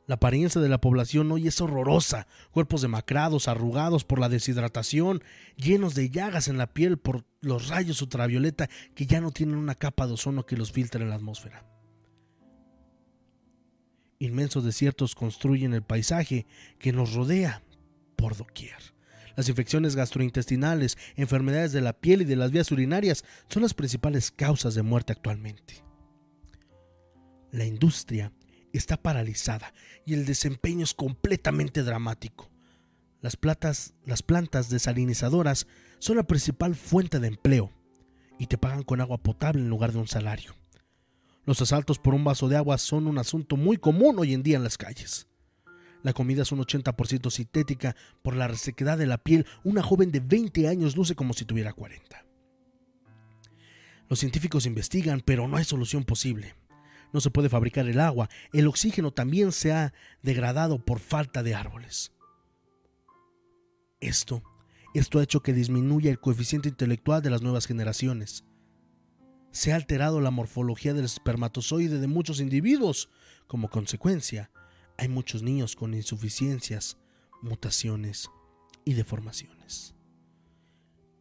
[0.07, 5.23] La apariencia de la población hoy es horrorosa, cuerpos demacrados, arrugados por la deshidratación,
[5.55, 9.75] llenos de llagas en la piel por los rayos ultravioleta que ya no tienen una
[9.75, 11.78] capa de ozono que los filtre en la atmósfera.
[14.21, 16.45] Inmensos desiertos construyen el paisaje
[16.77, 17.63] que nos rodea
[18.17, 18.75] por doquier.
[19.37, 24.31] Las infecciones gastrointestinales, enfermedades de la piel y de las vías urinarias son las principales
[24.31, 25.75] causas de muerte actualmente.
[27.51, 28.33] La industria
[28.73, 29.73] está paralizada
[30.05, 32.51] y el desempeño es completamente dramático.
[33.21, 33.37] Las,
[34.05, 35.65] las plantas desalinizadoras
[35.99, 37.71] son la principal fuente de empleo
[38.37, 40.55] y te pagan con agua potable en lugar de un salario.
[41.49, 44.57] Los asaltos por un vaso de agua son un asunto muy común hoy en día
[44.57, 45.27] en las calles.
[46.03, 49.47] La comida es un 80% sintética por la resequedad de la piel.
[49.63, 52.23] Una joven de 20 años luce como si tuviera 40.
[54.09, 56.53] Los científicos investigan, pero no hay solución posible.
[57.13, 58.29] No se puede fabricar el agua.
[58.53, 62.11] El oxígeno también se ha degradado por falta de árboles.
[64.01, 64.43] Esto,
[64.93, 68.43] esto ha hecho que disminuya el coeficiente intelectual de las nuevas generaciones.
[69.51, 73.09] Se ha alterado la morfología del espermatozoide de muchos individuos.
[73.47, 74.51] Como consecuencia,
[74.97, 76.97] hay muchos niños con insuficiencias,
[77.41, 78.29] mutaciones
[78.85, 79.95] y deformaciones.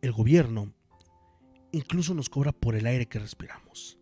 [0.02, 0.74] El gobierno
[1.72, 3.98] incluso nos cobra por el aire que respiramos.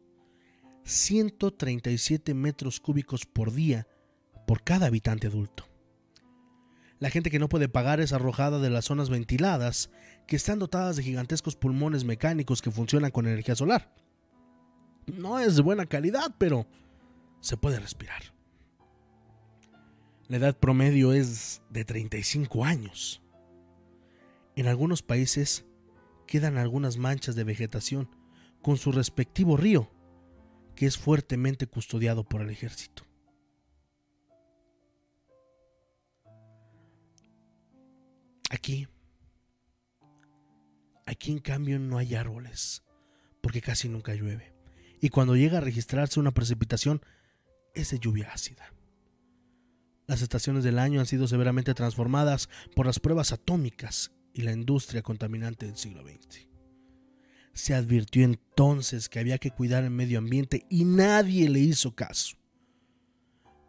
[0.84, 3.88] 137 metros cúbicos por día
[4.46, 5.68] por cada habitante adulto.
[6.98, 9.90] La gente que no puede pagar es arrojada de las zonas ventiladas,
[10.26, 13.92] que están dotadas de gigantescos pulmones mecánicos que funcionan con energía solar.
[15.06, 16.66] No es de buena calidad, pero
[17.40, 18.22] se puede respirar.
[20.28, 23.22] La edad promedio es de 35 años.
[24.56, 25.64] En algunos países
[26.26, 28.10] quedan algunas manchas de vegetación
[28.62, 29.88] con su respectivo río,
[30.74, 33.04] que es fuertemente custodiado por el ejército.
[38.50, 38.88] Aquí,
[41.04, 42.82] aquí en cambio no hay árboles,
[43.40, 44.55] porque casi nunca llueve.
[45.00, 47.02] Y cuando llega a registrarse una precipitación,
[47.74, 48.72] es de lluvia ácida.
[50.06, 55.02] Las estaciones del año han sido severamente transformadas por las pruebas atómicas y la industria
[55.02, 56.48] contaminante del siglo XX.
[57.52, 62.36] Se advirtió entonces que había que cuidar el medio ambiente y nadie le hizo caso.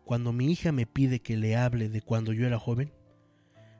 [0.06, 2.94] Cuando mi hija me pide que le hable de cuando yo era joven,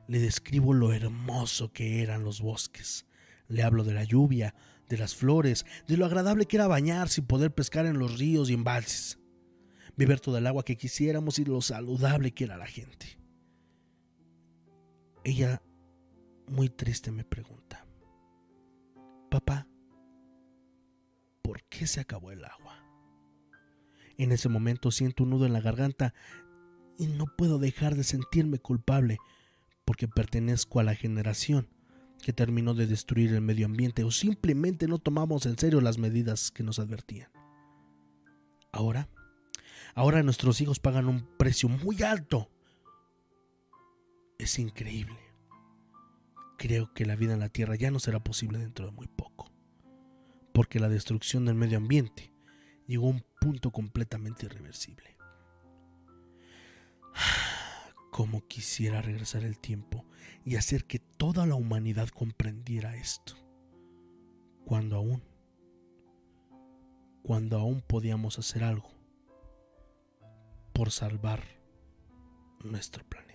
[0.08, 3.06] le describo lo hermoso que eran los bosques.
[3.46, 4.54] Le hablo de la lluvia,
[4.88, 8.50] de las flores, de lo agradable que era bañarse y poder pescar en los ríos
[8.50, 9.18] y embalses
[9.98, 13.18] beber todo el agua que quisiéramos y lo saludable que era la gente.
[15.24, 15.60] Ella,
[16.46, 17.84] muy triste, me pregunta,
[19.28, 19.66] papá,
[21.42, 22.78] ¿por qué se acabó el agua?
[24.18, 26.14] En ese momento siento un nudo en la garganta
[26.96, 29.18] y no puedo dejar de sentirme culpable
[29.84, 31.68] porque pertenezco a la generación
[32.28, 36.50] que terminó de destruir el medio ambiente o simplemente no tomamos en serio las medidas
[36.50, 37.30] que nos advertían.
[38.70, 39.08] Ahora
[39.94, 42.50] Ahora nuestros hijos pagan un precio muy alto.
[44.36, 45.18] Es increíble.
[46.58, 49.50] Creo que la vida en la Tierra ya no será posible dentro de muy poco,
[50.52, 52.30] porque la destrucción del medio ambiente
[52.86, 55.16] llegó a un punto completamente irreversible.
[58.18, 60.04] Como quisiera regresar el tiempo
[60.44, 63.34] y hacer que toda la humanidad comprendiera esto,
[64.64, 65.22] cuando aún,
[67.22, 68.90] cuando aún podíamos hacer algo
[70.72, 71.44] por salvar
[72.64, 73.27] nuestro planeta.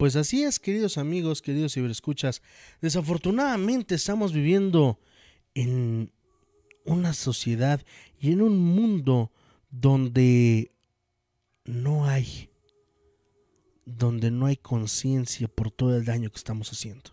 [0.00, 2.40] Pues así es, queridos amigos, queridos ciberescuchas.
[2.80, 4.98] Desafortunadamente estamos viviendo
[5.52, 6.10] en
[6.86, 7.84] una sociedad
[8.18, 9.30] y en un mundo
[9.70, 10.72] donde
[11.66, 12.48] no hay
[13.84, 17.10] donde no hay conciencia por todo el daño que estamos haciendo.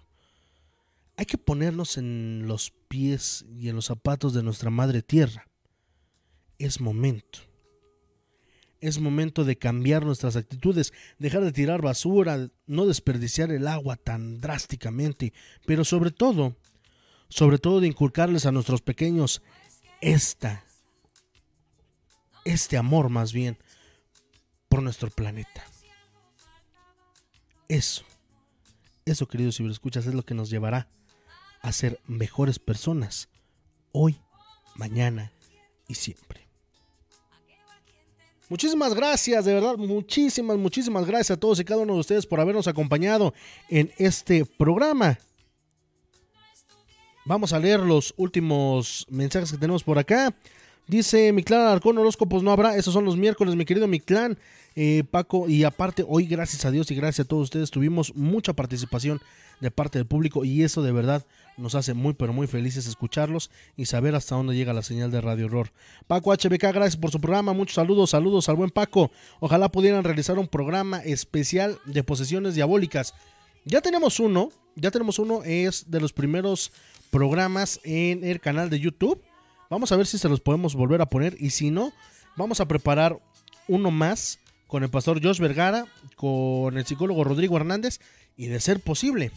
[1.18, 5.50] Hay que ponernos en los pies y en los zapatos de nuestra madre tierra.
[6.58, 7.47] Es momento.
[8.80, 14.40] Es momento de cambiar nuestras actitudes, dejar de tirar basura, no desperdiciar el agua tan
[14.40, 15.34] drásticamente,
[15.66, 16.56] pero sobre todo,
[17.30, 19.42] sobre todo de inculcarles a nuestros pequeños
[20.02, 20.64] esta,
[22.46, 23.58] este amor más bien
[24.70, 25.66] por nuestro planeta.
[27.68, 28.06] Eso,
[29.06, 30.88] eso queridos ciberescuchas es lo que nos llevará
[31.62, 33.30] a ser mejores personas
[33.92, 34.22] hoy,
[34.76, 35.32] mañana
[35.88, 36.47] y siempre.
[38.50, 42.40] Muchísimas gracias, de verdad, muchísimas, muchísimas gracias a todos y cada uno de ustedes por
[42.40, 43.34] habernos acompañado
[43.68, 45.20] en este programa.
[47.26, 50.34] Vamos a leer los últimos mensajes que tenemos por acá.
[50.88, 52.78] Dice mi clan Arcón, horóscopos no habrá.
[52.78, 54.38] Esos son los miércoles, mi querido mi clan.
[54.80, 58.54] Eh, Paco, y aparte, hoy gracias a Dios y gracias a todos ustedes, tuvimos mucha
[58.54, 59.20] participación
[59.60, 61.26] de parte del público y eso de verdad
[61.58, 65.20] nos hace muy pero muy felices escucharlos y saber hasta dónde llega la señal de
[65.20, 65.72] Radio Horror.
[66.06, 69.10] Paco HBK, gracias por su programa, muchos saludos, saludos al buen Paco.
[69.40, 73.16] Ojalá pudieran realizar un programa especial de posesiones diabólicas.
[73.66, 76.72] Ya tenemos uno, ya tenemos uno, es de los primeros
[77.10, 79.24] programas en el canal de YouTube.
[79.72, 81.94] Vamos a ver si se los podemos volver a poner y si no,
[82.36, 83.20] vamos a preparar
[83.68, 84.38] uno más
[84.68, 85.86] con el pastor Josh Vergara,
[86.16, 88.00] con el psicólogo Rodrigo Hernández
[88.36, 89.32] y de ser posible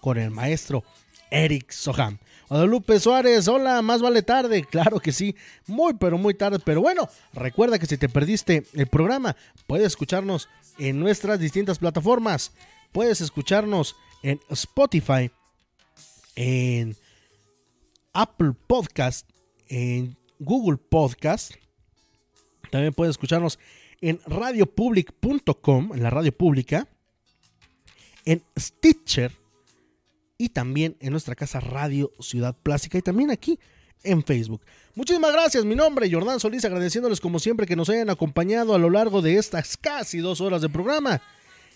[0.00, 0.84] con el maestro
[1.30, 2.18] Eric Soham.
[2.48, 5.36] Guadalupe Suárez, hola, más vale tarde, claro que sí,
[5.66, 9.36] muy pero muy tarde, pero bueno, recuerda que si te perdiste el programa,
[9.66, 10.48] puedes escucharnos
[10.78, 12.52] en nuestras distintas plataformas,
[12.92, 15.30] puedes escucharnos en Spotify,
[16.36, 16.96] en
[18.14, 19.28] Apple Podcast,
[19.66, 21.52] en Google Podcast,
[22.70, 23.58] también puedes escucharnos
[24.00, 26.88] en radiopublic.com, en la radio pública,
[28.24, 29.32] en Stitcher
[30.36, 33.58] y también en nuestra casa Radio Ciudad Plástica y también aquí
[34.02, 34.62] en Facebook.
[34.94, 38.78] Muchísimas gracias, mi nombre es Jordán Solís, agradeciéndoles como siempre que nos hayan acompañado a
[38.78, 41.20] lo largo de estas casi dos horas de programa.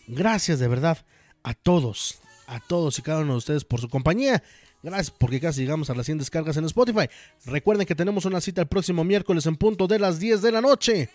[0.07, 0.99] Gracias de verdad
[1.43, 4.43] a todos, a todos y cada uno de ustedes por su compañía.
[4.83, 7.09] Gracias porque casi llegamos a las 100 descargas en Spotify.
[7.47, 10.61] Recuerden que tenemos una cita el próximo miércoles en punto de las 10 de la
[10.61, 11.09] noche.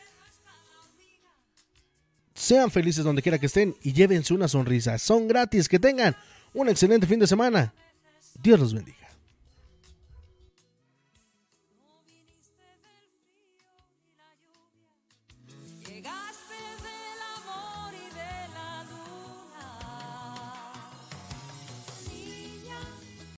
[2.37, 4.99] Sean felices donde quiera que estén y llévense una sonrisa.
[4.99, 5.67] Son gratis.
[5.67, 6.15] Que tengan
[6.53, 7.73] un excelente fin de semana.
[8.41, 9.06] Dios los bendiga.